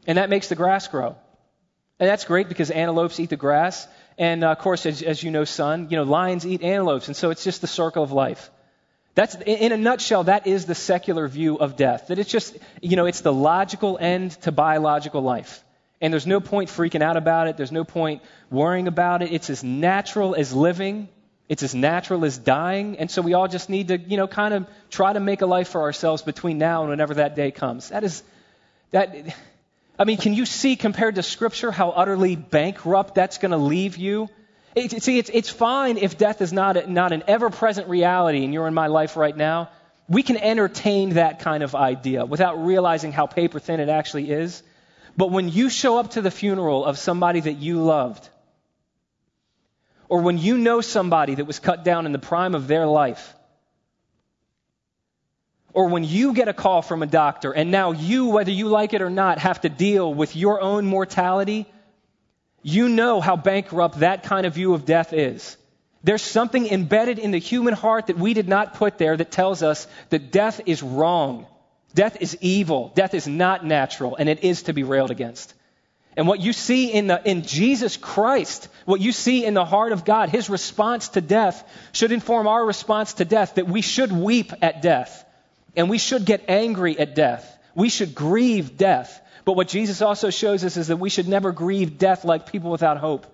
And 0.05 0.19
that 0.19 0.31
makes 0.31 0.49
the 0.49 0.57
grass 0.57 0.89
grow. 0.89 1.15
And 2.01 2.09
that's 2.09 2.25
great 2.25 2.49
because 2.49 2.71
antelopes 2.71 3.21
eat 3.21 3.31
the 3.31 3.37
grass. 3.37 3.87
And 4.19 4.43
uh, 4.43 4.51
of 4.51 4.59
course, 4.59 4.87
as, 4.87 5.03
as 5.03 5.23
you 5.23 5.31
know, 5.31 5.45
son, 5.45 5.89
you 5.91 5.97
know, 5.97 6.03
lions 6.03 6.47
eat 6.47 6.63
antelopes, 6.63 7.07
and 7.09 7.17
so 7.17 7.31
it's 7.31 7.45
just 7.45 7.61
the 7.61 7.67
circle 7.67 8.03
of 8.03 8.11
life. 8.11 8.51
That's, 9.15 9.35
in 9.35 9.73
a 9.73 9.77
nutshell, 9.77 10.25
that 10.25 10.47
is 10.47 10.67
the 10.67 10.75
secular 10.75 11.29
view 11.29 11.59
of 11.59 11.77
death. 11.77 12.09
That 12.09 12.19
it's 12.19 12.31
just, 12.31 12.57
you 12.81 12.97
know, 12.97 13.07
it's 13.07 13.21
the 13.21 13.33
logical 13.33 13.99
end 14.01 14.33
to 14.43 14.53
biological 14.53 15.21
life. 15.21 15.63
And 16.01 16.13
there's 16.13 16.27
no 16.27 16.41
point 16.41 16.71
freaking 16.71 17.03
out 17.03 17.17
about 17.17 17.49
it. 17.49 17.57
There's 17.57 17.73
no 17.73 17.85
point 17.85 18.23
worrying 18.51 18.89
about 18.89 19.23
it. 19.23 19.33
It's 19.33 19.51
as 19.51 19.63
natural 19.63 20.35
as 20.35 20.55
living. 20.55 21.09
It's 21.49 21.63
as 21.63 21.75
natural 21.75 22.25
as 22.25 22.39
dying. 22.39 22.99
And 22.99 23.11
so 23.11 23.21
we 23.21 23.35
all 23.35 23.49
just 23.49 23.69
need 23.69 23.89
to, 23.89 23.99
you 23.99 24.17
know, 24.17 24.29
kind 24.29 24.55
of 24.55 24.67
try 24.89 25.13
to 25.13 25.21
make 25.21 25.43
a 25.43 25.47
life 25.47 25.69
for 25.69 25.83
ourselves 25.83 26.23
between 26.23 26.59
now 26.59 26.83
and 26.83 26.91
whenever 26.91 27.15
that 27.15 27.35
day 27.35 27.51
comes. 27.51 27.89
That 27.89 28.05
is, 28.05 28.23
that, 28.93 29.35
I 30.01 30.05
mean, 30.05 30.17
can 30.17 30.33
you 30.33 30.47
see 30.47 30.77
compared 30.77 31.17
to 31.17 31.23
Scripture 31.23 31.71
how 31.71 31.91
utterly 31.91 32.35
bankrupt 32.35 33.15
that's 33.15 33.37
going 33.37 33.51
to 33.51 33.59
leave 33.59 33.99
you? 33.99 34.31
It, 34.75 35.03
see, 35.03 35.19
it's, 35.19 35.29
it's 35.31 35.51
fine 35.51 35.99
if 35.99 36.17
death 36.17 36.41
is 36.41 36.55
not, 36.55 36.79
a, 36.79 36.91
not 36.91 37.13
an 37.13 37.23
ever 37.27 37.51
present 37.51 37.87
reality 37.87 38.43
and 38.43 38.55
you're 38.55 38.67
in 38.67 38.73
my 38.73 38.87
life 38.87 39.19
right 39.19 39.37
now. 39.37 39.69
We 40.09 40.23
can 40.23 40.39
entertain 40.39 41.11
that 41.11 41.41
kind 41.41 41.63
of 41.63 41.75
idea 41.75 42.25
without 42.25 42.65
realizing 42.65 43.13
how 43.13 43.27
paper 43.27 43.59
thin 43.59 43.79
it 43.79 43.91
actually 43.91 44.31
is. 44.31 44.63
But 45.19 45.31
when 45.33 45.51
you 45.51 45.69
show 45.69 45.99
up 45.99 46.13
to 46.13 46.23
the 46.23 46.31
funeral 46.31 46.83
of 46.83 46.99
somebody 46.99 47.41
that 47.41 47.59
you 47.59 47.83
loved, 47.83 48.27
or 50.09 50.23
when 50.23 50.39
you 50.39 50.57
know 50.57 50.81
somebody 50.81 51.35
that 51.35 51.45
was 51.45 51.59
cut 51.59 51.85
down 51.85 52.07
in 52.07 52.13
the 52.13 52.19
prime 52.19 52.55
of 52.55 52.69
their 52.69 52.87
life, 52.87 53.35
or 55.73 55.89
when 55.89 56.05
you 56.05 56.33
get 56.33 56.49
a 56.49 56.53
call 56.53 56.83
from 56.83 57.03
a 57.03 57.07
doctor 57.07 57.53
and 57.53 57.71
now 57.71 57.93
you, 57.93 58.27
whether 58.27 58.51
you 58.51 58.69
like 58.69 58.93
it 58.93 59.03
or 59.03 59.11
not, 59.11 59.39
have 59.39 59.61
to 59.63 59.69
deal 59.69 60.13
with 60.13 60.37
your 60.37 60.61
own 60.61 60.87
mortality, 60.87 61.67
you 62.63 62.89
know 62.89 63.21
how 63.21 63.37
bankrupt 63.37 64.01
that 64.01 64.23
kind 64.25 64.47
of 64.47 64.55
view 64.55 64.75
of 64.75 64.85
death 64.85 65.13
is. 65.13 65.57
There's 66.03 66.23
something 66.23 66.67
embedded 66.67 67.19
in 67.19 67.31
the 67.31 67.39
human 67.39 67.75
heart 67.75 68.07
that 68.07 68.19
we 68.19 68.35
did 68.35 68.49
not 68.49 68.75
put 68.75 68.99
there 68.99 69.17
that 69.17 69.31
tells 69.31 69.63
us 69.63 69.87
that 70.09 70.33
death 70.33 70.63
is 70.67 70.83
wrong. 70.83 71.47
Death 71.95 72.17
is 72.21 72.39
evil. 72.41 72.93
Death 72.95 73.15
is 73.15 73.27
not 73.27 73.65
natural, 73.65 74.17
and 74.17 74.29
it 74.29 74.43
is 74.45 74.63
to 74.65 74.73
be 74.73 74.83
railed 74.83 75.11
against. 75.11 75.53
And 76.17 76.27
what 76.27 76.41
you 76.41 76.53
see 76.53 76.93
in, 76.93 77.07
the, 77.07 77.21
in 77.25 77.43
Jesus 77.43 77.97
Christ, 77.97 78.69
what 78.85 79.01
you 79.01 79.13
see 79.13 79.45
in 79.45 79.55
the 79.55 79.65
heart 79.65 79.93
of 79.93 80.05
God, 80.05 80.29
his 80.29 80.51
response 80.51 81.11
to 81.11 81.21
death 81.21 81.63
should 81.93 82.13
inform 82.13 82.47
our 82.47 82.65
response 82.65 83.15
to 83.15 83.25
death 83.25 83.57
that 83.57 83.69
we 83.69 83.81
should 83.81 84.11
weep 84.11 84.53
at 84.63 84.83
death. 84.83 85.25
And 85.77 85.89
we 85.89 85.99
should 85.99 86.25
get 86.25 86.45
angry 86.49 86.99
at 86.99 87.15
death. 87.15 87.59
We 87.75 87.89
should 87.89 88.15
grieve 88.15 88.77
death. 88.77 89.21
But 89.45 89.55
what 89.55 89.69
Jesus 89.69 90.03
also 90.03 90.31
shows 90.31 90.65
us 90.65 90.77
is 90.77 90.89
that 90.89 90.99
we 90.99 91.11
should 91.11 91.29
never 91.29 91.53
grieve 91.53 91.99
death 91.99 92.25
like 92.25 92.51
people 92.51 92.71
without 92.71 92.99
hope. 92.99 93.27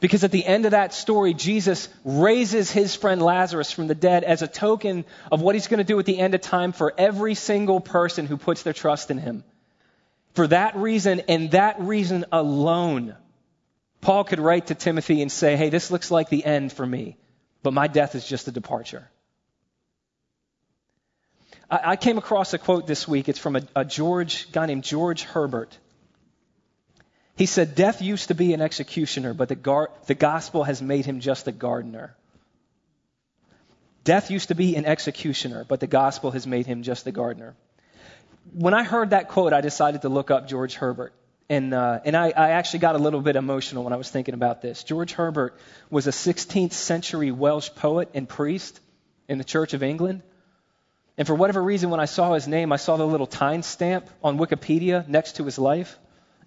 Because 0.00 0.24
at 0.24 0.30
the 0.30 0.44
end 0.44 0.64
of 0.64 0.70
that 0.70 0.94
story, 0.94 1.34
Jesus 1.34 1.88
raises 2.04 2.70
his 2.70 2.96
friend 2.96 3.20
Lazarus 3.20 3.70
from 3.70 3.86
the 3.86 3.94
dead 3.94 4.24
as 4.24 4.40
a 4.40 4.48
token 4.48 5.04
of 5.30 5.42
what 5.42 5.54
he's 5.54 5.68
going 5.68 5.78
to 5.78 5.84
do 5.84 5.98
at 5.98 6.06
the 6.06 6.18
end 6.18 6.34
of 6.34 6.40
time 6.40 6.72
for 6.72 6.94
every 6.96 7.34
single 7.34 7.80
person 7.80 8.26
who 8.26 8.38
puts 8.38 8.62
their 8.62 8.72
trust 8.72 9.10
in 9.10 9.18
him. 9.18 9.44
For 10.32 10.46
that 10.46 10.76
reason 10.76 11.20
and 11.28 11.50
that 11.50 11.80
reason 11.80 12.24
alone, 12.32 13.14
Paul 14.00 14.24
could 14.24 14.40
write 14.40 14.68
to 14.68 14.74
Timothy 14.74 15.20
and 15.20 15.30
say, 15.30 15.56
Hey, 15.56 15.68
this 15.68 15.90
looks 15.90 16.10
like 16.10 16.30
the 16.30 16.44
end 16.44 16.72
for 16.72 16.86
me, 16.86 17.18
but 17.62 17.74
my 17.74 17.86
death 17.86 18.14
is 18.14 18.26
just 18.26 18.48
a 18.48 18.52
departure. 18.52 19.10
I, 21.70 21.96
came 21.96 22.18
across 22.18 22.52
a 22.52 22.58
quote 22.58 22.86
this 22.86 23.06
week. 23.06 23.28
It's 23.28 23.38
from 23.38 23.56
a, 23.56 23.62
a 23.76 23.84
George 23.84 24.50
guy 24.50 24.66
named 24.66 24.82
George 24.82 25.22
Herbert. 25.22 25.76
He 27.36 27.46
said, 27.46 27.74
Death 27.74 28.02
used 28.02 28.28
to 28.28 28.34
be 28.34 28.52
an 28.54 28.60
executioner, 28.60 29.34
but 29.34 29.48
the, 29.48 29.54
gar- 29.54 29.90
the 30.06 30.14
gospel 30.14 30.64
has 30.64 30.82
made 30.82 31.06
him 31.06 31.20
just 31.20 31.46
a 31.46 31.52
gardener. 31.52 32.16
Death 34.02 34.30
used 34.30 34.48
to 34.48 34.54
be 34.54 34.76
an 34.76 34.84
executioner, 34.84 35.64
but 35.64 35.80
the 35.80 35.86
gospel 35.86 36.32
has 36.32 36.46
made 36.46 36.66
him 36.66 36.82
just 36.82 37.06
a 37.06 37.12
gardener. 37.12 37.54
When 38.52 38.74
I 38.74 38.82
heard 38.82 39.10
that 39.10 39.28
quote, 39.28 39.52
I 39.52 39.60
decided 39.60 40.02
to 40.02 40.08
look 40.08 40.30
up 40.30 40.48
George 40.48 40.74
Herbert. 40.74 41.12
And, 41.48 41.74
uh, 41.74 42.00
and 42.04 42.16
I, 42.16 42.30
I 42.30 42.50
actually 42.50 42.80
got 42.80 42.94
a 42.94 42.98
little 42.98 43.20
bit 43.20 43.36
emotional 43.36 43.84
when 43.84 43.92
I 43.92 43.96
was 43.96 44.08
thinking 44.10 44.34
about 44.34 44.62
this. 44.62 44.84
George 44.84 45.12
Herbert 45.12 45.56
was 45.90 46.06
a 46.06 46.12
16th 46.12 46.72
century 46.72 47.30
Welsh 47.30 47.70
poet 47.74 48.08
and 48.14 48.28
priest 48.28 48.80
in 49.28 49.38
the 49.38 49.44
Church 49.44 49.74
of 49.74 49.82
England. 49.82 50.22
And 51.16 51.26
for 51.26 51.34
whatever 51.34 51.62
reason, 51.62 51.90
when 51.90 52.00
I 52.00 52.06
saw 52.06 52.34
his 52.34 52.48
name, 52.48 52.72
I 52.72 52.76
saw 52.76 52.96
the 52.96 53.06
little 53.06 53.26
time 53.26 53.62
stamp 53.62 54.08
on 54.22 54.38
Wikipedia 54.38 55.06
next 55.06 55.36
to 55.36 55.44
his 55.44 55.58
life. 55.58 55.98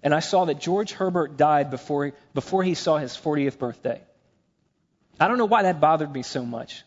And 0.02 0.14
I 0.14 0.20
saw 0.20 0.46
that 0.46 0.60
George 0.60 0.92
Herbert 0.92 1.36
died 1.36 1.70
before, 1.70 2.12
before 2.34 2.62
he 2.62 2.74
saw 2.74 2.98
his 2.98 3.12
40th 3.12 3.58
birthday. 3.58 4.02
I 5.18 5.28
don't 5.28 5.38
know 5.38 5.44
why 5.44 5.62
that 5.62 5.80
bothered 5.80 6.12
me 6.12 6.22
so 6.22 6.44
much. 6.44 6.82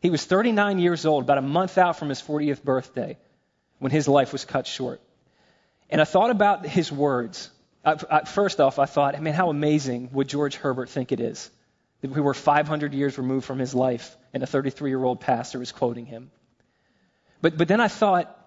He 0.00 0.10
was 0.10 0.24
39 0.24 0.80
years 0.80 1.06
old, 1.06 1.24
about 1.24 1.38
a 1.38 1.42
month 1.42 1.78
out 1.78 1.96
from 1.96 2.08
his 2.08 2.20
40th 2.20 2.62
birthday, 2.62 3.16
when 3.78 3.92
his 3.92 4.08
life 4.08 4.32
was 4.32 4.44
cut 4.44 4.66
short. 4.66 5.00
And 5.88 6.00
I 6.00 6.04
thought 6.04 6.30
about 6.30 6.66
his 6.66 6.90
words. 6.90 7.50
I, 7.84 7.96
I, 8.10 8.24
first 8.24 8.60
off, 8.60 8.78
I 8.78 8.86
thought, 8.86 9.14
I 9.14 9.20
mean, 9.20 9.34
how 9.34 9.48
amazing 9.48 10.10
would 10.12 10.28
George 10.28 10.56
Herbert 10.56 10.88
think 10.88 11.12
it 11.12 11.20
is 11.20 11.50
we 12.02 12.20
were 12.20 12.34
500 12.34 12.94
years 12.94 13.16
removed 13.16 13.46
from 13.46 13.58
his 13.58 13.74
life 13.74 14.16
and 14.32 14.42
a 14.42 14.46
33 14.46 14.90
year 14.90 15.02
old 15.02 15.20
pastor 15.20 15.62
is 15.62 15.72
quoting 15.72 16.06
him. 16.06 16.30
But, 17.40 17.56
but 17.56 17.68
then 17.68 17.80
I 17.80 17.88
thought, 17.88 18.38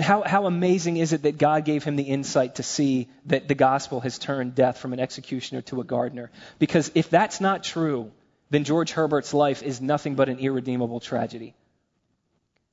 how, 0.00 0.22
how 0.22 0.46
amazing 0.46 0.96
is 0.96 1.12
it 1.12 1.22
that 1.22 1.38
God 1.38 1.64
gave 1.64 1.84
him 1.84 1.94
the 1.96 2.02
insight 2.02 2.56
to 2.56 2.62
see 2.62 3.08
that 3.26 3.46
the 3.46 3.54
gospel 3.54 4.00
has 4.00 4.18
turned 4.18 4.54
death 4.54 4.78
from 4.78 4.92
an 4.92 5.00
executioner 5.00 5.62
to 5.62 5.80
a 5.80 5.84
gardener? 5.84 6.30
Because 6.58 6.90
if 6.94 7.10
that's 7.10 7.40
not 7.40 7.62
true, 7.62 8.10
then 8.50 8.64
George 8.64 8.90
Herbert's 8.92 9.32
life 9.32 9.62
is 9.62 9.80
nothing 9.80 10.16
but 10.16 10.28
an 10.28 10.38
irredeemable 10.38 11.00
tragedy. 11.00 11.54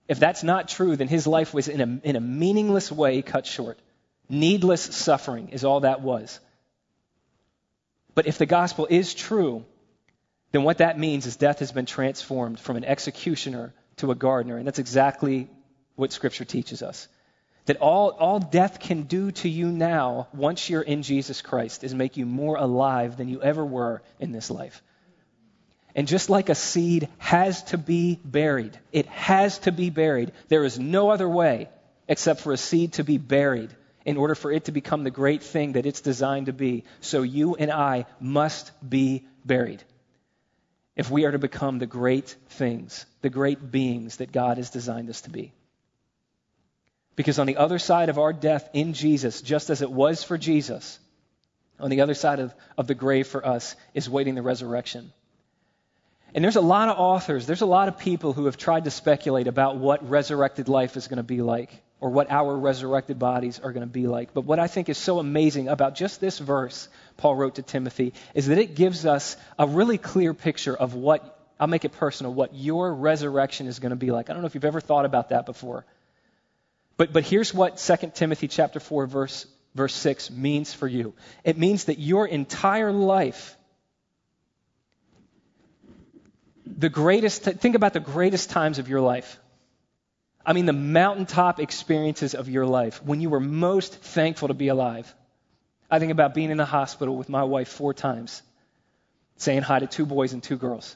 If 0.08 0.19
that's 0.19 0.43
not 0.43 0.67
true, 0.67 0.95
then 0.95 1.08
his 1.08 1.27
life 1.27 1.54
was 1.54 1.67
in 1.67 1.82
a, 1.82 2.08
in 2.08 2.15
a 2.15 2.19
meaningless 2.19 2.91
way 2.91 3.21
cut 3.21 3.45
short. 3.45 3.80
Needless 4.27 4.82
suffering 4.82 5.49
is 5.49 5.63
all 5.63 5.82
that 5.82 6.01
was. 6.01 6.39
But 8.15 8.27
if 8.27 8.38
the 8.38 8.45
gospel 8.45 8.88
is 8.89 9.13
true, 9.13 9.65
then 10.51 10.63
what 10.63 10.79
that 10.79 10.99
means 10.99 11.25
is 11.25 11.37
death 11.37 11.59
has 11.59 11.71
been 11.71 11.85
transformed 11.85 12.59
from 12.59 12.75
an 12.75 12.83
executioner 12.83 13.73
to 13.97 14.11
a 14.11 14.15
gardener. 14.15 14.57
And 14.57 14.67
that's 14.67 14.79
exactly 14.79 15.49
what 15.95 16.11
Scripture 16.11 16.45
teaches 16.45 16.81
us. 16.83 17.07
That 17.65 17.77
all, 17.77 18.09
all 18.09 18.39
death 18.39 18.79
can 18.79 19.03
do 19.03 19.31
to 19.31 19.49
you 19.49 19.67
now, 19.67 20.27
once 20.33 20.69
you're 20.69 20.81
in 20.81 21.03
Jesus 21.03 21.41
Christ, 21.41 21.83
is 21.83 21.93
make 21.93 22.17
you 22.17 22.25
more 22.25 22.57
alive 22.57 23.17
than 23.17 23.29
you 23.29 23.41
ever 23.41 23.63
were 23.63 24.01
in 24.19 24.31
this 24.31 24.49
life. 24.49 24.81
And 25.95 26.07
just 26.07 26.29
like 26.29 26.49
a 26.49 26.55
seed 26.55 27.07
has 27.17 27.63
to 27.65 27.77
be 27.77 28.19
buried, 28.23 28.77
it 28.91 29.05
has 29.07 29.59
to 29.59 29.71
be 29.71 29.89
buried. 29.89 30.31
There 30.47 30.63
is 30.63 30.79
no 30.79 31.09
other 31.09 31.29
way 31.29 31.69
except 32.07 32.41
for 32.41 32.51
a 32.51 32.57
seed 32.57 32.93
to 32.93 33.03
be 33.03 33.17
buried 33.17 33.69
in 34.05 34.17
order 34.17 34.33
for 34.33 34.51
it 34.51 34.65
to 34.65 34.71
become 34.71 35.03
the 35.03 35.11
great 35.11 35.43
thing 35.43 35.73
that 35.73 35.85
it's 35.85 36.01
designed 36.01 36.47
to 36.47 36.53
be. 36.53 36.83
So 37.01 37.21
you 37.21 37.55
and 37.55 37.71
I 37.71 38.05
must 38.19 38.71
be 38.87 39.23
buried 39.45 39.83
if 41.01 41.09
we 41.09 41.25
are 41.25 41.31
to 41.31 41.39
become 41.39 41.79
the 41.79 41.87
great 41.87 42.35
things, 42.49 43.07
the 43.23 43.29
great 43.31 43.71
beings 43.71 44.17
that 44.17 44.31
God 44.31 44.57
has 44.57 44.69
designed 44.69 45.09
us 45.09 45.21
to 45.21 45.31
be. 45.31 45.51
Because 47.15 47.39
on 47.39 47.47
the 47.47 47.57
other 47.57 47.79
side 47.79 48.09
of 48.09 48.19
our 48.19 48.31
death 48.31 48.69
in 48.73 48.93
Jesus, 48.93 49.41
just 49.41 49.71
as 49.71 49.81
it 49.81 49.89
was 49.91 50.23
for 50.23 50.37
Jesus, 50.37 50.99
on 51.79 51.89
the 51.89 52.01
other 52.01 52.13
side 52.13 52.39
of, 52.39 52.53
of 52.77 52.85
the 52.85 52.93
grave 52.93 53.25
for 53.25 53.43
us 53.43 53.75
is 53.95 54.07
waiting 54.07 54.35
the 54.35 54.43
resurrection. 54.43 55.11
And 56.35 56.43
there's 56.43 56.55
a 56.55 56.61
lot 56.61 56.87
of 56.87 56.99
authors, 56.99 57.47
there's 57.47 57.61
a 57.61 57.73
lot 57.77 57.87
of 57.87 57.97
people 57.97 58.33
who 58.33 58.45
have 58.45 58.57
tried 58.57 58.83
to 58.83 58.91
speculate 58.91 59.47
about 59.47 59.77
what 59.77 60.07
resurrected 60.07 60.69
life 60.69 60.95
is 60.97 61.07
going 61.07 61.17
to 61.17 61.23
be 61.23 61.41
like 61.41 61.71
or 61.99 62.11
what 62.11 62.29
our 62.29 62.55
resurrected 62.55 63.17
bodies 63.17 63.59
are 63.59 63.71
going 63.71 63.87
to 63.87 63.91
be 63.91 64.05
like. 64.05 64.35
But 64.35 64.45
what 64.45 64.59
I 64.59 64.67
think 64.67 64.87
is 64.87 64.99
so 64.99 65.17
amazing 65.17 65.67
about 65.67 65.95
just 65.95 66.21
this 66.21 66.37
verse 66.37 66.89
Paul 67.21 67.36
wrote 67.36 67.55
to 67.55 67.62
Timothy 67.62 68.13
is 68.34 68.47
that 68.47 68.57
it 68.57 68.73
gives 68.73 69.05
us 69.05 69.38
a 69.60 69.67
really 69.67 69.99
clear 69.99 70.34
picture 70.34 70.75
of 70.75 70.95
what, 70.95 71.39
I'll 71.60 71.67
make 71.67 71.86
it 71.86 71.91
personal, 71.91 72.34
what 72.34 72.55
your 72.55 72.91
resurrection 72.93 73.67
is 73.67 73.77
going 73.77 73.91
to 73.91 73.95
be 73.95 74.10
like. 74.10 74.31
I 74.31 74.34
don't 74.34 74.41
know 74.41 74.47
if 74.47 74.55
you've 74.55 74.65
ever 74.65 74.81
thought 74.81 75.05
about 75.05 75.29
that 75.29 75.45
before. 75.45 75.86
But, 76.97 77.13
but 77.13 77.23
here's 77.23 77.53
what 77.53 77.77
2 77.77 78.12
Timothy 78.15 78.47
chapter 78.47 78.79
4 78.79 79.05
verse, 79.05 79.45
verse 79.75 79.93
6 79.93 80.31
means 80.31 80.73
for 80.73 80.88
you. 80.88 81.13
It 81.43 81.60
means 81.60 81.86
that 81.86 81.99
your 81.99 82.25
entire 82.25 82.91
life 82.91 83.55
the 86.65 86.89
greatest, 86.89 87.43
think 87.43 87.75
about 87.75 87.93
the 87.93 87.99
greatest 87.99 88.49
times 88.49 88.79
of 88.79 88.89
your 88.89 89.01
life. 89.01 89.39
I 90.43 90.53
mean, 90.53 90.65
the 90.65 90.73
mountaintop 90.73 91.60
experiences 91.60 92.34
of 92.34 92.49
your 92.49 92.65
life, 92.65 93.03
when 93.03 93.21
you 93.21 93.29
were 93.29 93.39
most 93.39 93.93
thankful 93.93 94.47
to 94.47 94.55
be 94.55 94.69
alive. 94.69 95.13
I 95.91 95.99
think 95.99 96.12
about 96.12 96.34
being 96.34 96.49
in 96.49 96.58
the 96.58 96.65
hospital 96.65 97.15
with 97.15 97.30
my 97.30 97.43
wife 97.43 97.67
four 97.67 97.93
times, 97.93 98.41
saying 99.38 99.62
hi 99.62 99.80
to 99.80 99.88
two 99.88 100.06
boys 100.06 100.33
and 100.33 100.42
two 100.42 100.58
girls. 100.58 100.96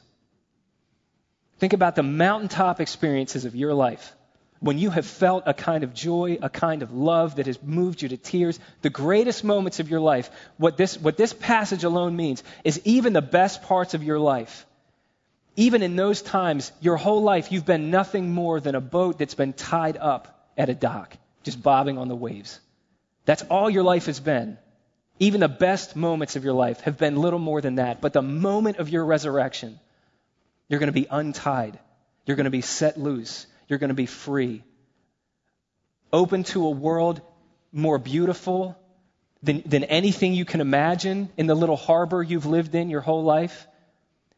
Think 1.58 1.72
about 1.72 1.94
the 1.94 2.02
mountaintop 2.02 2.80
experiences 2.80 3.44
of 3.44 3.54
your 3.54 3.74
life 3.74 4.14
when 4.60 4.78
you 4.78 4.88
have 4.88 5.04
felt 5.04 5.44
a 5.46 5.52
kind 5.52 5.84
of 5.84 5.92
joy, 5.92 6.38
a 6.40 6.48
kind 6.48 6.82
of 6.82 6.92
love 6.92 7.36
that 7.36 7.46
has 7.46 7.62
moved 7.62 8.00
you 8.00 8.08
to 8.08 8.16
tears, 8.16 8.58
the 8.80 8.88
greatest 8.90 9.44
moments 9.44 9.80
of 9.80 9.90
your 9.90 10.00
life. 10.00 10.30
What 10.56 10.78
this, 10.78 10.98
what 10.98 11.18
this 11.18 11.34
passage 11.34 11.84
alone 11.84 12.16
means 12.16 12.42
is 12.64 12.80
even 12.84 13.12
the 13.12 13.20
best 13.20 13.62
parts 13.62 13.92
of 13.92 14.02
your 14.02 14.18
life 14.18 14.64
even 15.56 15.82
in 15.82 15.96
those 15.96 16.20
times, 16.20 16.70
your 16.80 16.96
whole 16.96 17.22
life, 17.22 17.50
you've 17.50 17.64
been 17.64 17.90
nothing 17.90 18.30
more 18.30 18.60
than 18.60 18.74
a 18.74 18.80
boat 18.80 19.18
that's 19.18 19.34
been 19.34 19.54
tied 19.54 19.96
up 19.96 20.50
at 20.56 20.68
a 20.68 20.74
dock, 20.74 21.16
just 21.42 21.62
bobbing 21.62 21.96
on 21.96 22.08
the 22.08 22.14
waves. 22.14 22.60
That's 23.24 23.42
all 23.42 23.70
your 23.70 23.82
life 23.82 24.06
has 24.06 24.20
been. 24.20 24.58
Even 25.18 25.40
the 25.40 25.48
best 25.48 25.96
moments 25.96 26.36
of 26.36 26.44
your 26.44 26.52
life 26.52 26.80
have 26.80 26.98
been 26.98 27.16
little 27.16 27.38
more 27.38 27.60
than 27.60 27.76
that. 27.76 28.00
But 28.00 28.12
the 28.12 28.22
moment 28.22 28.78
of 28.78 28.88
your 28.88 29.04
resurrection, 29.04 29.80
you're 30.68 30.80
going 30.80 30.92
to 30.92 31.00
be 31.00 31.06
untied. 31.10 31.78
You're 32.26 32.36
going 32.36 32.44
to 32.44 32.50
be 32.50 32.60
set 32.60 32.98
loose. 32.98 33.46
You're 33.68 33.78
going 33.78 33.88
to 33.88 33.94
be 33.94 34.06
free. 34.06 34.62
Open 36.12 36.44
to 36.44 36.66
a 36.66 36.70
world 36.70 37.20
more 37.72 37.98
beautiful 37.98 38.78
than, 39.42 39.62
than 39.66 39.84
anything 39.84 40.34
you 40.34 40.44
can 40.44 40.60
imagine 40.60 41.30
in 41.36 41.46
the 41.46 41.54
little 41.54 41.76
harbor 41.76 42.22
you've 42.22 42.46
lived 42.46 42.74
in 42.74 42.90
your 42.90 43.00
whole 43.00 43.24
life 43.24 43.66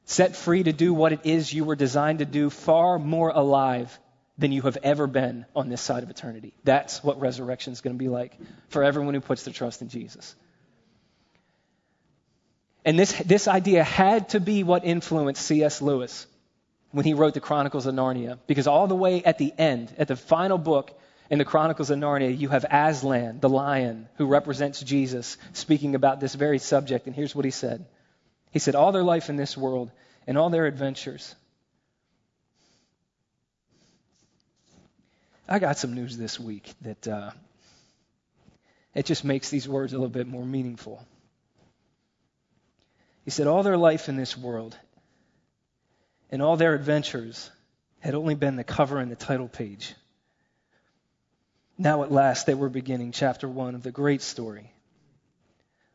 set 0.09 0.35
free 0.35 0.63
to 0.63 0.73
do 0.73 0.95
what 0.95 1.13
it 1.13 1.21
is 1.25 1.53
you 1.53 1.65
were 1.65 1.77
designed 1.77 2.21
to 2.21 2.25
do, 2.25 2.49
far 2.49 2.99
more 2.99 3.29
alive 3.29 3.97
than 4.39 4.53
you 4.53 4.63
have 4.63 4.79
ever 4.83 5.07
been 5.07 5.45
on 5.55 5.69
this 5.69 5.83
side 5.83 6.03
of 6.03 6.09
eternity. 6.09 6.55
That's 6.65 7.05
what 7.05 7.21
resurrection 7.21 7.75
is 7.75 7.83
going 7.83 7.95
to 7.95 7.99
be 7.99 8.09
like 8.09 8.33
for 8.69 8.83
everyone 8.83 9.15
who 9.15 9.21
puts 9.21 9.43
their 9.45 9.53
trust 9.53 9.83
in 9.83 9.89
Jesus. 9.89 10.35
And 12.85 12.99
this, 12.99 13.13
this 13.13 13.49
idea 13.49 13.85
had 13.85 14.31
to 14.31 14.41
be 14.41 14.63
what 14.63 14.85
influenced 14.85 15.43
C.S. 15.43 15.83
Lewis 15.83 16.27
when 16.91 17.05
he 17.05 17.15
wrote 17.15 17.35
the 17.35 17.41
Chronicles 17.41 17.87
of 17.87 17.95
Narnia, 17.95 18.39
because 18.47 18.67
all 18.67 18.87
the 18.87 18.95
way 18.95 19.23
at 19.23 19.39
the 19.39 19.53
end, 19.59 19.93
at 19.99 20.09
the 20.09 20.17
final 20.17 20.57
book 20.57 20.99
in 21.31 21.39
the 21.39 21.45
Chronicles 21.45 21.91
of 21.91 21.99
Narnia, 21.99 22.37
you 22.37 22.49
have 22.49 22.65
Aslan, 22.71 23.41
the 23.41 23.49
lion, 23.49 24.09
who 24.17 24.27
represents 24.27 24.81
Jesus, 24.81 25.37
speaking 25.53 25.95
about 25.95 26.21
this 26.21 26.35
very 26.35 26.59
subject. 26.59 27.07
And 27.07 27.15
here's 27.15 27.35
what 27.35 27.45
he 27.45 27.51
said 27.51 27.85
He 28.53 28.59
said, 28.59 28.75
All 28.75 28.93
their 28.93 29.03
life 29.03 29.29
in 29.29 29.37
this 29.37 29.57
world 29.57 29.91
and 30.27 30.39
all 30.39 30.51
their 30.51 30.67
adventures. 30.67 31.35
I 35.49 35.59
got 35.59 35.79
some 35.79 35.95
news 35.95 36.17
this 36.17 36.39
week 36.39 36.71
that 36.83 37.09
uh, 37.09 37.31
it 38.95 39.07
just 39.07 39.25
makes 39.25 39.49
these 39.49 39.67
words 39.67 39.95
a 39.95 39.97
little 39.97 40.11
bit 40.11 40.27
more 40.27 40.45
meaningful. 40.45 41.07
He 43.29 43.31
said, 43.31 43.47
All 43.47 43.63
their 43.63 43.77
life 43.77 44.09
in 44.09 44.17
this 44.17 44.39
world 44.39 44.75
and 46.31 46.41
all 46.41 46.57
their 46.57 46.75
adventures 46.75 47.51
had 48.01 48.15
only 48.15 48.35
been 48.35 48.57
the 48.57 48.65
cover 48.65 48.99
and 49.01 49.13
the 49.13 49.17
title 49.17 49.49
page. 49.49 49.95
Now 51.77 52.05
at 52.05 52.11
last 52.11 52.47
they 52.47 52.55
were 52.55 52.71
beginning 52.71 53.13
chapter 53.13 53.47
one 53.47 53.75
of 53.75 53.83
the 53.83 53.91
great 53.91 54.23
story, 54.23 54.73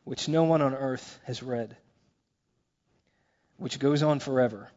which 0.04 0.28
no 0.28 0.44
one 0.44 0.62
on 0.62 0.74
earth 0.74 1.18
has 1.24 1.42
read, 1.42 1.76
which 3.56 3.80
goes 3.80 4.04
on 4.04 4.20
forever, 4.20 4.70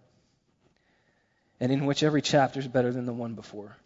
and 1.60 1.72
in 1.72 1.86
which 1.86 2.02
every 2.02 2.24
chapter 2.24 2.60
is 2.60 2.68
better 2.68 2.92
than 2.92 3.06
the 3.06 3.14
one 3.14 3.36
before. 3.36 3.78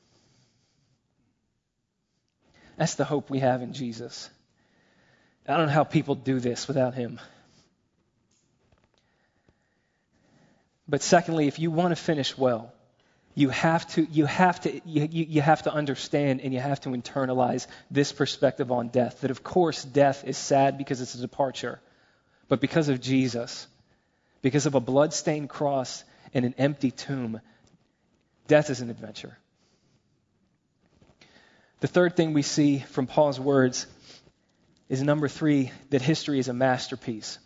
That's 2.77 2.95
the 2.95 3.03
hope 3.03 3.29
we 3.29 3.39
have 3.39 3.63
in 3.63 3.73
Jesus. 3.73 4.29
I 5.45 5.57
don't 5.57 5.65
know 5.65 5.73
how 5.73 5.83
people 5.83 6.15
do 6.15 6.39
this 6.39 6.69
without 6.69 6.93
him. 6.93 7.19
But 10.91 11.01
secondly, 11.01 11.47
if 11.47 11.57
you 11.57 11.71
want 11.71 11.95
to 11.95 11.95
finish 11.95 12.37
well, 12.37 12.73
you 13.33 13.47
have 13.47 13.87
to, 13.93 14.03
you 14.03 14.25
have 14.25 14.59
to, 14.61 14.81
you, 14.85 15.07
you 15.07 15.41
have 15.41 15.63
to 15.63 15.73
understand 15.73 16.41
and 16.41 16.53
you 16.53 16.59
have 16.59 16.81
to 16.81 16.89
internalize 16.89 17.65
this 17.89 18.11
perspective 18.11 18.73
on 18.73 18.89
death. 18.89 19.21
That 19.21 19.31
of 19.31 19.41
course 19.41 19.85
death 19.85 20.25
is 20.25 20.37
sad 20.37 20.77
because 20.77 20.99
it's 20.99 21.15
a 21.15 21.21
departure, 21.21 21.79
but 22.49 22.59
because 22.59 22.89
of 22.89 22.99
Jesus, 22.99 23.67
because 24.41 24.65
of 24.65 24.75
a 24.75 24.81
blood-stained 24.81 25.47
cross 25.47 26.03
and 26.33 26.43
an 26.43 26.55
empty 26.57 26.91
tomb, 26.91 27.39
death 28.49 28.69
is 28.69 28.81
an 28.81 28.89
adventure. 28.89 29.37
The 31.79 31.87
third 31.87 32.17
thing 32.17 32.33
we 32.33 32.41
see 32.41 32.79
from 32.79 33.07
Paul's 33.07 33.39
words 33.39 33.87
is 34.89 35.01
number 35.01 35.29
three, 35.29 35.71
that 35.91 36.01
history 36.01 36.39
is 36.39 36.49
a 36.49 36.53
masterpiece 36.53 37.39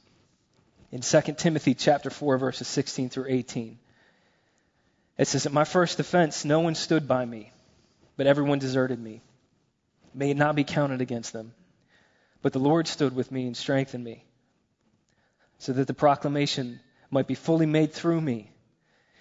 in 0.95 1.01
2 1.01 1.21
Timothy 1.33 1.73
chapter 1.73 2.09
4 2.09 2.37
verses 2.37 2.69
16 2.69 3.09
through 3.09 3.25
18. 3.27 3.77
It 5.17 5.27
says, 5.27 5.45
At 5.45 5.51
my 5.51 5.65
first 5.65 5.99
offense, 5.99 6.45
no 6.45 6.61
one 6.61 6.73
stood 6.73 7.05
by 7.05 7.25
me, 7.25 7.51
but 8.15 8.27
everyone 8.27 8.59
deserted 8.59 8.97
me. 8.97 9.21
May 10.13 10.31
it 10.31 10.37
not 10.37 10.55
be 10.55 10.63
counted 10.63 11.01
against 11.01 11.33
them. 11.33 11.53
But 12.41 12.53
the 12.53 12.59
Lord 12.59 12.87
stood 12.87 13.13
with 13.13 13.29
me 13.29 13.45
and 13.45 13.57
strengthened 13.57 14.05
me, 14.05 14.23
so 15.57 15.73
that 15.73 15.87
the 15.87 15.93
proclamation 15.93 16.79
might 17.11 17.27
be 17.27 17.35
fully 17.35 17.65
made 17.65 17.91
through 17.91 18.21
me, 18.21 18.53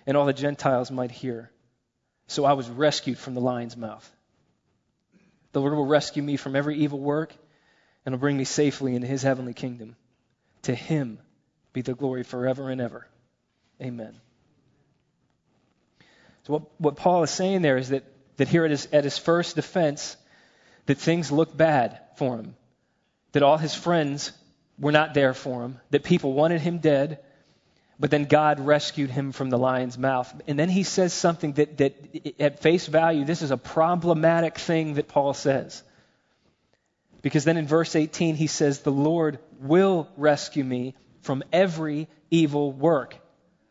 and 0.06 0.16
all 0.16 0.26
the 0.26 0.32
Gentiles 0.32 0.92
might 0.92 1.10
hear. 1.10 1.50
So 2.28 2.44
I 2.44 2.52
was 2.52 2.70
rescued 2.70 3.18
from 3.18 3.34
the 3.34 3.40
lion's 3.40 3.76
mouth. 3.76 4.08
The 5.50 5.60
Lord 5.60 5.74
will 5.74 5.86
rescue 5.86 6.22
me 6.22 6.36
from 6.36 6.54
every 6.54 6.78
evil 6.78 7.00
work 7.00 7.34
and 8.06 8.12
will 8.12 8.20
bring 8.20 8.36
me 8.36 8.44
safely 8.44 8.94
into 8.94 9.08
his 9.08 9.22
heavenly 9.22 9.54
kingdom. 9.54 9.96
To 10.62 10.74
him 10.76 11.18
be 11.74 11.82
the 11.82 11.94
glory 11.94 12.22
forever 12.22 12.70
and 12.70 12.80
ever. 12.80 13.06
Amen. 13.82 14.14
So, 16.44 16.54
what, 16.54 16.62
what 16.78 16.96
Paul 16.96 17.22
is 17.24 17.30
saying 17.30 17.60
there 17.60 17.76
is 17.76 17.90
that, 17.90 18.04
that 18.38 18.48
here 18.48 18.64
at 18.64 18.70
his, 18.70 18.88
at 18.92 19.04
his 19.04 19.18
first 19.18 19.56
defense, 19.56 20.16
that 20.86 20.96
things 20.96 21.30
looked 21.30 21.56
bad 21.56 22.00
for 22.16 22.36
him, 22.36 22.54
that 23.32 23.42
all 23.42 23.58
his 23.58 23.74
friends 23.74 24.32
were 24.78 24.92
not 24.92 25.14
there 25.14 25.34
for 25.34 25.62
him, 25.62 25.80
that 25.90 26.04
people 26.04 26.32
wanted 26.32 26.60
him 26.60 26.78
dead, 26.78 27.18
but 27.98 28.10
then 28.10 28.24
God 28.24 28.60
rescued 28.60 29.10
him 29.10 29.32
from 29.32 29.50
the 29.50 29.58
lion's 29.58 29.98
mouth. 29.98 30.32
And 30.46 30.58
then 30.58 30.68
he 30.68 30.82
says 30.82 31.12
something 31.12 31.54
that, 31.54 31.78
that 31.78 31.94
at 32.38 32.60
face 32.60 32.86
value, 32.86 33.24
this 33.24 33.42
is 33.42 33.50
a 33.50 33.56
problematic 33.56 34.58
thing 34.58 34.94
that 34.94 35.08
Paul 35.08 35.34
says. 35.34 35.82
Because 37.22 37.44
then 37.44 37.56
in 37.56 37.66
verse 37.66 37.96
18, 37.96 38.34
he 38.34 38.48
says, 38.48 38.80
The 38.80 38.92
Lord 38.92 39.38
will 39.60 40.08
rescue 40.16 40.62
me 40.62 40.94
from 41.24 41.42
every 41.52 42.08
evil 42.30 42.72
work. 42.72 43.16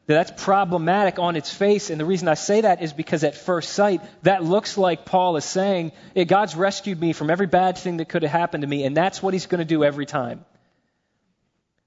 Now, 0.06 0.16
that's 0.16 0.44
problematic 0.44 1.18
on 1.18 1.38
its 1.38 1.54
face, 1.54 1.90
and 1.90 1.98
the 1.98 2.06
reason 2.06 2.28
I 2.28 2.34
say 2.34 2.60
that 2.62 2.82
is 2.82 2.92
because 2.92 3.24
at 3.24 3.36
first 3.36 3.70
sight, 3.70 4.02
that 4.24 4.44
looks 4.44 4.78
like 4.78 5.06
Paul 5.06 5.38
is 5.38 5.46
saying, 5.46 5.94
hey, 6.14 6.26
God's 6.26 6.58
rescued 6.58 7.00
me 7.00 7.14
from 7.14 7.30
every 7.30 7.48
bad 7.48 7.78
thing 7.78 7.98
that 7.98 8.10
could 8.10 8.24
have 8.24 8.32
happened 8.32 8.64
to 8.64 8.68
me, 8.68 8.84
and 8.84 8.98
that's 8.98 9.24
what 9.24 9.34
he's 9.34 9.46
going 9.46 9.60
to 9.60 9.66
do 9.66 9.82
every 9.82 10.06
time. 10.06 10.44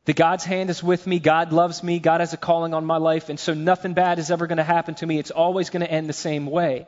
That 0.07 0.17
God's 0.17 0.45
hand 0.45 0.71
is 0.71 0.83
with 0.83 1.07
me, 1.07 1.19
God 1.19 1.53
loves 1.53 1.83
me, 1.83 1.99
God 1.99 2.21
has 2.21 2.33
a 2.33 2.39
calling 2.39 2.73
on 2.73 2.87
my 2.87 2.97
life, 2.97 3.29
and 3.29 3.39
so 3.39 3.53
nothing 3.53 3.93
bad 3.93 4.19
is 4.19 4.31
ever 4.31 4.47
going 4.47 4.57
to 4.57 4.65
happen 4.65 4.95
to 4.95 5.07
me. 5.07 5.19
It's 5.19 5.31
always 5.31 5.69
going 5.69 5.85
to 5.85 5.91
end 5.91 6.09
the 6.09 6.15
same 6.15 6.47
way. 6.47 6.87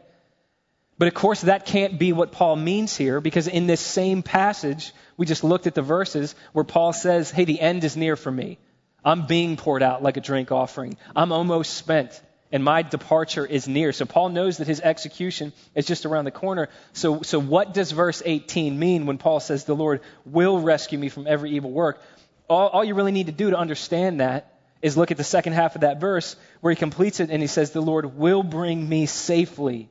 But 0.96 1.08
of 1.08 1.14
course, 1.14 1.42
that 1.42 1.66
can't 1.66 1.98
be 1.98 2.14
what 2.14 2.32
Paul 2.32 2.56
means 2.56 2.96
here, 2.96 3.20
because 3.20 3.48
in 3.48 3.66
this 3.66 3.82
same 3.82 4.22
passage, 4.22 4.94
we 5.18 5.26
just 5.26 5.44
looked 5.44 5.66
at 5.66 5.74
the 5.74 5.82
verses 5.82 6.34
where 6.52 6.64
Paul 6.64 6.94
says, 6.94 7.30
hey, 7.30 7.44
the 7.44 7.60
end 7.60 7.84
is 7.84 7.98
near 7.98 8.16
for 8.16 8.30
me. 8.30 8.58
I'm 9.04 9.26
being 9.26 9.56
poured 9.56 9.82
out 9.82 10.02
like 10.02 10.16
a 10.16 10.20
drink 10.20 10.52
offering. 10.52 10.96
I'm 11.14 11.32
almost 11.32 11.74
spent, 11.74 12.20
and 12.50 12.64
my 12.64 12.82
departure 12.82 13.46
is 13.46 13.68
near. 13.68 13.92
So 13.92 14.04
Paul 14.04 14.30
knows 14.30 14.58
that 14.58 14.66
his 14.66 14.80
execution 14.80 15.52
is 15.74 15.86
just 15.86 16.04
around 16.04 16.24
the 16.24 16.30
corner. 16.30 16.68
So, 16.92 17.22
so 17.22 17.40
what 17.40 17.74
does 17.74 17.92
verse 17.92 18.22
18 18.24 18.78
mean 18.78 19.06
when 19.06 19.18
Paul 19.18 19.40
says, 19.40 19.64
The 19.64 19.76
Lord 19.76 20.00
will 20.24 20.60
rescue 20.60 20.98
me 20.98 21.08
from 21.08 21.26
every 21.26 21.52
evil 21.52 21.70
work? 21.70 22.02
All, 22.48 22.68
all 22.68 22.84
you 22.84 22.94
really 22.94 23.12
need 23.12 23.26
to 23.26 23.32
do 23.32 23.50
to 23.50 23.58
understand 23.58 24.20
that 24.20 24.54
is 24.82 24.96
look 24.96 25.10
at 25.10 25.16
the 25.16 25.24
second 25.24 25.52
half 25.52 25.74
of 25.74 25.82
that 25.82 26.00
verse 26.00 26.36
where 26.60 26.72
he 26.72 26.76
completes 26.76 27.20
it 27.20 27.30
and 27.30 27.42
he 27.42 27.48
says, 27.48 27.70
The 27.70 27.82
Lord 27.82 28.16
will 28.16 28.42
bring 28.42 28.88
me 28.88 29.06
safely 29.06 29.88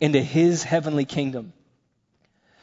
into 0.00 0.20
his 0.20 0.62
heavenly 0.62 1.04
kingdom. 1.04 1.52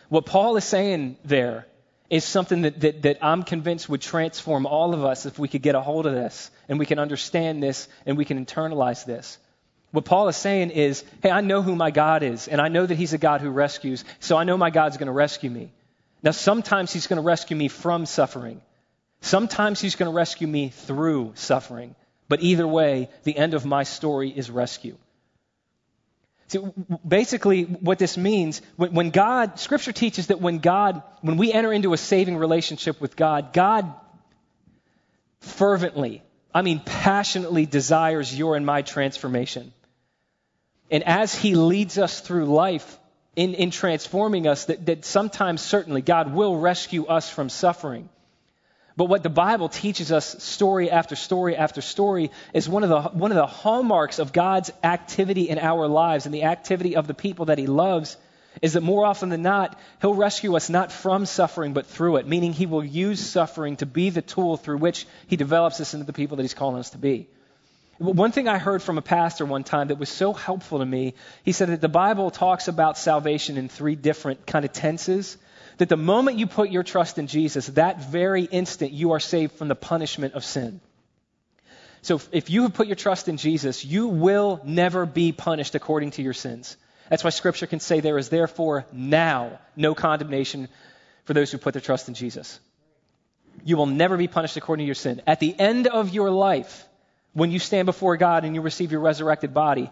What 0.10 0.26
Paul 0.26 0.56
is 0.58 0.64
saying 0.64 1.18
there 1.26 1.68
is 2.10 2.24
something 2.24 2.62
that, 2.64 2.80
that, 2.82 3.02
that 3.04 3.18
I'm 3.24 3.44
convinced 3.44 3.90
would 3.90 4.02
transform 4.02 4.66
all 4.66 4.94
of 4.94 5.04
us 5.04 5.26
if 5.26 5.40
we 5.40 5.48
could 5.48 5.62
get 5.62 5.76
a 5.76 5.82
hold 5.82 6.06
of 6.06 6.14
this 6.14 6.52
and 6.70 6.78
we 6.78 6.86
can 6.86 7.00
understand 7.00 7.64
this 7.64 7.88
and 8.06 8.18
we 8.18 8.26
can 8.26 8.44
internalize 8.44 9.06
this. 9.06 9.38
What 9.92 10.06
Paul 10.06 10.28
is 10.28 10.36
saying 10.36 10.72
is, 10.72 11.04
hey, 11.24 11.32
I 11.32 11.42
know 11.42 11.62
who 11.62 11.76
my 11.76 11.90
God 11.90 12.22
is, 12.22 12.50
and 12.50 12.60
I 12.60 12.68
know 12.68 12.86
that 12.86 12.96
He's 12.96 13.14
a 13.14 13.18
God 13.18 13.40
who 13.40 13.50
rescues, 13.50 14.04
so 14.20 14.36
I 14.36 14.44
know 14.44 14.58
my 14.58 14.70
God's 14.70 14.98
going 14.98 15.08
to 15.08 15.14
rescue 15.14 15.50
me. 15.50 15.72
Now, 16.22 16.32
sometimes 16.32 16.92
He's 16.92 17.08
going 17.08 17.22
to 17.22 17.26
rescue 17.26 17.56
me 17.56 17.70
from 17.70 18.06
suffering. 18.06 18.62
Sometimes 19.22 19.80
He's 19.80 19.96
going 19.96 20.12
to 20.12 20.16
rescue 20.16 20.48
me 20.48 20.70
through 20.70 21.32
suffering. 21.36 21.96
But 22.28 22.42
either 22.42 22.68
way, 22.68 23.10
the 23.24 23.38
end 23.38 23.54
of 23.54 23.66
my 23.66 23.84
story 23.84 24.30
is 24.30 24.52
rescue. 24.52 24.98
See, 26.48 26.60
basically, 27.08 27.64
what 27.64 27.98
this 27.98 28.18
means, 28.18 28.62
when 28.78 29.10
God, 29.10 29.60
Scripture 29.60 29.92
teaches 29.92 30.28
that 30.28 30.40
when 30.40 30.60
God, 30.60 31.02
when 31.22 31.38
we 31.38 31.52
enter 31.52 31.74
into 31.74 31.94
a 31.94 31.98
saving 31.98 32.38
relationship 32.38 33.02
with 33.02 33.16
God, 33.16 33.52
God 33.52 33.92
fervently, 35.40 36.22
I 36.54 36.62
mean 36.62 36.82
passionately 36.86 37.66
desires 37.66 38.38
your 38.38 38.56
and 38.56 38.66
my 38.66 38.84
transformation. 38.84 39.74
And 40.92 41.04
as 41.04 41.34
He 41.34 41.56
leads 41.56 41.98
us 41.98 42.20
through 42.20 42.46
life 42.46 43.00
in, 43.36 43.56
in 43.56 43.72
transforming 43.72 44.48
us, 44.48 44.66
that, 44.66 44.86
that 44.86 45.04
sometimes 45.04 45.62
certainly 45.62 46.02
God 46.02 46.32
will 46.32 46.58
rescue 46.58 47.06
us 47.08 47.30
from 47.30 47.50
suffering. 47.50 48.08
But 48.98 49.06
what 49.06 49.24
the 49.24 49.30
Bible 49.30 49.68
teaches 49.68 50.12
us, 50.12 50.42
story 50.42 50.90
after 50.90 51.16
story 51.16 51.56
after 51.56 51.82
story, 51.82 52.32
is 52.54 52.70
one 52.70 52.84
of 52.84 52.90
the, 52.90 53.02
one 53.02 53.32
of 53.32 53.36
the 53.36 53.46
hallmarks 53.46 54.20
of 54.20 54.32
God's 54.32 54.72
activity 54.84 55.50
in 55.50 55.60
our 55.60 55.88
lives 55.88 56.26
and 56.26 56.34
the 56.34 56.44
activity 56.44 56.96
of 56.96 57.06
the 57.08 57.14
people 57.14 57.46
that 57.46 57.58
He 57.58 57.68
loves 57.68 58.16
is 58.62 58.74
that 58.74 58.82
more 58.82 59.06
often 59.06 59.28
than 59.28 59.42
not, 59.42 59.78
He'll 60.00 60.14
rescue 60.14 60.56
us 60.56 60.70
not 60.70 60.94
from 60.94 61.26
suffering, 61.26 61.74
but 61.74 61.88
through 61.88 62.18
it, 62.18 62.28
meaning 62.28 62.54
He 62.54 62.68
will 62.68 62.86
use 62.86 63.20
suffering 63.20 63.76
to 63.78 63.86
be 63.86 64.12
the 64.12 64.22
tool 64.22 64.56
through 64.56 64.78
which 64.78 65.06
He 65.28 65.36
develops 65.36 65.82
us 65.82 65.94
into 65.94 66.06
the 66.06 66.14
people 66.14 66.38
that 66.38 66.44
He's 66.44 66.54
calling 66.54 66.80
us 66.80 66.92
to 66.92 66.98
be. 66.98 67.28
One 67.98 68.32
thing 68.32 68.48
I 68.48 68.58
heard 68.58 68.82
from 68.82 68.98
a 68.98 69.02
pastor 69.02 69.46
one 69.46 69.64
time 69.64 69.88
that 69.88 70.00
was 70.00 70.10
so 70.10 70.34
helpful 70.34 70.80
to 70.80 70.86
me, 70.86 71.14
he 71.44 71.54
said 71.54 71.70
that 71.70 71.80
the 71.80 71.88
Bible 71.88 72.30
talks 72.30 72.68
about 72.68 72.98
salvation 72.98 73.58
in 73.58 73.70
three 73.70 73.96
different 73.96 74.46
kind 74.46 74.66
of 74.66 74.74
tenses 74.74 75.38
that 75.78 75.90
the 75.90 75.98
moment 75.98 76.40
you 76.40 76.48
put 76.48 76.70
your 76.70 76.84
trust 76.84 77.18
in 77.18 77.28
Jesus, 77.28 77.68
that 77.68 78.02
very 78.10 78.44
instant 78.44 78.92
you 78.92 79.12
are 79.12 79.20
saved 79.20 79.54
from 79.54 79.68
the 79.68 79.76
punishment 79.76 80.34
of 80.34 80.44
sin. 80.44 80.80
So 82.02 82.22
if 82.32 82.50
you 82.50 82.64
have 82.64 82.74
put 82.74 82.88
your 82.88 82.96
trust 82.96 83.28
in 83.28 83.38
Jesus, 83.38 83.84
you 83.84 84.08
will 84.08 84.62
never 84.64 85.06
be 85.06 85.32
punished 85.32 85.74
according 85.76 86.12
to 86.12 86.22
your 86.22 86.34
sins. 86.34 86.78
That's 87.10 87.24
why 87.24 87.32
Scripture 87.32 87.68
can 87.68 87.80
say 87.80 88.00
there 88.00 88.18
is 88.18 88.30
therefore 88.30 88.86
now 88.92 89.60
no 89.76 89.96
condemnation 89.96 90.68
for 91.24 91.34
those 91.34 91.52
who 91.52 91.58
put 91.58 91.74
their 91.74 91.82
trust 91.82 92.08
in 92.08 92.14
Jesus. 92.14 92.60
You 93.64 93.78
will 93.78 93.86
never 93.88 94.18
be 94.18 94.28
punished 94.28 94.58
according 94.58 94.84
to 94.84 94.88
your 94.88 94.96
sin. 94.96 95.22
At 95.26 95.40
the 95.40 95.58
end 95.58 95.88
of 95.88 96.14
your 96.14 96.30
life, 96.30 96.86
when 97.34 97.52
you 97.52 97.60
stand 97.60 97.86
before 97.86 98.18
God 98.18 98.46
and 98.46 98.56
you 98.56 98.62
receive 98.62 98.92
your 98.92 99.02
resurrected 99.02 99.54
body, 99.54 99.90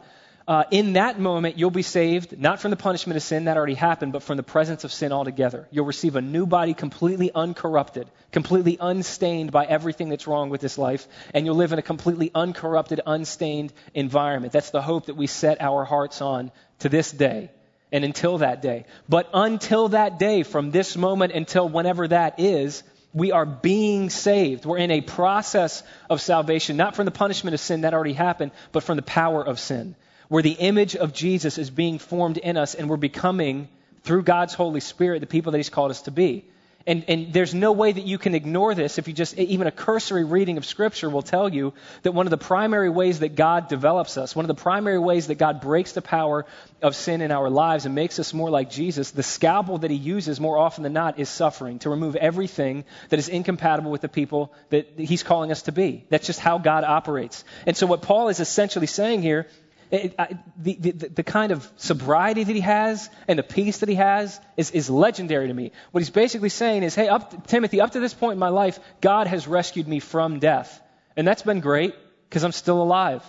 uh, 0.47 0.65
in 0.71 0.93
that 0.93 1.19
moment, 1.19 1.57
you'll 1.57 1.71
be 1.71 1.83
saved, 1.83 2.37
not 2.37 2.59
from 2.59 2.71
the 2.71 2.77
punishment 2.77 3.15
of 3.15 3.23
sin 3.23 3.45
that 3.45 3.55
already 3.55 3.75
happened, 3.75 4.11
but 4.11 4.23
from 4.23 4.35
the 4.35 4.43
presence 4.43 4.83
of 4.83 4.91
sin 4.91 5.13
altogether. 5.13 5.67
You'll 5.71 5.85
receive 5.85 6.17
a 6.17 6.21
new 6.21 6.45
body 6.45 6.73
completely 6.73 7.31
uncorrupted, 7.33 8.09
completely 8.31 8.77
unstained 8.79 9.53
by 9.53 9.65
everything 9.65 10.09
that's 10.09 10.27
wrong 10.27 10.49
with 10.49 10.59
this 10.59 10.77
life, 10.77 11.07
and 11.33 11.45
you'll 11.45 11.55
live 11.55 11.71
in 11.71 11.79
a 11.79 11.83
completely 11.83 12.29
uncorrupted, 12.35 12.99
unstained 13.05 13.71
environment. 13.93 14.51
That's 14.51 14.71
the 14.71 14.81
hope 14.81 15.05
that 15.05 15.15
we 15.15 15.27
set 15.27 15.61
our 15.61 15.85
hearts 15.85 16.21
on 16.21 16.51
to 16.79 16.89
this 16.89 17.09
day 17.11 17.49
and 17.93 18.03
until 18.03 18.39
that 18.39 18.61
day. 18.61 18.85
But 19.07 19.29
until 19.33 19.89
that 19.89 20.19
day, 20.19 20.43
from 20.43 20.71
this 20.71 20.97
moment 20.97 21.31
until 21.31 21.69
whenever 21.69 22.07
that 22.09 22.39
is, 22.39 22.83
we 23.13 23.31
are 23.31 23.45
being 23.45 24.09
saved. 24.09 24.65
We're 24.65 24.79
in 24.79 24.91
a 24.91 25.01
process 25.01 25.83
of 26.09 26.19
salvation, 26.19 26.75
not 26.75 26.95
from 26.95 27.05
the 27.05 27.11
punishment 27.11 27.53
of 27.53 27.59
sin 27.61 27.81
that 27.81 27.93
already 27.93 28.13
happened, 28.13 28.51
but 28.71 28.83
from 28.83 28.97
the 28.97 29.03
power 29.03 29.45
of 29.45 29.59
sin 29.59 29.95
where 30.33 30.41
the 30.41 30.49
image 30.53 30.95
of 30.95 31.13
Jesus 31.13 31.59
is 31.59 31.69
being 31.69 31.99
formed 31.99 32.39
in 32.39 32.57
us 32.57 32.73
and 32.73 32.89
we're 32.89 32.97
becoming, 32.97 33.67
through 34.01 34.23
God's 34.23 34.55
Holy 34.55 34.79
Spirit, 34.79 35.19
the 35.19 35.27
people 35.27 35.51
that 35.51 35.59
He's 35.59 35.69
called 35.69 35.91
us 35.91 36.01
to 36.01 36.11
be. 36.11 36.43
And, 36.87 37.05
and 37.07 37.31
there's 37.31 37.53
no 37.53 37.71
way 37.71 37.91
that 37.91 38.03
you 38.03 38.17
can 38.17 38.33
ignore 38.33 38.73
this 38.73 38.97
if 38.97 39.07
you 39.07 39.13
just, 39.13 39.37
even 39.37 39.67
a 39.67 39.71
cursory 39.71 40.23
reading 40.23 40.57
of 40.57 40.65
Scripture 40.65 41.07
will 41.07 41.21
tell 41.21 41.53
you 41.53 41.71
that 42.01 42.13
one 42.13 42.25
of 42.25 42.31
the 42.31 42.39
primary 42.39 42.89
ways 42.89 43.19
that 43.19 43.35
God 43.35 43.67
develops 43.67 44.17
us, 44.17 44.35
one 44.35 44.43
of 44.43 44.47
the 44.47 44.59
primary 44.59 44.97
ways 44.97 45.27
that 45.27 45.35
God 45.35 45.61
breaks 45.61 45.91
the 45.91 46.01
power 46.01 46.47
of 46.81 46.95
sin 46.95 47.21
in 47.21 47.29
our 47.29 47.51
lives 47.51 47.85
and 47.85 47.93
makes 47.93 48.17
us 48.17 48.33
more 48.33 48.49
like 48.49 48.71
Jesus, 48.71 49.11
the 49.11 49.21
scalpel 49.21 49.77
that 49.77 49.91
He 49.91 49.97
uses 49.97 50.39
more 50.39 50.57
often 50.57 50.81
than 50.81 50.93
not 50.93 51.19
is 51.19 51.29
suffering 51.29 51.77
to 51.79 51.91
remove 51.91 52.15
everything 52.15 52.85
that 53.09 53.19
is 53.19 53.29
incompatible 53.29 53.91
with 53.91 54.01
the 54.01 54.09
people 54.09 54.51
that 54.71 54.93
He's 54.97 55.21
calling 55.21 55.51
us 55.51 55.61
to 55.61 55.71
be. 55.71 56.05
That's 56.09 56.25
just 56.25 56.39
how 56.39 56.57
God 56.57 56.83
operates. 56.83 57.45
And 57.67 57.77
so 57.77 57.85
what 57.85 58.01
Paul 58.01 58.29
is 58.29 58.39
essentially 58.39 58.87
saying 58.87 59.21
here 59.21 59.47
it, 59.93 60.15
I, 60.17 60.39
the, 60.57 60.73
the, 60.73 61.09
the, 61.09 61.23
kind 61.23 61.51
of 61.51 61.69
sobriety 61.77 62.43
that 62.43 62.55
he 62.55 62.61
has 62.61 63.11
and 63.27 63.37
the 63.37 63.43
peace 63.43 63.77
that 63.79 63.89
he 63.89 63.95
has 63.95 64.39
is, 64.57 64.71
is 64.71 64.89
legendary 64.89 65.47
to 65.47 65.53
me. 65.53 65.71
What 65.91 66.01
he's 66.01 66.09
basically 66.09 66.49
saying 66.49 66.81
is, 66.81 66.95
hey, 66.95 67.09
up 67.09 67.45
Timothy, 67.45 67.79
up 67.79 67.91
to 67.91 67.99
this 67.99 68.13
point 68.13 68.33
in 68.33 68.39
my 68.39 68.49
life, 68.49 68.79
God 69.01 69.27
has 69.27 69.47
rescued 69.47 69.87
me 69.87 69.99
from 69.99 70.39
death. 70.39 70.81
And 71.15 71.27
that's 71.27 71.43
been 71.43 71.59
great 71.59 71.93
because 72.27 72.43
I'm 72.43 72.51
still 72.51 72.81
alive. 72.81 73.23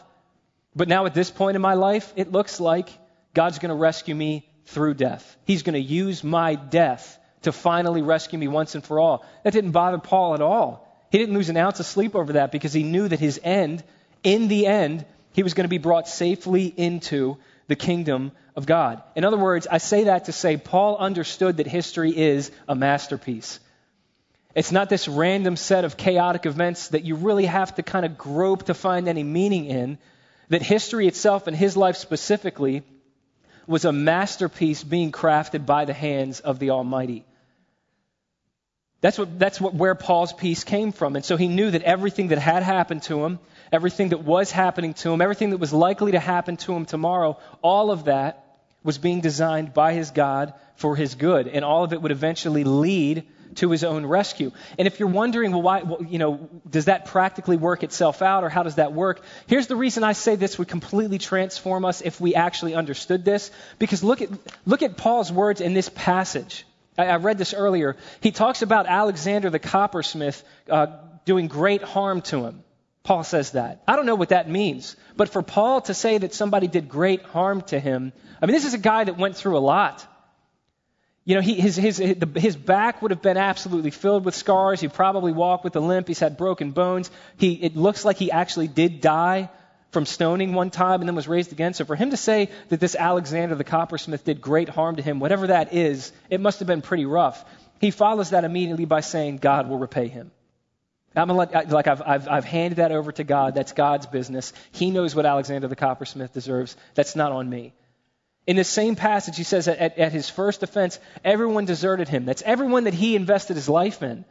But 0.75 0.89
now 0.89 1.05
at 1.05 1.13
this 1.13 1.31
point 1.31 1.55
in 1.55 1.61
my 1.61 1.75
life, 1.75 2.11
it 2.17 2.33
looks 2.33 2.59
like 2.61 2.89
God's 3.35 3.59
going 3.59 3.69
to 3.69 3.75
rescue 3.75 4.15
me 4.15 4.49
through 4.65 4.95
death. 4.95 5.37
He's 5.45 5.65
going 5.65 5.75
to 5.75 5.81
use 5.81 6.25
my 6.25 6.55
death 6.55 7.19
to 7.43 7.53
finally 7.53 8.01
rescue 8.01 8.39
me 8.39 8.49
once 8.49 8.75
and 8.75 8.83
for 8.83 8.99
all. 8.99 9.27
That 9.45 9.53
didn't 9.53 9.73
bother 9.73 9.99
Paul 9.99 10.33
at 10.33 10.41
all. 10.41 10.89
He 11.11 11.19
didn't 11.19 11.35
lose 11.35 11.51
an 11.51 11.59
ounce 11.59 11.79
of 11.79 11.85
sleep 11.85 12.15
over 12.15 12.33
that 12.33 12.53
because 12.53 12.73
he 12.73 12.85
knew 12.85 13.07
that 13.07 13.21
his 13.21 13.39
end, 13.45 13.85
in 14.23 14.49
the 14.49 14.67
end, 14.67 15.05
he 15.35 15.43
was 15.43 15.53
going 15.53 15.65
to 15.65 15.69
be 15.69 15.79
brought 15.79 16.09
safely 16.09 16.67
into 16.67 17.37
the 17.67 17.77
kingdom 17.77 18.31
of 18.55 18.67
God. 18.67 19.03
In 19.17 19.25
other 19.25 19.37
words, 19.37 19.67
I 19.69 19.79
say 19.79 20.05
that 20.05 20.27
to 20.27 20.33
say 20.33 20.57
Paul 20.57 20.97
understood 20.97 21.57
that 21.57 21.67
history 21.67 22.17
is 22.17 22.53
a 22.69 22.77
masterpiece. 22.77 23.59
It's 24.55 24.71
not 24.71 24.89
this 24.89 25.09
random 25.09 25.57
set 25.57 25.85
of 25.85 25.97
chaotic 25.97 26.47
events 26.47 26.89
that 26.89 27.03
you 27.03 27.17
really 27.17 27.47
have 27.47 27.75
to 27.75 27.83
kind 27.83 28.07
of 28.07 28.17
grope 28.17 28.67
to 28.67 28.75
find 28.75 29.09
any 29.09 29.25
meaning 29.25 29.65
in. 29.65 29.99
That 30.51 30.63
history 30.63 31.09
itself 31.09 31.49
and 31.49 31.57
his 31.57 31.77
life 31.77 31.97
specifically 31.97 32.85
was 33.67 33.85
a 33.85 33.93
masterpiece 33.93 34.85
being 34.85 35.11
crafted 35.11 35.67
by 35.67 35.85
the 35.85 35.95
hands 35.95 36.39
of 36.39 36.61
the 36.61 36.71
Almighty. 36.71 37.25
That's 39.01 39.19
what, 39.19 39.39
that's 39.39 39.61
what 39.61 39.75
where 39.75 39.97
Paul's 39.97 40.33
peace 40.33 40.63
came 40.63 40.93
from. 40.93 41.17
And 41.17 41.25
so 41.25 41.37
he 41.37 41.49
knew 41.49 41.71
that 41.73 41.83
everything 41.83 42.29
that 42.29 42.39
had 42.39 42.63
happened 42.63 43.03
to 43.05 43.25
him, 43.25 43.41
everything 43.73 44.11
that 44.11 44.23
was 44.23 44.51
happening 44.51 44.95
to 44.95 45.13
him, 45.13 45.21
everything 45.21 45.51
that 45.51 45.59
was 45.59 45.73
likely 45.73 46.13
to 46.13 46.21
happen 46.21 46.57
to 46.59 46.75
him 46.75 46.87
tomorrow, 46.87 47.39
all 47.63 47.91
of 47.91 48.05
that 48.05 48.59
was 48.83 48.99
being 48.99 49.21
designed 49.21 49.73
by 49.73 49.95
his 49.95 50.11
God 50.11 50.53
for 50.77 50.95
his 50.95 51.15
good. 51.15 51.49
And 51.49 51.65
all 51.65 51.85
of 51.85 51.93
it 51.93 52.03
would 52.03 52.13
eventually 52.13 52.65
lead 52.65 53.25
to 53.57 53.71
his 53.71 53.85
own 53.85 54.05
rescue. 54.05 54.51
And 54.79 54.87
if 54.87 54.99
you're 54.99 55.09
wondering, 55.09 55.53
well, 55.53 55.63
why, 55.63 55.83
well, 55.83 56.03
you 56.03 56.19
know, 56.19 56.49
does 56.69 56.87
that 56.87 57.07
practically 57.07 57.57
work 57.57 57.83
itself 57.83 58.21
out 58.21 58.45
or 58.45 58.49
how 58.49 58.63
does 58.63 58.77
that 58.77 58.93
work? 58.93 59.23
Here's 59.47 59.67
the 59.67 59.77
reason 59.77 60.05
I 60.05 60.13
say 60.13 60.37
this 60.37 60.59
would 60.59 60.69
completely 60.69 61.19
transform 61.19 61.85
us 61.85 62.01
if 62.01 62.21
we 62.21 62.35
actually 62.35 62.75
understood 62.75 63.25
this. 63.25 63.51
Because 63.79 64.03
look 64.03 64.23
at, 64.23 64.31
look 64.67 64.83
at 64.83 64.97
Paul's 64.97 65.33
words 65.33 65.61
in 65.61 65.73
this 65.73 65.89
passage. 65.89 66.67
I, 66.99 67.07
I 67.07 67.17
read 67.17 67.39
this 67.39 67.55
earlier. 67.55 67.97
He 68.21 68.33
talks 68.33 68.63
about 68.63 68.87
Alexander 68.87 69.51
the 69.51 69.59
coppersmith 69.59 70.43
uh, 70.69 70.87
doing 71.25 71.49
great 71.49 71.83
harm 71.83 72.21
to 72.23 72.45
him. 72.45 72.65
Paul 73.05 73.23
says 73.23 73.51
that. 73.51 73.83
I 73.87 73.97
don't 73.97 74.07
know 74.07 74.15
what 74.15 74.31
that 74.31 74.49
means, 74.49 74.97
but 75.15 75.29
for 75.29 75.43
Paul 75.43 75.83
to 75.83 75.95
say 75.95 76.17
that 76.17 76.33
somebody 76.33 76.67
did 76.69 76.89
great 76.89 77.23
harm 77.23 77.61
to 77.63 77.79
him, 77.79 78.15
I 78.41 78.47
mean, 78.47 78.55
this 78.55 78.65
is 78.65 78.73
a 78.73 78.79
guy 78.79 79.05
that 79.05 79.19
went 79.19 79.37
through 79.37 79.59
a 79.59 79.61
lot. 79.61 80.07
You 81.27 81.35
know, 81.35 81.43
he, 81.43 81.55
his, 81.55 81.77
his, 81.77 81.99
his 81.99 82.57
back 82.57 83.03
would 83.03 83.11
have 83.11 83.21
been 83.21 83.37
absolutely 83.37 83.91
filled 83.91 84.25
with 84.25 84.35
scars. 84.35 84.81
He 84.81 84.89
probably 84.89 85.33
walked 85.33 85.65
with 85.65 85.77
a 85.77 85.81
limp. 85.81 86.09
He's 86.09 86.19
had 86.19 86.39
broken 86.39 86.71
bones. 86.71 87.11
He, 87.37 87.53
it 87.53 87.77
looks 87.77 88.07
like 88.07 88.17
he 88.17 88.31
actually 88.31 88.69
did 88.69 89.03
die 89.03 89.51
from 89.91 90.07
stoning 90.07 90.55
one 90.55 90.71
time 90.71 91.01
and 91.01 91.09
then 91.09 91.15
was 91.15 91.29
raised 91.29 91.53
again. 91.53 91.75
So 91.75 91.85
for 91.85 91.97
him 91.97 92.11
to 92.11 92.17
say 92.17 92.49
that 92.71 92.81
this 92.81 92.97
Alexander 92.97 93.55
the 93.55 93.65
coppersmith 93.65 94.25
did 94.25 94.41
great 94.41 94.71
harm 94.71 94.97
to 94.97 95.03
him, 95.03 95.21
whatever 95.21 95.49
that 95.49 95.75
is, 95.75 96.11
it 96.31 96.41
must 96.41 96.59
have 96.61 96.69
been 96.69 96.83
pretty 96.83 97.05
rough. 97.05 97.45
He 97.81 97.91
follows 97.91 98.31
that 98.31 98.45
immediately 98.45 98.87
by 98.87 99.01
saying, 99.01 99.39
God 99.39 99.69
will 99.69 99.79
repay 99.79 100.09
him. 100.09 100.31
I'm 101.17 101.29
gonna 101.29 101.39
let, 101.39 101.71
like 101.71 101.87
I've, 101.87 102.03
I've, 102.03 102.29
I've 102.29 102.45
handed 102.45 102.77
that 102.77 102.91
over 102.91 103.13
to 103.13 103.25
God. 103.25 103.55
That's 103.55 103.73
God's 103.73 104.07
business. 104.07 104.53
He 104.73 104.91
knows 104.91 105.15
what 105.15 105.27
Alexander 105.27 105.69
the 105.69 105.77
coppersmith 105.77 106.33
deserves. 106.33 106.77
That's 106.95 107.15
not 107.15 107.31
on 107.33 107.49
me. 107.49 107.73
In 108.47 108.57
the 108.57 108.65
same 108.65 108.97
passage, 108.97 109.37
he 109.37 109.45
says 109.45 109.69
at, 109.69 109.99
at 109.99 110.13
his 110.13 110.29
first 110.29 110.63
offense, 110.63 110.99
everyone 111.25 111.65
deserted 111.65 112.09
him. 112.09 112.25
That's 112.25 112.43
everyone 112.43 112.85
that 112.85 112.95
he 112.95 113.17
invested 113.17 113.57
his 113.57 113.69
life 113.69 114.03
in. 114.03 114.25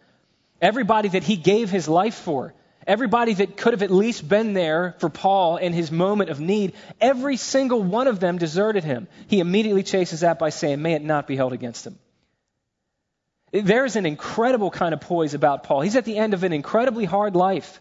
Everybody 0.62 1.10
that 1.10 1.24
he 1.24 1.36
gave 1.36 1.70
his 1.70 1.88
life 1.88 2.16
for. 2.16 2.54
Everybody 2.86 3.34
that 3.36 3.56
could 3.56 3.74
have 3.74 3.82
at 3.82 3.92
least 3.92 4.28
been 4.28 4.54
there 4.54 4.96
for 5.00 5.10
Paul 5.10 5.58
in 5.58 5.72
his 5.74 5.90
moment 5.90 6.30
of 6.30 6.42
need. 6.42 6.74
Every 7.00 7.38
single 7.38 7.82
one 7.82 8.08
of 8.08 8.20
them 8.20 8.38
deserted 8.38 8.84
him. 8.84 9.08
He 9.28 9.40
immediately 9.40 9.84
chases 9.84 10.20
that 10.20 10.38
by 10.38 10.50
saying, 10.50 10.82
May 10.82 10.94
it 10.94 11.04
not 11.04 11.26
be 11.26 11.38
held 11.38 11.54
against 11.54 11.88
him. 11.88 11.98
There's 13.54 13.96
an 13.96 14.08
incredible 14.08 14.72
kind 14.72 14.96
of 14.96 15.02
poise 15.02 15.36
about 15.36 15.64
Paul. 15.64 15.82
He's 15.82 15.96
at 15.96 16.06
the 16.06 16.18
end 16.18 16.34
of 16.34 16.44
an 16.44 16.54
incredibly 16.54 17.06
hard 17.06 17.36
life. 17.36 17.80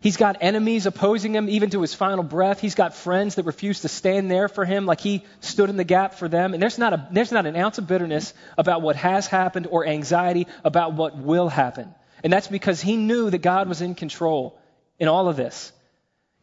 He's 0.00 0.18
got 0.18 0.36
enemies 0.42 0.84
opposing 0.84 1.34
him 1.34 1.48
even 1.48 1.70
to 1.70 1.80
his 1.80 1.94
final 1.94 2.22
breath. 2.22 2.60
He's 2.60 2.74
got 2.74 2.94
friends 2.94 3.36
that 3.36 3.46
refuse 3.46 3.80
to 3.80 3.88
stand 3.88 4.30
there 4.30 4.48
for 4.48 4.66
him 4.66 4.84
like 4.84 5.00
he 5.00 5.24
stood 5.40 5.70
in 5.70 5.78
the 5.78 5.82
gap 5.82 6.14
for 6.14 6.28
them. 6.28 6.52
And 6.52 6.62
there's 6.62 6.78
not, 6.78 6.92
a, 6.92 7.08
there's 7.10 7.32
not 7.32 7.46
an 7.46 7.56
ounce 7.56 7.78
of 7.78 7.88
bitterness 7.88 8.34
about 8.58 8.82
what 8.82 8.96
has 8.96 9.26
happened 9.26 9.66
or 9.70 9.86
anxiety 9.86 10.46
about 10.62 10.92
what 10.92 11.16
will 11.16 11.48
happen. 11.48 11.92
And 12.22 12.30
that's 12.30 12.48
because 12.48 12.82
he 12.82 12.96
knew 12.96 13.30
that 13.30 13.38
God 13.38 13.66
was 13.66 13.80
in 13.80 13.94
control 13.94 14.60
in 14.98 15.08
all 15.08 15.28
of 15.28 15.36
this. 15.36 15.72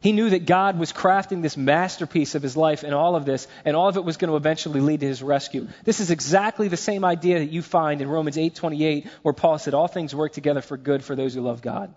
He 0.01 0.11
knew 0.11 0.29
that 0.29 0.45
God 0.45 0.77
was 0.77 0.93
crafting 0.93 1.41
this 1.41 1.57
masterpiece 1.57 2.35
of 2.35 2.43
his 2.43 2.55
life 2.55 2.83
and 2.83 2.93
all 2.93 3.15
of 3.15 3.25
this, 3.25 3.47
and 3.63 3.75
all 3.75 3.87
of 3.87 3.97
it 3.97 4.03
was 4.03 4.17
going 4.17 4.29
to 4.29 4.37
eventually 4.37 4.79
lead 4.79 4.99
to 4.99 5.07
his 5.07 5.23
rescue. 5.23 5.67
This 5.83 5.99
is 5.99 6.11
exactly 6.11 6.67
the 6.67 6.77
same 6.77 7.03
idea 7.03 7.39
that 7.39 7.51
you 7.51 7.61
find 7.61 8.01
in 8.01 8.09
Romans 8.09 8.37
8:28 8.37 9.07
where 9.23 9.33
Paul 9.33 9.57
said 9.57 9.73
all 9.73 9.87
things 9.87 10.13
work 10.13 10.33
together 10.33 10.61
for 10.61 10.77
good 10.77 11.03
for 11.03 11.15
those 11.15 11.33
who 11.33 11.41
love 11.41 11.61
God. 11.61 11.93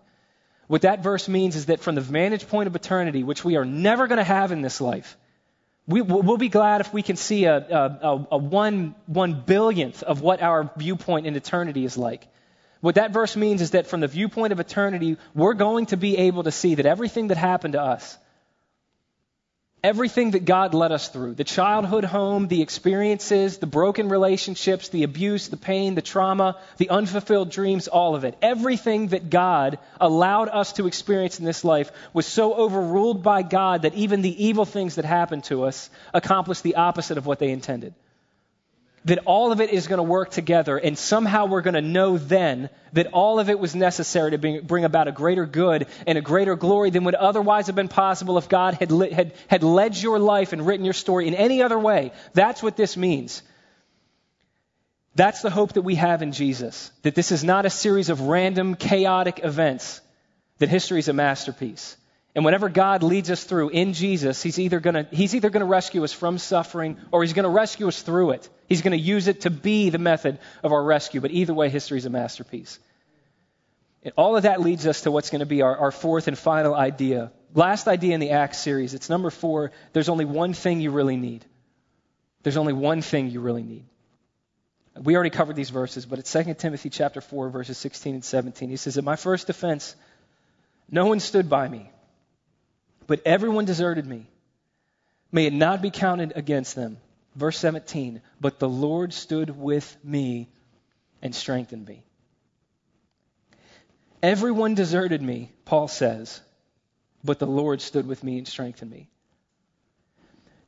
What 0.69 0.83
that 0.83 1.03
verse 1.03 1.29
means 1.29 1.57
is 1.57 1.67
that 1.67 1.81
from 1.81 1.95
the 1.95 2.01
vantage 2.01 2.47
point 2.49 2.67
of 2.67 2.77
eternity, 2.77 3.25
which 3.25 3.45
we 3.45 3.57
are 3.57 3.65
never 3.65 4.07
going 4.07 4.19
to 4.19 4.25
have 4.25 4.53
in 4.53 4.61
this 4.61 4.81
life, 4.81 5.17
we, 5.87 6.03
will 6.03 6.37
be 6.37 6.51
glad 6.51 6.83
if 6.83 6.93
we 6.93 7.03
can 7.03 7.17
see 7.17 7.47
a, 7.47 7.57
a, 7.57 8.27
a 8.33 8.37
one, 8.37 8.95
one 9.07 9.43
billionth 9.47 10.03
of 10.03 10.21
what 10.21 10.43
our 10.43 10.71
viewpoint 10.77 11.27
in 11.27 11.35
eternity 11.35 11.87
is 11.87 11.97
like. 11.97 12.29
What 12.81 12.95
that 12.95 13.12
verse 13.12 13.37
means 13.37 13.61
is 13.61 13.72
that 13.72 13.89
from 13.89 14.01
the 14.01 14.07
viewpoint 14.07 14.53
of 14.53 14.61
eternity, 14.61 15.16
we're 15.35 15.55
going 15.55 15.87
to 15.87 15.97
be 15.97 16.16
able 16.16 16.45
to 16.45 16.53
see 16.53 16.76
that 16.76 16.87
everything 16.87 17.29
that 17.29 17.37
happened 17.37 17.72
to 17.72 17.83
us, 17.83 18.16
everything 19.83 20.33
that 20.33 20.45
God 20.45 20.74
led 20.74 20.93
us 20.93 21.09
through, 21.09 21.35
the 21.35 21.45
childhood 21.45 22.05
home, 22.05 22.47
the 22.47 22.62
experiences, 22.62 23.59
the 23.59 23.66
broken 23.66 24.09
relationships, 24.09 24.89
the 24.91 25.03
abuse, 25.03 25.49
the 25.49 25.57
pain, 25.57 25.97
the 25.97 26.03
trauma, 26.03 26.57
the 26.76 26.91
unfulfilled 26.91 27.51
dreams, 27.51 27.89
all 27.89 28.14
of 28.14 28.24
it, 28.24 28.37
everything 28.43 29.09
that 29.09 29.29
God 29.29 29.79
allowed 30.01 30.49
us 30.49 30.72
to 30.74 30.87
experience 30.87 31.39
in 31.41 31.45
this 31.45 31.64
life 31.64 31.91
was 32.12 32.26
so 32.26 32.55
overruled 32.55 33.22
by 33.24 33.43
God 33.43 33.83
that 33.83 33.95
even 33.95 34.22
the 34.22 34.45
evil 34.47 34.64
things 34.64 34.97
that 34.97 35.05
happened 35.05 35.45
to 35.45 35.64
us 35.64 35.91
accomplished 36.14 36.62
the 36.62 36.76
opposite 36.76 37.18
of 37.18 37.26
what 37.26 37.39
they 37.41 37.51
intended. 37.51 37.95
That 39.09 39.21
all 39.25 39.53
of 39.53 39.61
it 39.63 39.71
is 39.71 39.87
going 39.87 39.97
to 39.97 40.03
work 40.03 40.31
together, 40.31 40.77
and 40.77 40.97
somehow 40.97 41.47
we're 41.47 41.63
going 41.63 41.75
to 41.75 41.81
know 41.81 42.19
then 42.19 42.69
that 42.93 43.07
all 43.09 43.41
of 43.41 43.49
it 43.49 43.59
was 43.59 43.75
necessary 43.75 44.33
to 44.33 44.63
bring, 44.63 44.85
about 44.85 45.09
a 45.09 45.13
greater 45.13 45.47
good 45.47 45.87
and 46.07 46.19
a 46.19 46.21
greater 46.21 46.57
glory 46.57 46.91
than 46.91 47.05
would 47.05 47.15
otherwise 47.15 47.69
have 47.69 47.77
been 47.77 47.89
possible 47.89 48.37
if 48.37 48.51
God 48.51 48.75
had, 48.75 48.91
had, 48.91 49.35
had 49.49 49.63
led 49.63 49.97
your 49.97 50.19
life 50.19 50.53
and 50.53 50.67
written 50.67 50.85
your 50.85 50.95
story 50.95 51.27
in 51.27 51.35
any 51.35 51.63
other 51.63 51.79
way. 51.79 52.13
That's 52.35 52.63
what 52.63 52.77
this 52.77 52.99
means. 52.99 53.43
That's 55.15 55.41
the 55.41 55.51
hope 55.51 55.73
that 55.73 55.83
we 55.83 55.95
have 55.95 56.21
in 56.21 56.33
Jesus. 56.33 56.93
That 57.03 57.15
this 57.15 57.33
is 57.33 57.43
not 57.43 57.65
a 57.65 57.71
series 57.71 58.11
of 58.11 58.21
random, 58.21 58.75
chaotic 58.75 59.41
events, 59.43 60.03
that 60.59 60.69
history 60.69 60.99
is 60.99 61.09
a 61.09 61.15
masterpiece. 61.15 61.97
And 62.39 62.45
whenever 62.45 62.68
God 62.68 63.03
leads 63.03 63.32
us 63.32 63.43
through 63.43 63.70
in 63.70 63.95
Jesus, 63.95 64.41
He's 64.41 64.61
either 64.61 64.78
going 64.78 64.95
to 64.95 65.09
He's 65.11 65.34
either 65.34 65.51
going 65.51 65.62
to 65.62 65.66
rescue 65.66 66.05
us 66.05 66.12
from 66.12 66.39
suffering 66.39 66.97
or 67.11 67.24
He's 67.24 67.32
going 67.32 67.43
to 67.43 67.49
rescue 67.49 67.89
us 67.89 68.01
through 68.01 68.30
it. 68.30 68.49
He's 68.68 68.80
going 68.80 68.93
to 68.93 68.97
use 68.97 69.26
it 69.26 69.41
to 69.41 69.51
be 69.51 69.91
the 69.91 69.99
method 69.99 70.39
of 70.62 70.70
our 70.70 70.80
rescue. 70.80 71.20
But 71.20 71.32
either 71.32 71.53
way, 71.53 71.68
history 71.68 71.99
is 71.99 72.07
a 72.07 72.11
masterpiece. 72.11 72.78
And 74.05 74.12
all 74.16 74.36
of 74.36 74.45
that 74.45 74.61
leads 74.61 74.86
us 74.86 75.01
to 75.01 75.11
what's 75.11 75.30
going 75.30 75.41
to 75.41 75.47
be 75.47 75.62
our, 75.62 75.76
our 75.78 75.91
fourth 75.91 76.28
and 76.28 76.39
final 76.39 76.76
idea. 76.76 77.32
Last 77.55 77.89
idea 77.89 78.14
in 78.14 78.20
the 78.20 78.30
Acts 78.30 78.59
series. 78.59 78.95
It's 78.95 79.11
number 79.11 79.30
four. 79.30 79.72
There's 79.93 80.09
only 80.09 80.24
one 80.24 80.55
thing 80.55 80.80
you 80.80 80.93
really 80.93 81.16
need. 81.16 81.45
There's 82.45 82.57
only 82.57 82.72
one 82.72 83.03
thing 83.03 83.30
you 83.30 83.41
really 83.41 83.64
need. 83.64 83.84
We 84.97 85.16
already 85.16 85.30
covered 85.30 85.57
these 85.57 85.70
verses, 85.70 86.07
but 86.07 86.20
it's 86.20 86.32
2 86.32 86.55
Timothy 86.55 86.89
chapter 86.89 87.20
4, 87.20 87.51
verses 87.51 87.78
16 87.78 88.14
and 88.14 88.24
17. 88.24 88.70
He 88.70 88.76
says, 88.76 88.97
At 88.97 89.03
my 89.03 89.16
first 89.16 89.51
offense, 89.51 89.97
no 90.89 91.07
one 91.07 91.18
stood 91.18 91.51
by 91.51 91.66
me 91.66 91.91
but 93.09 93.23
everyone 93.25 93.65
deserted 93.65 94.07
me. 94.07 94.27
May 95.33 95.47
it 95.47 95.53
not 95.53 95.83
be 95.83 95.91
counted 95.91 96.35
against 96.37 96.77
them. 96.77 96.99
Verse 97.35 97.59
17, 97.59 98.21
but 98.41 98.59
the 98.59 98.69
Lord 98.69 99.13
stood 99.13 99.59
with 99.59 99.97
me 100.05 100.49
and 101.23 101.35
strengthened 101.35 101.87
me. 101.87 102.03
Everyone 104.23 104.75
deserted 104.75 105.23
me, 105.23 105.53
Paul 105.65 105.89
says, 105.89 106.41
but 107.25 107.39
the 107.39 107.47
Lord 107.47 107.81
stood 107.81 108.07
with 108.07 108.23
me 108.25 108.39
and 108.39 108.49
strengthened 108.49 108.91
me. 108.91 109.09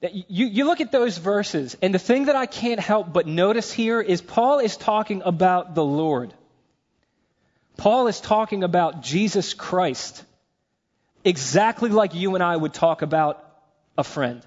You, 0.02 0.46
you 0.46 0.64
look 0.64 0.80
at 0.80 0.92
those 0.92 1.18
verses, 1.18 1.76
and 1.82 1.92
the 1.92 1.98
thing 1.98 2.26
that 2.26 2.36
I 2.36 2.46
can't 2.46 2.80
help 2.80 3.12
but 3.12 3.26
notice 3.26 3.70
here 3.70 4.00
is 4.00 4.22
Paul 4.22 4.60
is 4.60 4.76
talking 4.76 5.22
about 5.24 5.74
the 5.74 5.84
Lord. 5.84 6.32
Paul 7.76 8.06
is 8.06 8.20
talking 8.20 8.62
about 8.62 9.02
Jesus 9.02 9.52
Christ 9.52 10.24
exactly 11.24 11.90
like 11.90 12.14
you 12.14 12.34
and 12.34 12.44
I 12.44 12.56
would 12.56 12.74
talk 12.74 13.02
about 13.02 13.44
a 13.96 14.04
friend. 14.04 14.44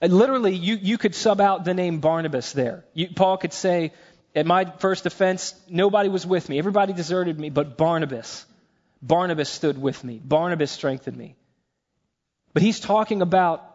And 0.00 0.12
literally, 0.12 0.54
you, 0.54 0.74
you 0.74 0.98
could 0.98 1.14
sub 1.14 1.40
out 1.40 1.64
the 1.64 1.74
name 1.74 2.00
Barnabas 2.00 2.52
there. 2.52 2.84
You, 2.92 3.08
Paul 3.14 3.36
could 3.36 3.52
say, 3.52 3.92
at 4.34 4.46
my 4.46 4.64
first 4.64 5.06
offense, 5.06 5.54
nobody 5.68 6.08
was 6.08 6.26
with 6.26 6.48
me. 6.48 6.58
Everybody 6.58 6.92
deserted 6.92 7.38
me, 7.38 7.50
but 7.50 7.76
Barnabas. 7.76 8.44
Barnabas 9.00 9.48
stood 9.48 9.80
with 9.80 10.02
me. 10.02 10.20
Barnabas 10.22 10.70
strengthened 10.70 11.16
me. 11.16 11.36
But 12.52 12.62
he's 12.62 12.80
talking 12.80 13.22
about 13.22 13.68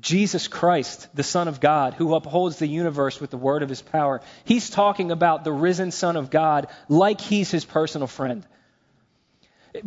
Jesus 0.00 0.48
Christ, 0.48 1.08
the 1.14 1.22
Son 1.22 1.48
of 1.48 1.60
God, 1.60 1.94
who 1.94 2.14
upholds 2.14 2.58
the 2.58 2.66
universe 2.66 3.20
with 3.20 3.30
the 3.30 3.36
word 3.36 3.62
of 3.62 3.68
his 3.68 3.82
power. 3.82 4.22
He's 4.44 4.70
talking 4.70 5.10
about 5.10 5.44
the 5.44 5.52
risen 5.52 5.90
Son 5.90 6.16
of 6.16 6.30
God 6.30 6.68
like 6.88 7.20
he's 7.20 7.50
his 7.50 7.64
personal 7.64 8.06
friend. 8.06 8.46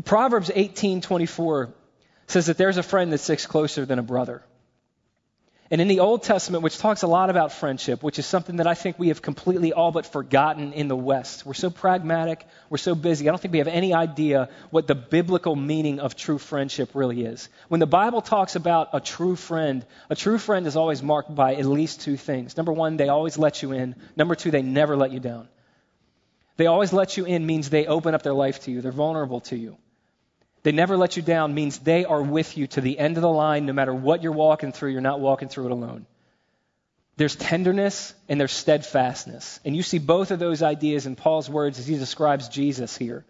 Proverbs 0.06 0.50
18:24 0.50 1.74
says 2.28 2.46
that 2.48 2.58
there's 2.58 2.78
a 2.78 2.84
friend 2.84 3.12
that 3.12 3.20
sticks 3.20 3.46
closer 3.46 3.86
than 3.86 4.00
a 4.00 4.04
brother. 4.04 4.44
And 5.72 5.82
in 5.82 5.88
the 5.88 6.02
Old 6.02 6.22
Testament, 6.22 6.64
which 6.64 6.78
talks 6.78 7.02
a 7.02 7.08
lot 7.08 7.32
about 7.32 7.52
friendship, 7.52 8.04
which 8.04 8.20
is 8.20 8.28
something 8.28 8.58
that 8.58 8.68
I 8.68 8.76
think 8.76 9.00
we 9.00 9.08
have 9.08 9.24
completely 9.24 9.74
all 9.74 9.92
but 9.92 10.06
forgotten 10.06 10.72
in 10.74 10.88
the 10.88 10.96
West. 10.96 11.48
We're 11.48 11.56
so 11.56 11.72
pragmatic, 11.72 12.46
we're 12.70 12.78
so 12.78 12.94
busy. 12.94 13.28
I 13.28 13.32
don't 13.32 13.42
think 13.42 13.54
we 13.54 13.58
have 13.58 13.68
any 13.68 13.92
idea 13.92 14.50
what 14.70 14.86
the 14.86 14.94
biblical 14.94 15.56
meaning 15.56 16.00
of 16.00 16.16
true 16.16 16.38
friendship 16.38 16.92
really 16.94 17.26
is. 17.26 17.50
When 17.70 17.80
the 17.80 17.88
Bible 17.88 18.22
talks 18.22 18.56
about 18.56 18.90
a 18.94 19.00
true 19.00 19.36
friend, 19.36 19.84
a 20.12 20.16
true 20.16 20.38
friend 20.38 20.68
is 20.68 20.76
always 20.76 21.02
marked 21.02 21.34
by 21.34 21.56
at 21.56 21.66
least 21.66 22.02
two 22.02 22.18
things. 22.18 22.56
Number 22.56 22.72
one, 22.72 22.98
they 22.98 23.10
always 23.10 23.40
let 23.40 23.64
you 23.64 23.72
in. 23.72 23.96
Number 24.16 24.36
two, 24.36 24.52
they 24.52 24.62
never 24.62 24.96
let 24.96 25.12
you 25.12 25.20
down. 25.20 25.48
They 26.58 26.68
always 26.68 26.94
let 26.94 27.18
you 27.18 27.26
in 27.26 27.46
means 27.46 27.70
they 27.70 27.88
open 27.88 28.14
up 28.14 28.24
their 28.24 28.34
life 28.34 28.62
to 28.62 28.72
you, 28.72 28.82
they're 28.82 28.92
vulnerable 28.92 29.42
to 29.42 29.56
you. 29.56 29.78
They 30.64 30.72
never 30.72 30.96
let 30.96 31.18
you 31.18 31.24
down 31.24 31.54
means 31.54 31.80
they 31.80 32.06
are 32.06 32.22
with 32.22 32.58
you 32.58 32.68
to 32.68 32.82
the 32.82 32.98
end 32.98 33.18
of 33.18 33.22
the 33.22 33.30
line 33.30 33.66
no 33.66 33.74
matter 33.74 33.94
what 33.94 34.24
you're 34.24 34.32
walking 34.32 34.72
through, 34.72 34.92
you're 34.92 35.02
not 35.02 35.20
walking 35.20 35.50
through 35.50 35.66
it 35.66 35.72
alone. 35.72 36.06
There's 37.18 37.36
tenderness 37.36 38.14
and 38.30 38.40
there's 38.40 38.54
steadfastness. 38.54 39.60
And 39.66 39.76
you 39.76 39.84
see 39.84 40.00
both 40.00 40.32
of 40.32 40.40
those 40.40 40.64
ideas 40.64 41.06
in 41.06 41.16
Paul's 41.16 41.50
words 41.50 41.80
as 41.80 41.86
he 41.86 41.98
describes 41.98 42.50
Jesus 42.50 42.98
here. 42.98 43.26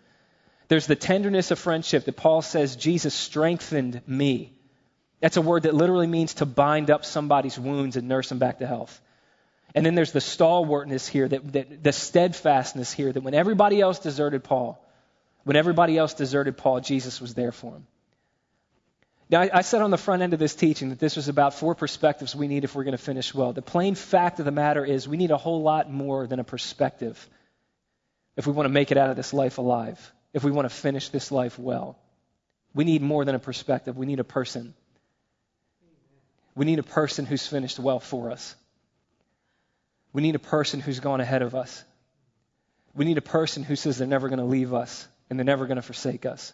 There's 0.67 0.87
the 0.87 0.95
tenderness 0.95 1.51
of 1.51 1.59
friendship 1.59 2.05
that 2.05 2.15
Paul 2.15 2.41
says 2.41 2.75
Jesus 2.75 3.13
strengthened 3.13 4.01
me. 4.07 4.53
That's 5.19 5.37
a 5.37 5.41
word 5.41 5.63
that 5.63 5.73
literally 5.73 6.07
means 6.07 6.35
to 6.35 6.45
bind 6.45 6.91
up 6.91 7.03
somebody's 7.03 7.59
wounds 7.59 7.97
and 7.97 8.07
nurse 8.07 8.29
them 8.29 8.39
back 8.39 8.59
to 8.59 8.67
health. 8.67 9.01
And 9.75 9.85
then 9.85 9.95
there's 9.95 10.11
the 10.11 10.21
stalwartness 10.21 11.07
here, 11.07 11.27
that, 11.27 11.53
that, 11.53 11.83
the 11.83 11.91
steadfastness 11.91 12.91
here, 12.91 13.11
that 13.11 13.23
when 13.23 13.33
everybody 13.33 13.81
else 13.81 13.99
deserted 13.99 14.43
Paul, 14.43 14.83
when 15.43 15.55
everybody 15.55 15.97
else 15.97 16.13
deserted 16.13 16.57
Paul, 16.57 16.79
Jesus 16.79 17.19
was 17.19 17.33
there 17.33 17.51
for 17.51 17.73
him. 17.73 17.87
Now, 19.29 19.41
I, 19.41 19.49
I 19.51 19.61
said 19.61 19.81
on 19.81 19.89
the 19.89 19.97
front 19.97 20.21
end 20.21 20.33
of 20.33 20.39
this 20.39 20.53
teaching 20.53 20.89
that 20.89 20.99
this 20.99 21.15
was 21.15 21.27
about 21.27 21.55
four 21.55 21.73
perspectives 21.73 22.35
we 22.35 22.47
need 22.47 22.63
if 22.63 22.75
we're 22.75 22.83
going 22.83 22.97
to 22.97 23.03
finish 23.03 23.33
well. 23.33 23.51
The 23.51 23.63
plain 23.63 23.95
fact 23.95 24.39
of 24.39 24.45
the 24.45 24.51
matter 24.51 24.85
is 24.85 25.07
we 25.07 25.17
need 25.17 25.31
a 25.31 25.37
whole 25.37 25.63
lot 25.63 25.91
more 25.91 26.27
than 26.27 26.39
a 26.39 26.43
perspective 26.43 27.27
if 28.35 28.45
we 28.45 28.53
want 28.53 28.65
to 28.65 28.73
make 28.73 28.91
it 28.91 28.97
out 28.97 29.09
of 29.09 29.15
this 29.15 29.33
life 29.33 29.57
alive, 29.57 30.13
if 30.33 30.43
we 30.43 30.51
want 30.51 30.69
to 30.69 30.75
finish 30.75 31.09
this 31.09 31.31
life 31.31 31.57
well. 31.57 31.97
We 32.75 32.83
need 32.83 33.01
more 33.01 33.25
than 33.25 33.35
a 33.35 33.39
perspective. 33.39 33.97
We 33.97 34.05
need 34.05 34.19
a 34.19 34.23
person. 34.23 34.73
We 36.55 36.65
need 36.65 36.79
a 36.79 36.83
person 36.83 37.25
who's 37.25 37.45
finished 37.45 37.79
well 37.79 37.99
for 37.99 38.31
us. 38.31 38.55
We 40.13 40.21
need 40.21 40.35
a 40.35 40.39
person 40.39 40.79
who's 40.79 40.99
gone 40.99 41.19
ahead 41.19 41.41
of 41.41 41.55
us. 41.55 41.83
We 42.93 43.05
need 43.05 43.17
a 43.17 43.21
person 43.21 43.63
who 43.63 43.75
says 43.75 43.97
they're 43.97 44.07
never 44.07 44.29
going 44.29 44.39
to 44.39 44.45
leave 44.45 44.73
us 44.73 45.07
and 45.29 45.37
they're 45.37 45.43
never 45.43 45.65
going 45.65 45.77
to 45.77 45.81
forsake 45.81 46.25
us. 46.25 46.53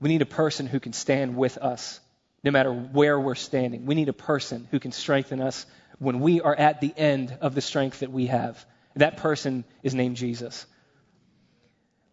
We 0.00 0.08
need 0.08 0.22
a 0.22 0.26
person 0.26 0.66
who 0.66 0.80
can 0.80 0.92
stand 0.92 1.36
with 1.36 1.58
us 1.58 2.00
no 2.44 2.50
matter 2.50 2.72
where 2.72 3.18
we're 3.18 3.34
standing. 3.34 3.86
We 3.86 3.94
need 3.94 4.08
a 4.08 4.12
person 4.12 4.68
who 4.70 4.78
can 4.78 4.92
strengthen 4.92 5.40
us 5.40 5.66
when 5.98 6.20
we 6.20 6.40
are 6.40 6.54
at 6.54 6.80
the 6.80 6.92
end 6.96 7.36
of 7.40 7.54
the 7.54 7.60
strength 7.60 8.00
that 8.00 8.12
we 8.12 8.26
have. 8.26 8.64
That 8.96 9.16
person 9.16 9.64
is 9.82 9.94
named 9.94 10.16
Jesus. 10.16 10.66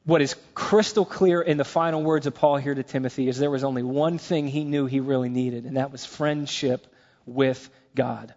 What 0.04 0.22
is 0.22 0.36
crystal 0.56 1.06
clear 1.06 1.42
in 1.42 1.58
the 1.58 1.66
final 1.66 2.02
words 2.02 2.26
of 2.26 2.34
Paul 2.34 2.58
here 2.58 2.74
to 2.74 2.82
Timothy 2.82 3.28
is 3.28 3.38
there 3.38 3.52
was 3.52 3.64
only 3.64 3.84
one 3.84 4.18
thing 4.18 4.48
he 4.48 4.64
knew 4.64 4.88
he 4.88 5.00
really 5.00 5.30
needed, 5.30 5.66
and 5.66 5.78
that 5.78 5.92
was 5.92 6.06
friendship 6.06 6.88
with 7.26 7.70
God. 7.94 8.34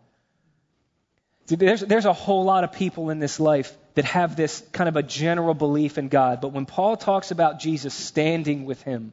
There's, 1.46 1.80
there's 1.80 2.06
a 2.06 2.12
whole 2.12 2.44
lot 2.44 2.64
of 2.64 2.72
people 2.72 3.10
in 3.10 3.18
this 3.18 3.38
life 3.38 3.76
that 3.94 4.06
have 4.06 4.34
this 4.34 4.62
kind 4.72 4.88
of 4.88 4.96
a 4.96 5.02
general 5.02 5.54
belief 5.54 5.98
in 5.98 6.08
God. 6.08 6.40
But 6.40 6.52
when 6.52 6.64
Paul 6.64 6.96
talks 6.96 7.30
about 7.30 7.60
Jesus 7.60 7.92
standing 7.92 8.64
with 8.64 8.82
him 8.82 9.12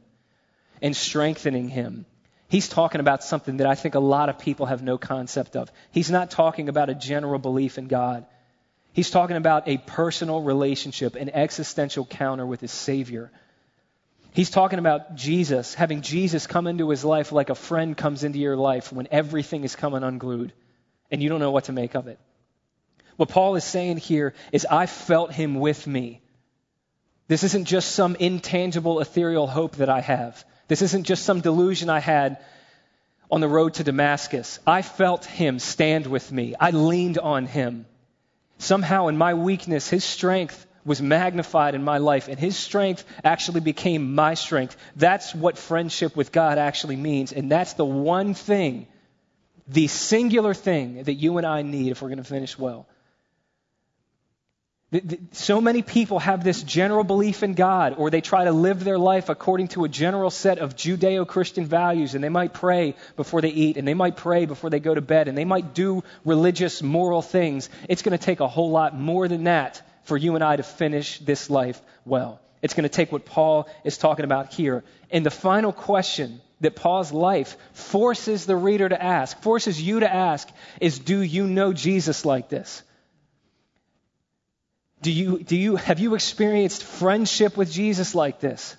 and 0.80 0.96
strengthening 0.96 1.68
him, 1.68 2.06
he's 2.48 2.68
talking 2.68 3.00
about 3.00 3.22
something 3.22 3.58
that 3.58 3.66
I 3.66 3.74
think 3.74 3.94
a 3.94 4.00
lot 4.00 4.30
of 4.30 4.38
people 4.38 4.66
have 4.66 4.82
no 4.82 4.96
concept 4.96 5.56
of. 5.56 5.70
He's 5.90 6.10
not 6.10 6.30
talking 6.30 6.70
about 6.70 6.88
a 6.88 6.94
general 6.94 7.38
belief 7.38 7.76
in 7.76 7.86
God. 7.86 8.24
He's 8.94 9.10
talking 9.10 9.36
about 9.36 9.68
a 9.68 9.76
personal 9.78 10.42
relationship, 10.42 11.16
an 11.16 11.30
existential 11.30 12.06
counter 12.06 12.46
with 12.46 12.60
his 12.60 12.72
Savior. 12.72 13.30
He's 14.32 14.50
talking 14.50 14.78
about 14.78 15.16
Jesus, 15.16 15.74
having 15.74 16.00
Jesus 16.00 16.46
come 16.46 16.66
into 16.66 16.88
his 16.88 17.04
life 17.04 17.30
like 17.30 17.50
a 17.50 17.54
friend 17.54 17.94
comes 17.94 18.24
into 18.24 18.38
your 18.38 18.56
life 18.56 18.90
when 18.90 19.06
everything 19.10 19.64
is 19.64 19.76
coming 19.76 20.02
unglued 20.02 20.54
and 21.12 21.22
you 21.22 21.28
don't 21.28 21.40
know 21.40 21.50
what 21.50 21.64
to 21.64 21.72
make 21.72 21.94
of 21.94 22.08
it. 22.08 22.18
What 23.16 23.28
Paul 23.28 23.54
is 23.54 23.64
saying 23.64 23.98
here 23.98 24.32
is, 24.50 24.66
I 24.68 24.86
felt 24.86 25.30
him 25.30 25.56
with 25.56 25.86
me. 25.86 26.22
This 27.28 27.44
isn't 27.44 27.66
just 27.66 27.92
some 27.92 28.16
intangible, 28.16 29.00
ethereal 29.00 29.46
hope 29.46 29.76
that 29.76 29.90
I 29.90 30.00
have. 30.00 30.44
This 30.66 30.82
isn't 30.82 31.04
just 31.04 31.24
some 31.24 31.40
delusion 31.40 31.90
I 31.90 32.00
had 32.00 32.38
on 33.30 33.42
the 33.42 33.48
road 33.48 33.74
to 33.74 33.84
Damascus. 33.84 34.58
I 34.66 34.80
felt 34.82 35.26
him 35.26 35.58
stand 35.58 36.06
with 36.06 36.32
me. 36.32 36.54
I 36.58 36.70
leaned 36.70 37.18
on 37.18 37.46
him. 37.46 37.86
Somehow, 38.58 39.08
in 39.08 39.16
my 39.16 39.34
weakness, 39.34 39.88
his 39.88 40.04
strength 40.04 40.66
was 40.84 41.02
magnified 41.02 41.74
in 41.74 41.84
my 41.84 41.98
life, 41.98 42.28
and 42.28 42.38
his 42.38 42.56
strength 42.56 43.04
actually 43.22 43.60
became 43.60 44.14
my 44.14 44.34
strength. 44.34 44.76
That's 44.96 45.34
what 45.34 45.58
friendship 45.58 46.16
with 46.16 46.32
God 46.32 46.58
actually 46.58 46.96
means, 46.96 47.32
and 47.32 47.50
that's 47.50 47.74
the 47.74 47.84
one 47.84 48.34
thing 48.34 48.86
the 49.68 49.86
singular 49.88 50.54
thing 50.54 51.04
that 51.04 51.14
you 51.14 51.38
and 51.38 51.46
I 51.46 51.62
need 51.62 51.90
if 51.90 52.02
we're 52.02 52.08
going 52.08 52.18
to 52.18 52.24
finish 52.24 52.58
well. 52.58 52.86
So 55.32 55.62
many 55.62 55.80
people 55.80 56.18
have 56.18 56.44
this 56.44 56.62
general 56.62 57.02
belief 57.02 57.42
in 57.42 57.54
God, 57.54 57.94
or 57.96 58.10
they 58.10 58.20
try 58.20 58.44
to 58.44 58.52
live 58.52 58.84
their 58.84 58.98
life 58.98 59.30
according 59.30 59.68
to 59.68 59.84
a 59.84 59.88
general 59.88 60.28
set 60.28 60.58
of 60.58 60.76
Judeo 60.76 61.26
Christian 61.26 61.64
values, 61.64 62.14
and 62.14 62.22
they 62.22 62.28
might 62.28 62.52
pray 62.52 62.94
before 63.16 63.40
they 63.40 63.48
eat, 63.48 63.78
and 63.78 63.88
they 63.88 63.94
might 63.94 64.18
pray 64.18 64.44
before 64.44 64.68
they 64.68 64.80
go 64.80 64.94
to 64.94 65.00
bed, 65.00 65.28
and 65.28 65.38
they 65.38 65.46
might 65.46 65.72
do 65.72 66.04
religious, 66.26 66.82
moral 66.82 67.22
things. 67.22 67.70
It's 67.88 68.02
going 68.02 68.18
to 68.18 68.22
take 68.22 68.40
a 68.40 68.48
whole 68.48 68.70
lot 68.70 68.94
more 68.94 69.28
than 69.28 69.44
that 69.44 69.80
for 70.04 70.18
you 70.18 70.34
and 70.34 70.44
I 70.44 70.56
to 70.56 70.62
finish 70.62 71.18
this 71.20 71.48
life 71.48 71.80
well. 72.04 72.40
It's 72.60 72.74
going 72.74 72.84
to 72.84 72.90
take 72.90 73.10
what 73.10 73.24
Paul 73.24 73.68
is 73.84 73.96
talking 73.96 74.26
about 74.26 74.52
here. 74.52 74.84
And 75.10 75.24
the 75.24 75.30
final 75.30 75.72
question 75.72 76.42
that 76.62 76.76
Paul's 76.76 77.12
life 77.12 77.56
forces 77.72 78.46
the 78.46 78.56
reader 78.56 78.88
to 78.88 79.00
ask, 79.00 79.40
forces 79.42 79.80
you 79.80 80.00
to 80.00 80.12
ask, 80.12 80.48
is 80.80 80.98
Do 80.98 81.20
you 81.20 81.46
know 81.46 81.72
Jesus 81.72 82.24
like 82.24 82.48
this? 82.48 82.82
Do 85.02 85.10
you, 85.10 85.40
do 85.40 85.56
you, 85.56 85.76
have 85.76 85.98
you 85.98 86.14
experienced 86.14 86.84
friendship 86.84 87.56
with 87.56 87.70
Jesus 87.72 88.14
like 88.14 88.38
this? 88.38 88.76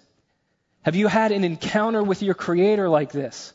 Have 0.84 0.96
you 0.96 1.08
had 1.08 1.34
an 1.34 1.44
encounter 1.44 2.02
with 2.02 2.22
your 2.22 2.34
Creator 2.34 2.88
like 2.88 3.12
this? 3.12 3.54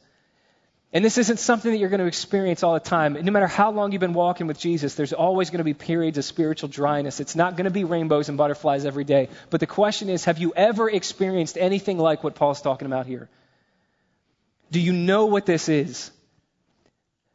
And 0.92 1.04
this 1.04 1.18
isn't 1.18 1.38
something 1.38 1.70
that 1.70 1.76
you're 1.78 1.90
going 1.90 2.00
to 2.00 2.06
experience 2.06 2.62
all 2.62 2.72
the 2.72 2.80
time. 2.80 3.12
No 3.12 3.30
matter 3.30 3.46
how 3.46 3.70
long 3.70 3.92
you've 3.92 4.00
been 4.00 4.14
walking 4.14 4.46
with 4.46 4.58
Jesus, 4.58 4.94
there's 4.94 5.12
always 5.12 5.50
going 5.50 5.58
to 5.58 5.64
be 5.64 5.74
periods 5.74 6.16
of 6.16 6.24
spiritual 6.24 6.70
dryness. 6.70 7.20
It's 7.20 7.36
not 7.36 7.56
going 7.56 7.66
to 7.66 7.70
be 7.70 7.84
rainbows 7.84 8.30
and 8.30 8.38
butterflies 8.38 8.86
every 8.86 9.04
day. 9.04 9.28
But 9.50 9.60
the 9.60 9.66
question 9.66 10.08
is 10.08 10.24
have 10.24 10.38
you 10.38 10.54
ever 10.56 10.90
experienced 10.90 11.58
anything 11.58 11.98
like 11.98 12.24
what 12.24 12.34
Paul's 12.34 12.62
talking 12.62 12.86
about 12.86 13.06
here? 13.06 13.28
Do 14.70 14.80
you 14.80 14.92
know 14.92 15.26
what 15.26 15.46
this 15.46 15.68
is? 15.68 16.10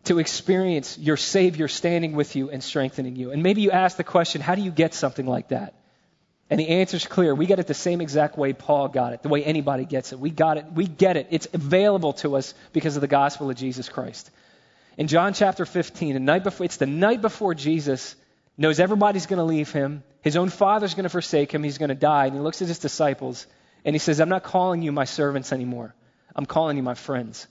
to 0.05 0.19
experience 0.19 0.97
your 0.97 1.17
Savior 1.17 1.67
standing 1.67 2.13
with 2.13 2.35
you 2.35 2.49
and 2.49 2.63
strengthening 2.63 3.15
you. 3.15 3.31
And 3.31 3.41
maybe 3.41 3.61
you 3.61 3.71
ask 3.71 3.95
the 3.95 4.03
question, 4.03 4.41
how 4.41 4.55
do 4.55 4.61
you 4.61 4.71
get 4.71 4.93
something 4.93 5.25
like 5.25 5.49
that? 5.49 5.75
And 6.49 6.59
the 6.59 6.67
answer 6.67 6.97
is 6.97 7.07
clear. 7.07 7.33
We 7.33 7.45
get 7.45 7.59
it 7.59 7.67
the 7.67 7.73
same 7.73 8.01
exact 8.01 8.37
way 8.37 8.53
Paul 8.53 8.89
got 8.89 9.13
it, 9.13 9.23
the 9.23 9.29
way 9.29 9.43
anybody 9.43 9.85
gets 9.85 10.11
it. 10.11 10.19
We 10.19 10.29
got 10.29 10.57
it. 10.57 10.65
We 10.73 10.87
get 10.87 11.15
it. 11.15 11.27
It's 11.31 11.47
available 11.53 12.13
to 12.13 12.35
us 12.35 12.53
because 12.73 12.95
of 12.95 13.01
the 13.01 13.07
gospel 13.07 13.49
of 13.49 13.55
Jesus 13.55 13.87
Christ. 13.87 14.29
In 14.97 15.07
John 15.07 15.33
chapter 15.33 15.65
15, 15.65 16.13
the 16.13 16.19
night 16.19 16.43
before, 16.43 16.65
it's 16.65 16.77
the 16.77 16.85
night 16.85 17.21
before 17.21 17.55
Jesus 17.55 18.15
knows 18.57 18.79
everybody's 18.79 19.25
going 19.25 19.37
to 19.37 19.45
leave 19.45 19.71
him. 19.71 20.03
His 20.21 20.35
own 20.35 20.49
father's 20.49 20.93
going 20.93 21.03
to 21.03 21.09
forsake 21.09 21.51
him. 21.51 21.63
He's 21.63 21.77
going 21.77 21.89
to 21.89 21.95
die. 21.95 22.25
And 22.25 22.35
he 22.35 22.41
looks 22.41 22.61
at 22.61 22.67
his 22.67 22.79
disciples 22.79 23.47
and 23.85 23.95
he 23.95 23.99
says, 23.99 24.19
I'm 24.19 24.29
not 24.29 24.43
calling 24.43 24.81
you 24.81 24.91
my 24.91 25.05
servants 25.05 25.53
anymore. 25.53 25.95
I'm 26.35 26.45
calling 26.45 26.77
you 26.77 26.83
my 26.83 26.95
friends. 26.95 27.47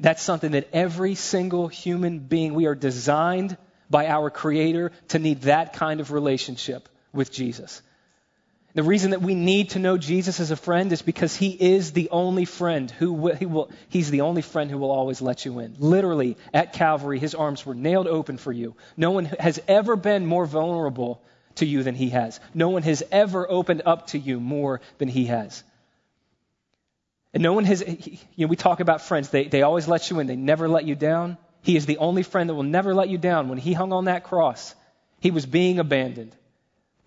That's 0.00 0.22
something 0.22 0.52
that 0.52 0.68
every 0.72 1.14
single 1.14 1.68
human 1.68 2.20
being, 2.20 2.54
we 2.54 2.66
are 2.66 2.74
designed 2.74 3.56
by 3.90 4.06
our 4.06 4.30
Creator 4.30 4.92
to 5.08 5.18
need 5.18 5.42
that 5.42 5.72
kind 5.72 6.00
of 6.00 6.12
relationship 6.12 6.88
with 7.12 7.32
Jesus. 7.32 7.82
The 8.74 8.82
reason 8.82 9.10
that 9.10 9.22
we 9.22 9.34
need 9.34 9.70
to 9.70 9.78
know 9.78 9.98
Jesus 9.98 10.40
as 10.40 10.50
a 10.50 10.56
friend 10.56 10.92
is 10.92 11.02
because 11.02 11.34
he 11.34 11.50
is 11.50 11.92
the 11.92 12.10
only 12.10 12.44
friend 12.44 12.90
who 12.90 13.12
will, 13.12 13.34
he 13.34 13.46
will, 13.46 13.70
he's 13.88 14.10
the 14.10 14.20
only 14.20 14.42
friend 14.42 14.70
who 14.70 14.78
will 14.78 14.90
always 14.90 15.20
let 15.20 15.44
you 15.44 15.58
in. 15.58 15.74
Literally, 15.78 16.36
at 16.54 16.74
Calvary, 16.74 17.18
his 17.18 17.34
arms 17.34 17.64
were 17.66 17.74
nailed 17.74 18.06
open 18.06 18.36
for 18.36 18.52
you. 18.52 18.76
No 18.96 19.10
one 19.10 19.24
has 19.24 19.58
ever 19.66 19.96
been 19.96 20.26
more 20.26 20.46
vulnerable 20.46 21.22
to 21.56 21.66
you 21.66 21.82
than 21.82 21.94
he 21.94 22.10
has. 22.10 22.38
No 22.54 22.68
one 22.68 22.82
has 22.82 23.02
ever 23.10 23.50
opened 23.50 23.82
up 23.84 24.08
to 24.08 24.18
you 24.18 24.38
more 24.38 24.80
than 24.98 25.08
he 25.08 25.26
has. 25.26 25.64
And 27.34 27.42
no 27.42 27.52
one 27.52 27.64
has, 27.64 27.82
you 27.86 28.46
know, 28.46 28.46
we 28.46 28.56
talk 28.56 28.80
about 28.80 29.02
friends. 29.02 29.28
They, 29.28 29.48
they 29.48 29.62
always 29.62 29.86
let 29.86 30.10
you 30.10 30.18
in, 30.20 30.26
they 30.26 30.36
never 30.36 30.68
let 30.68 30.84
you 30.84 30.94
down. 30.94 31.36
He 31.62 31.76
is 31.76 31.86
the 31.86 31.98
only 31.98 32.22
friend 32.22 32.48
that 32.48 32.54
will 32.54 32.62
never 32.62 32.94
let 32.94 33.08
you 33.08 33.18
down. 33.18 33.48
When 33.48 33.58
he 33.58 33.72
hung 33.72 33.92
on 33.92 34.06
that 34.06 34.24
cross, 34.24 34.74
he 35.20 35.30
was 35.30 35.44
being 35.44 35.78
abandoned, 35.78 36.34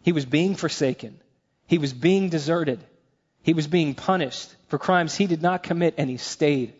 he 0.03 0.11
was 0.11 0.25
being 0.25 0.55
forsaken, 0.55 1.19
he 1.67 1.77
was 1.77 1.93
being 1.93 2.29
deserted, 2.29 2.79
he 3.41 3.53
was 3.53 3.67
being 3.67 3.95
punished 3.95 4.53
for 4.67 4.77
crimes 4.77 5.15
he 5.15 5.27
did 5.27 5.41
not 5.41 5.63
commit, 5.63 5.95
and 5.97 6.09
he 6.09 6.17
stayed. 6.17 6.73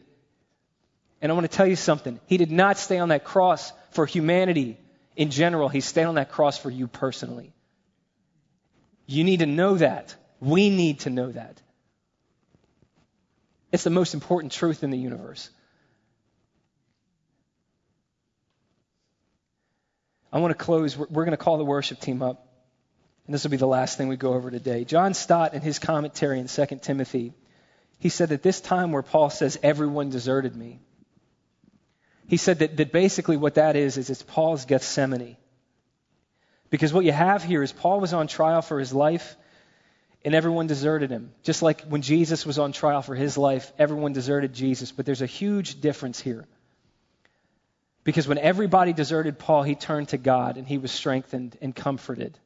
And 1.22 1.32
I 1.32 1.36
want 1.36 1.50
to 1.50 1.56
tell 1.56 1.68
you 1.68 1.76
something. 1.76 2.20
He 2.28 2.38
did 2.38 2.52
not 2.52 2.78
stay 2.78 2.98
on 2.98 3.10
that 3.10 3.24
cross 3.24 3.72
for 3.92 4.06
humanity 4.06 4.78
in 5.16 5.30
general, 5.30 5.70
he 5.70 5.82
stayed 5.82 6.06
on 6.06 6.16
that 6.16 6.32
cross 6.32 6.58
for 6.58 6.70
you 6.70 6.88
personally. 6.88 7.54
You 9.06 9.24
need 9.24 9.40
to 9.40 9.46
know 9.46 9.76
that. 9.76 10.16
We 10.40 10.70
need 10.70 11.02
to 11.02 11.10
know 11.10 11.32
that. 11.32 11.62
It's 13.72 13.84
the 13.84 13.90
most 13.90 14.14
important 14.14 14.52
truth 14.52 14.84
in 14.84 14.92
the 14.92 14.98
universe. 14.98 15.50
I 20.34 20.40
want 20.40 20.58
to 20.58 20.64
close. 20.64 20.98
We're, 20.98 21.08
going 21.08 21.32
to 21.32 21.38
call 21.38 21.58
the 21.58 21.66
worship 21.66 22.00
team 22.00 22.22
up. 22.22 22.48
And 23.26 23.34
this 23.34 23.44
will 23.44 23.52
be 23.52 23.58
the 23.58 23.68
last 23.68 23.98
thing 23.98 24.08
we 24.08 24.18
go 24.18 24.34
over 24.34 24.50
today. 24.50 24.84
John 24.84 25.14
Stott, 25.14 25.54
in 25.54 25.62
his 25.62 25.80
commentary 25.80 26.40
in 26.40 26.48
2 26.48 26.66
Timothy, 26.82 27.34
he 28.00 28.10
said 28.10 28.30
that 28.30 28.42
this 28.42 28.60
time 28.60 28.92
where 28.92 29.04
Paul 29.04 29.30
says, 29.30 29.60
everyone 29.62 30.10
deserted 30.10 30.56
me, 30.56 30.80
he 32.28 32.38
said 32.38 32.60
that, 32.60 32.78
that 32.78 32.92
basically 32.92 33.38
what 33.38 33.56
that 33.56 33.76
is, 33.76 33.98
is 33.98 34.10
it's 34.10 34.24
Paul's 34.24 34.66
Gethsemane. 34.66 35.38
Because 36.70 36.94
what 36.94 37.06
you 37.06 37.12
have 37.12 37.44
here 37.44 37.62
is 37.62 37.74
Paul 37.74 38.00
was 38.00 38.14
on 38.14 38.28
trial 38.28 38.62
for 38.62 38.80
his 38.80 38.94
life, 38.94 39.36
and 40.24 40.36
everyone 40.36 40.68
deserted 40.68 41.10
him. 41.10 41.32
Just 41.44 41.62
like 41.62 41.82
when 41.82 42.02
Jesus 42.02 42.46
was 42.46 42.60
on 42.60 42.72
trial 42.72 43.02
for 43.02 43.16
his 43.16 43.38
life, 43.38 43.72
everyone 43.80 44.14
deserted 44.14 44.54
Jesus. 44.54 44.92
But 44.92 45.06
there's 45.06 45.22
a 45.22 45.28
huge 45.28 45.82
difference 45.82 46.20
here. 46.20 46.46
Because 48.04 48.28
when 48.28 48.38
everybody 48.38 48.94
deserted 48.94 49.40
Paul, 49.40 49.64
he 49.64 49.76
turned 49.76 50.10
to 50.10 50.18
God 50.18 50.58
and 50.58 50.68
he 50.68 50.78
was 50.78 50.92
strengthened 50.92 51.58
and 51.62 51.76
comforted 51.76 52.38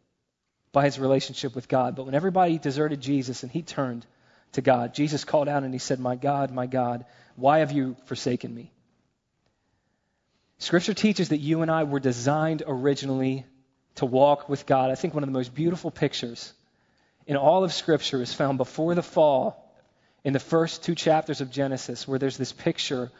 by 0.71 0.85
his 0.85 0.99
relationship 0.99 1.55
with 1.55 1.67
God. 1.67 1.95
But 1.95 2.05
when 2.05 2.15
everybody 2.15 2.57
deserted 2.57 3.01
Jesus 3.01 3.43
and 3.43 3.51
he 3.51 3.61
turned 3.61 4.05
to 4.53 4.61
God, 4.61 4.93
Jesus 4.93 5.23
called 5.23 5.47
out 5.47 5.63
and 5.63 5.73
he 5.73 5.79
said, 5.79 5.99
My 5.99 6.15
God, 6.15 6.51
my 6.51 6.65
God, 6.67 7.05
why 7.35 7.59
have 7.59 7.71
you 7.71 7.95
forsaken 8.05 8.53
me? 8.53 8.71
Scripture 10.57 10.93
teaches 10.93 11.29
that 11.29 11.37
you 11.37 11.61
and 11.61 11.71
I 11.71 11.83
were 11.83 11.99
designed 11.99 12.63
originally 12.65 13.45
to 13.95 14.05
walk 14.05 14.47
with 14.47 14.65
God. 14.65 14.91
I 14.91 14.95
think 14.95 15.13
one 15.13 15.23
of 15.23 15.27
the 15.27 15.33
most 15.37 15.53
beautiful 15.53 15.91
pictures 15.91 16.53
in 17.27 17.37
all 17.37 17.63
of 17.63 17.73
Scripture 17.73 18.21
is 18.21 18.33
found 18.33 18.57
before 18.57 18.95
the 18.95 19.03
fall 19.03 19.61
in 20.23 20.33
the 20.33 20.39
first 20.39 20.83
two 20.83 20.95
chapters 20.95 21.41
of 21.41 21.51
Genesis, 21.51 22.07
where 22.07 22.19
there's 22.19 22.37
this 22.37 22.51
picture 22.51 23.11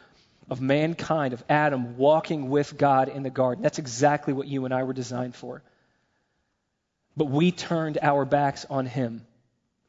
of 0.50 0.60
mankind, 0.60 1.32
of 1.32 1.42
Adam, 1.48 1.96
walking 1.96 2.50
with 2.50 2.76
God 2.76 3.08
in 3.08 3.22
the 3.22 3.30
garden. 3.30 3.62
That's 3.62 3.78
exactly 3.78 4.32
what 4.32 4.46
you 4.46 4.64
and 4.64 4.72
I 4.72 4.84
were 4.84 4.92
designed 4.92 5.34
for. 5.34 5.62
But 7.16 7.26
we 7.26 7.50
turned 7.50 7.98
our 8.02 8.24
backs 8.24 8.66
on 8.68 8.86
him. 8.86 9.26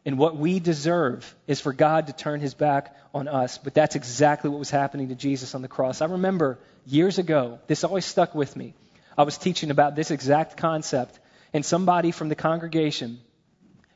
And 0.05 0.17
what 0.17 0.37
we 0.37 0.59
deserve 0.59 1.35
is 1.47 1.59
for 1.59 1.73
God 1.73 2.07
to 2.07 2.13
turn 2.13 2.39
his 2.39 2.53
back 2.53 2.95
on 3.13 3.27
us. 3.27 3.57
But 3.57 3.73
that's 3.73 3.95
exactly 3.95 4.49
what 4.49 4.57
was 4.57 4.69
happening 4.69 5.09
to 5.09 5.15
Jesus 5.15 5.53
on 5.53 5.61
the 5.61 5.67
cross. 5.67 6.01
I 6.01 6.05
remember 6.05 6.57
years 6.85 7.19
ago, 7.19 7.59
this 7.67 7.83
always 7.83 8.05
stuck 8.05 8.33
with 8.33 8.55
me. 8.55 8.73
I 9.17 9.23
was 9.23 9.37
teaching 9.37 9.69
about 9.69 9.95
this 9.95 10.09
exact 10.09 10.55
concept, 10.57 11.19
and 11.53 11.65
somebody 11.65 12.11
from 12.11 12.29
the 12.29 12.35
congregation 12.35 13.19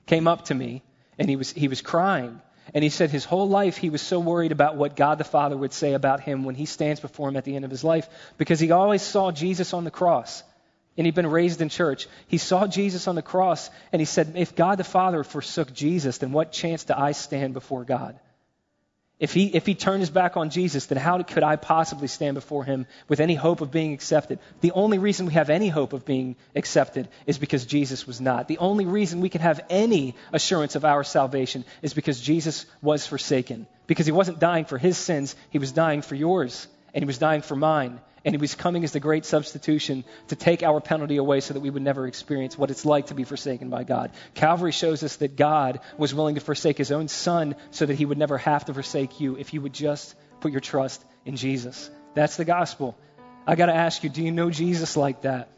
came 0.06 0.28
up 0.28 0.46
to 0.46 0.54
me 0.54 0.84
and 1.18 1.30
he 1.30 1.36
was, 1.36 1.52
he 1.52 1.68
was 1.68 1.82
crying. 1.82 2.42
And 2.74 2.84
he 2.84 2.90
said 2.90 3.10
his 3.10 3.26
whole 3.26 3.50
life 3.50 3.78
he 3.78 3.90
was 3.90 4.02
so 4.02 4.20
worried 4.20 4.52
about 4.52 4.76
what 4.76 4.96
God 4.96 5.18
the 5.18 5.24
Father 5.24 5.58
would 5.58 5.74
say 5.74 5.94
about 5.94 6.22
him 6.22 6.46
when 6.46 6.56
he 6.56 6.66
stands 6.66 7.00
before 7.00 7.30
him 7.30 7.38
at 7.38 7.44
the 7.44 7.56
end 7.56 7.66
of 7.66 7.72
his 7.72 7.84
life 7.84 8.08
because 8.38 8.60
he 8.60 8.72
always 8.72 9.02
saw 9.02 9.32
Jesus 9.32 9.74
on 9.74 9.84
the 9.84 9.92
cross. 9.92 10.44
And 10.98 11.08
he'd 11.08 11.16
been 11.16 11.28
raised 11.28 11.62
in 11.62 11.70
church. 11.70 12.08
He 12.28 12.38
saw 12.38 12.68
Jesus 12.68 13.08
on 13.08 13.16
the 13.16 13.22
cross 13.22 13.70
and 13.92 14.00
he 14.02 14.06
said, 14.06 14.34
If 14.36 14.56
God 14.56 14.78
the 14.78 14.84
Father 14.84 15.24
forsook 15.24 15.74
Jesus, 15.74 16.18
then 16.18 16.32
what 16.32 16.52
chance 16.52 16.84
do 16.84 16.94
I 16.96 17.14
stand 17.14 17.54
before 17.54 17.86
God? 17.86 18.20
If 19.22 19.34
he, 19.34 19.56
if 19.56 19.68
he 19.68 19.76
turned 19.76 20.00
his 20.00 20.10
back 20.10 20.36
on 20.36 20.50
Jesus, 20.50 20.88
then 20.88 20.98
how 20.98 21.22
could 21.22 21.44
I 21.44 21.56
possibly 21.56 22.08
stand 22.08 22.34
before 22.34 22.64
him 22.64 22.88
with 23.08 23.20
any 23.20 23.36
hope 23.36 23.62
of 23.62 23.70
being 23.70 23.94
accepted? 23.94 24.40
The 24.62 24.72
only 24.72 24.98
reason 24.98 25.28
we 25.28 25.34
have 25.34 25.52
any 25.52 25.70
hope 25.70 25.94
of 25.94 26.06
being 26.06 26.36
accepted 26.56 27.08
is 27.28 27.38
because 27.38 27.68
Jesus 27.68 28.08
was 28.08 28.20
not. 28.20 28.48
The 28.48 28.58
only 28.58 28.88
reason 28.88 29.22
we 29.22 29.30
can 29.30 29.42
have 29.42 29.64
any 29.70 30.16
assurance 30.34 30.76
of 30.76 30.86
our 30.86 31.04
salvation 31.04 31.66
is 31.84 31.94
because 31.94 32.20
Jesus 32.20 32.66
was 32.82 33.06
forsaken. 33.06 33.68
Because 33.86 34.08
he 34.08 34.12
wasn't 34.12 34.40
dying 34.40 34.66
for 34.66 34.80
his 34.80 34.98
sins, 34.98 35.36
he 35.52 35.60
was 35.60 35.72
dying 35.72 36.02
for 36.02 36.16
yours, 36.16 36.68
and 36.92 37.04
he 37.04 37.08
was 37.08 37.20
dying 37.20 37.44
for 37.44 37.56
mine 37.56 38.02
and 38.24 38.36
he 38.36 38.38
was 38.38 38.54
coming 38.54 38.84
as 38.84 38.92
the 38.92 39.00
great 39.00 39.26
substitution 39.26 40.04
to 40.28 40.36
take 40.36 40.62
our 40.62 40.80
penalty 40.80 41.18
away 41.18 41.40
so 41.40 41.54
that 41.54 41.60
we 41.60 41.70
would 41.70 41.82
never 41.82 42.06
experience 42.08 42.58
what 42.58 42.70
it's 42.70 42.86
like 42.86 43.08
to 43.08 43.16
be 43.16 43.24
forsaken 43.24 43.70
by 43.70 43.84
God. 43.84 44.12
Calvary 44.36 44.72
shows 44.72 45.04
us 45.04 45.16
that 45.18 45.36
God 45.36 45.80
was 45.98 46.14
willing 46.14 46.36
to 46.36 46.42
forsake 46.42 46.78
his 46.78 46.92
own 46.92 47.08
son 47.08 47.56
so 47.72 47.86
that 47.86 47.96
he 47.96 48.06
would 48.06 48.20
never 48.20 48.38
have 48.38 48.66
to 48.66 48.74
forsake 48.74 49.20
you 49.20 49.38
if 49.38 49.54
you 49.54 49.62
would 49.62 49.74
just 49.74 50.16
put 50.40 50.52
your 50.52 50.62
trust 50.62 51.04
in 51.26 51.36
Jesus. 51.36 51.90
That's 52.14 52.38
the 52.38 52.46
gospel. 52.46 52.98
I 53.48 53.56
got 53.56 53.68
to 53.68 53.76
ask 53.76 54.04
you, 54.04 54.10
do 54.10 54.24
you 54.24 54.32
know 54.32 54.52
Jesus 54.52 54.96
like 54.96 55.22
that? 55.22 55.50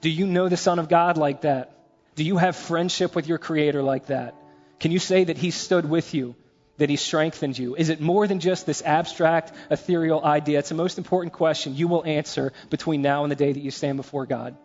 Do 0.00 0.10
you 0.10 0.26
know 0.26 0.48
the 0.48 0.56
Son 0.56 0.78
of 0.78 0.88
God 0.88 1.16
like 1.16 1.42
that? 1.42 1.76
Do 2.14 2.24
you 2.24 2.36
have 2.36 2.56
friendship 2.56 3.16
with 3.16 3.26
your 3.26 3.38
Creator 3.38 3.82
like 3.82 4.06
that? 4.06 4.34
Can 4.78 4.92
you 4.92 4.98
say 4.98 5.24
that 5.24 5.38
He 5.38 5.50
stood 5.50 5.88
with 5.88 6.14
you 6.14 6.34
that 6.78 6.90
he 6.90 6.96
strengthened 6.96 7.58
you? 7.58 7.74
Is 7.76 7.88
it 7.88 8.00
more 8.00 8.26
than 8.26 8.40
just 8.40 8.66
this 8.66 8.82
abstract, 8.82 9.52
ethereal 9.70 10.24
idea? 10.24 10.58
It's 10.58 10.68
the 10.68 10.74
most 10.74 10.98
important 10.98 11.32
question 11.32 11.76
you 11.76 11.88
will 11.88 12.04
answer 12.04 12.52
between 12.70 13.02
now 13.02 13.24
and 13.24 13.30
the 13.30 13.36
day 13.36 13.52
that 13.52 13.60
you 13.60 13.70
stand 13.70 13.96
before 13.96 14.26
God. 14.26 14.56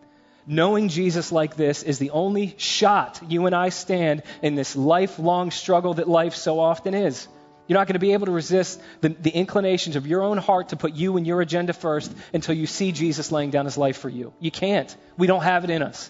Knowing 0.46 0.88
Jesus 0.88 1.32
like 1.32 1.58
this 1.58 1.84
is 1.84 2.00
the 2.00 2.12
only 2.12 2.56
shot 2.58 3.20
you 3.28 3.46
and 3.48 3.56
I 3.56 3.70
stand 3.70 4.24
in 4.42 4.56
this 4.56 4.78
lifelong 4.78 5.52
struggle 5.52 5.96
that 5.96 6.08
life 6.08 6.36
so 6.36 6.60
often 6.60 6.94
is. 6.94 7.28
You're 7.68 7.78
not 7.78 7.88
going 7.88 7.96
to 7.96 8.00
be 8.00 8.14
able 8.14 8.28
to 8.28 8.32
resist 8.32 8.82
the, 9.02 9.10
the, 9.10 9.30
inclinations 9.30 9.98
of 9.98 10.08
your 10.08 10.24
own 10.24 10.38
heart 10.38 10.70
to 10.70 10.78
put 10.78 10.94
you 10.94 11.18
and 11.18 11.28
your 11.28 11.42
agenda 11.42 11.74
first 11.74 12.10
until 12.34 12.56
you 12.56 12.66
see 12.66 12.94
Jesus 12.94 13.30
laying 13.30 13.50
down 13.50 13.66
his 13.66 13.78
life 13.78 13.98
for 13.98 14.08
you. 14.08 14.32
You 14.40 14.52
can't. 14.52 14.96
We 15.18 15.28
don't 15.28 15.44
have 15.44 15.66
it 15.66 15.70
in 15.70 15.82
us. 15.82 16.10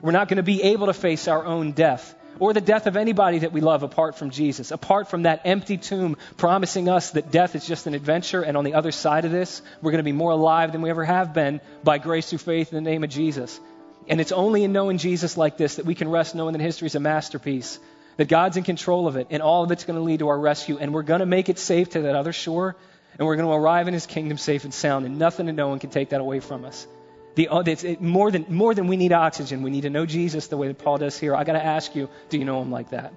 We're 0.00 0.12
not 0.12 0.28
going 0.28 0.38
to 0.38 0.42
be 0.42 0.62
able 0.62 0.86
to 0.86 0.94
face 0.94 1.28
our 1.28 1.44
own 1.44 1.72
death 1.72 2.14
or 2.38 2.52
the 2.52 2.60
death 2.60 2.86
of 2.86 2.96
anybody 2.96 3.40
that 3.40 3.52
we 3.52 3.60
love 3.60 3.82
apart 3.82 4.16
from 4.16 4.30
Jesus, 4.30 4.70
apart 4.70 5.08
from 5.08 5.22
that 5.22 5.42
empty 5.44 5.76
tomb 5.76 6.16
promising 6.36 6.88
us 6.88 7.12
that 7.12 7.30
death 7.30 7.54
is 7.54 7.66
just 7.66 7.86
an 7.86 7.94
adventure, 7.94 8.42
and 8.42 8.56
on 8.56 8.64
the 8.64 8.74
other 8.74 8.92
side 8.92 9.24
of 9.24 9.30
this, 9.30 9.62
we're 9.82 9.92
going 9.92 9.98
to 9.98 10.04
be 10.04 10.12
more 10.12 10.32
alive 10.32 10.72
than 10.72 10.82
we 10.82 10.90
ever 10.90 11.04
have 11.04 11.34
been 11.34 11.60
by 11.82 11.98
grace 11.98 12.28
through 12.28 12.38
faith 12.38 12.72
in 12.72 12.82
the 12.82 12.90
name 12.90 13.04
of 13.04 13.10
Jesus. 13.10 13.60
And 14.08 14.20
it's 14.20 14.32
only 14.32 14.64
in 14.64 14.72
knowing 14.72 14.98
Jesus 14.98 15.36
like 15.36 15.56
this 15.56 15.76
that 15.76 15.86
we 15.86 15.94
can 15.94 16.08
rest 16.08 16.34
knowing 16.34 16.52
that 16.52 16.60
history 16.60 16.86
is 16.86 16.94
a 16.94 17.00
masterpiece, 17.00 17.78
that 18.16 18.28
God's 18.28 18.56
in 18.56 18.64
control 18.64 19.06
of 19.06 19.16
it, 19.16 19.28
and 19.30 19.42
all 19.42 19.64
of 19.64 19.70
it's 19.70 19.84
going 19.84 19.98
to 19.98 20.02
lead 20.02 20.18
to 20.18 20.28
our 20.28 20.38
rescue, 20.38 20.78
and 20.78 20.92
we're 20.92 21.02
going 21.02 21.20
to 21.20 21.26
make 21.26 21.48
it 21.48 21.58
safe 21.58 21.90
to 21.90 22.02
that 22.02 22.14
other 22.14 22.32
shore, 22.32 22.76
and 23.18 23.26
we're 23.26 23.36
going 23.36 23.48
to 23.48 23.52
arrive 23.52 23.88
in 23.88 23.94
His 23.94 24.06
kingdom 24.06 24.38
safe 24.38 24.64
and 24.64 24.74
sound, 24.74 25.06
and 25.06 25.18
nothing 25.18 25.48
and 25.48 25.56
no 25.56 25.68
one 25.68 25.78
can 25.78 25.90
take 25.90 26.10
that 26.10 26.20
away 26.20 26.40
from 26.40 26.64
us. 26.64 26.86
The, 27.34 27.48
uh, 27.48 27.62
it, 27.66 28.00
more, 28.00 28.30
than, 28.30 28.46
more 28.48 28.74
than 28.74 28.86
we 28.86 28.96
need 28.96 29.12
oxygen, 29.12 29.62
we 29.62 29.70
need 29.70 29.82
to 29.82 29.90
know 29.90 30.06
Jesus 30.06 30.46
the 30.46 30.56
way 30.56 30.68
that 30.68 30.78
Paul 30.78 30.98
does 30.98 31.18
here. 31.18 31.34
I 31.34 31.44
got 31.44 31.54
to 31.54 31.64
ask 31.64 31.94
you, 31.96 32.08
do 32.28 32.38
you 32.38 32.44
know 32.44 32.62
him 32.62 32.70
like 32.70 32.90
that? 32.90 33.12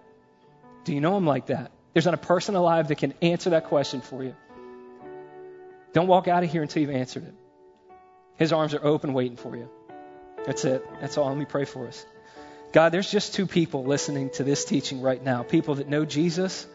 Do 0.86 0.94
you 0.94 1.02
know 1.02 1.16
him 1.18 1.26
like 1.26 1.48
that? 1.48 1.72
There's 1.94 2.06
not 2.06 2.14
a 2.14 2.18
person 2.18 2.56
alive 2.56 2.88
that 2.88 2.98
can 2.98 3.14
answer 3.22 3.52
that 3.52 3.66
question 3.66 4.02
for 4.02 4.24
you. 4.24 4.36
Don't 5.94 6.08
walk 6.08 6.28
out 6.28 6.44
of 6.44 6.52
here 6.52 6.62
until 6.62 6.82
you've 6.82 6.92
answered 6.92 7.24
it. 7.24 7.34
His 8.38 8.54
arms 8.54 8.74
are 8.74 8.86
open 8.86 9.14
waiting 9.14 9.38
for 9.38 9.56
you. 9.56 9.70
That's 10.46 10.64
it. 10.64 10.86
That's 11.02 11.18
all. 11.18 11.28
Let 11.28 11.38
me 11.38 11.46
pray 11.46 11.66
for 11.66 11.88
us. 11.88 12.06
God, 12.72 12.92
there's 12.92 13.10
just 13.10 13.34
two 13.34 13.48
people 13.48 13.86
listening 13.86 14.30
to 14.32 14.44
this 14.44 14.66
teaching 14.66 15.02
right 15.02 15.24
now 15.24 15.44
people 15.44 15.76
that 15.76 15.88
know 15.88 16.06
Jesus 16.06 16.68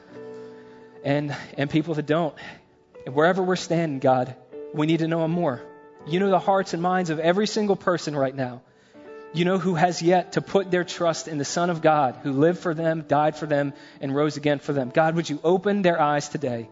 and, 1.05 1.37
and 1.57 1.71
people 1.71 1.95
that 1.95 2.07
don't. 2.07 2.35
And 3.07 3.15
wherever 3.15 3.43
we're 3.43 3.57
standing, 3.57 3.99
God, 3.99 4.35
we 4.73 4.87
need 4.87 4.99
to 5.01 5.09
know 5.09 5.25
him 5.25 5.31
more. 5.31 5.63
You 6.07 6.19
know 6.19 6.31
the 6.31 6.39
hearts 6.39 6.75
and 6.75 6.83
minds 6.83 7.11
of 7.11 7.21
every 7.21 7.47
single 7.47 7.77
person 7.77 8.17
right 8.17 8.35
now. 8.35 8.63
You 9.35 9.45
know 9.45 9.59
who 9.59 9.75
has 9.75 10.03
yet 10.03 10.33
to 10.33 10.43
put 10.43 10.71
their 10.71 10.85
trust 10.85 11.29
in 11.29 11.39
the 11.39 11.45
Son 11.45 11.71
of 11.71 11.81
God, 11.81 12.19
who 12.23 12.33
lived 12.33 12.59
for 12.59 12.75
them, 12.75 13.05
died 13.09 13.37
for 13.37 13.47
them, 13.47 13.73
and 14.01 14.15
rose 14.15 14.37
again 14.37 14.59
for 14.59 14.73
them. 14.73 14.91
God, 14.91 15.15
would 15.17 15.31
you 15.31 15.41
open 15.43 15.81
their 15.81 16.01
eyes 16.01 16.29
today 16.29 16.69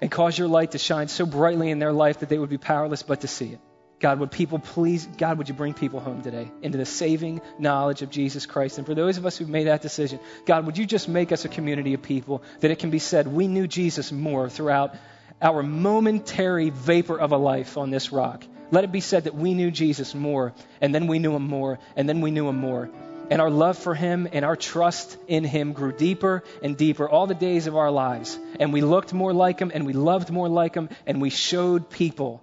and 0.00 0.10
cause 0.10 0.38
your 0.38 0.46
light 0.46 0.72
to 0.72 0.78
shine 0.78 1.08
so 1.08 1.26
brightly 1.26 1.70
in 1.70 1.78
their 1.78 1.92
life 1.92 2.20
that 2.20 2.28
they 2.28 2.38
would 2.38 2.50
be 2.50 2.58
powerless 2.58 3.02
but 3.02 3.22
to 3.22 3.28
see 3.28 3.54
it? 3.54 3.60
God, 3.98 4.20
would 4.20 4.30
people 4.30 4.60
please, 4.60 5.06
God, 5.06 5.38
would 5.38 5.48
you 5.48 5.54
bring 5.54 5.74
people 5.74 5.98
home 5.98 6.22
today 6.22 6.48
into 6.62 6.78
the 6.78 6.86
saving 6.86 7.40
knowledge 7.58 8.02
of 8.02 8.10
Jesus 8.10 8.46
Christ? 8.46 8.78
And 8.78 8.86
for 8.86 8.94
those 8.94 9.18
of 9.18 9.26
us 9.26 9.36
who've 9.36 9.48
made 9.48 9.66
that 9.66 9.82
decision, 9.82 10.20
God, 10.46 10.66
would 10.66 10.78
you 10.78 10.86
just 10.86 11.08
make 11.08 11.32
us 11.32 11.44
a 11.44 11.48
community 11.48 11.94
of 11.94 12.02
people 12.02 12.44
that 12.60 12.70
it 12.70 12.78
can 12.78 12.90
be 12.90 13.00
said 13.00 13.26
we 13.26 13.48
knew 13.48 13.66
Jesus 13.66 14.12
more 14.12 14.48
throughout 14.48 14.94
our 15.40 15.62
momentary 15.62 16.70
vapor 16.70 17.18
of 17.18 17.32
a 17.32 17.36
life 17.36 17.76
on 17.76 17.90
this 17.90 18.12
rock. 18.12 18.44
Let 18.70 18.84
it 18.84 18.92
be 18.92 19.00
said 19.00 19.24
that 19.24 19.34
we 19.34 19.54
knew 19.54 19.70
Jesus 19.70 20.14
more, 20.14 20.52
and 20.80 20.94
then 20.94 21.06
we 21.06 21.18
knew 21.18 21.34
him 21.34 21.46
more, 21.46 21.78
and 21.96 22.08
then 22.08 22.20
we 22.20 22.30
knew 22.30 22.48
him 22.48 22.58
more. 22.58 22.90
And 23.30 23.40
our 23.40 23.50
love 23.50 23.78
for 23.78 23.94
him 23.94 24.28
and 24.32 24.44
our 24.44 24.56
trust 24.56 25.16
in 25.26 25.44
him 25.44 25.72
grew 25.72 25.92
deeper 25.92 26.44
and 26.62 26.76
deeper 26.76 27.08
all 27.08 27.26
the 27.26 27.34
days 27.34 27.66
of 27.66 27.76
our 27.76 27.90
lives. 27.90 28.38
And 28.58 28.72
we 28.72 28.80
looked 28.80 29.12
more 29.12 29.32
like 29.32 29.58
him, 29.58 29.70
and 29.72 29.86
we 29.86 29.92
loved 29.92 30.30
more 30.30 30.48
like 30.48 30.74
him, 30.74 30.88
and 31.06 31.20
we 31.20 31.30
showed 31.30 31.90
people 31.90 32.42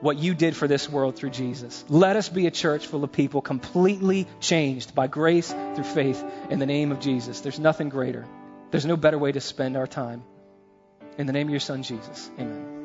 what 0.00 0.18
you 0.18 0.34
did 0.34 0.54
for 0.54 0.68
this 0.68 0.88
world 0.88 1.16
through 1.16 1.30
Jesus. 1.30 1.84
Let 1.88 2.16
us 2.16 2.28
be 2.28 2.46
a 2.46 2.50
church 2.50 2.86
full 2.86 3.02
of 3.02 3.12
people 3.12 3.40
completely 3.40 4.26
changed 4.40 4.94
by 4.94 5.06
grace 5.06 5.50
through 5.74 5.84
faith 5.84 6.22
in 6.50 6.58
the 6.58 6.66
name 6.66 6.92
of 6.92 7.00
Jesus. 7.00 7.40
There's 7.40 7.58
nothing 7.58 7.88
greater. 7.88 8.26
There's 8.70 8.84
no 8.84 8.96
better 8.96 9.18
way 9.18 9.32
to 9.32 9.40
spend 9.40 9.76
our 9.76 9.86
time. 9.86 10.22
In 11.18 11.26
the 11.26 11.32
name 11.32 11.46
of 11.46 11.50
your 11.50 11.60
son, 11.60 11.82
Jesus. 11.82 12.30
Amen. 12.38 12.75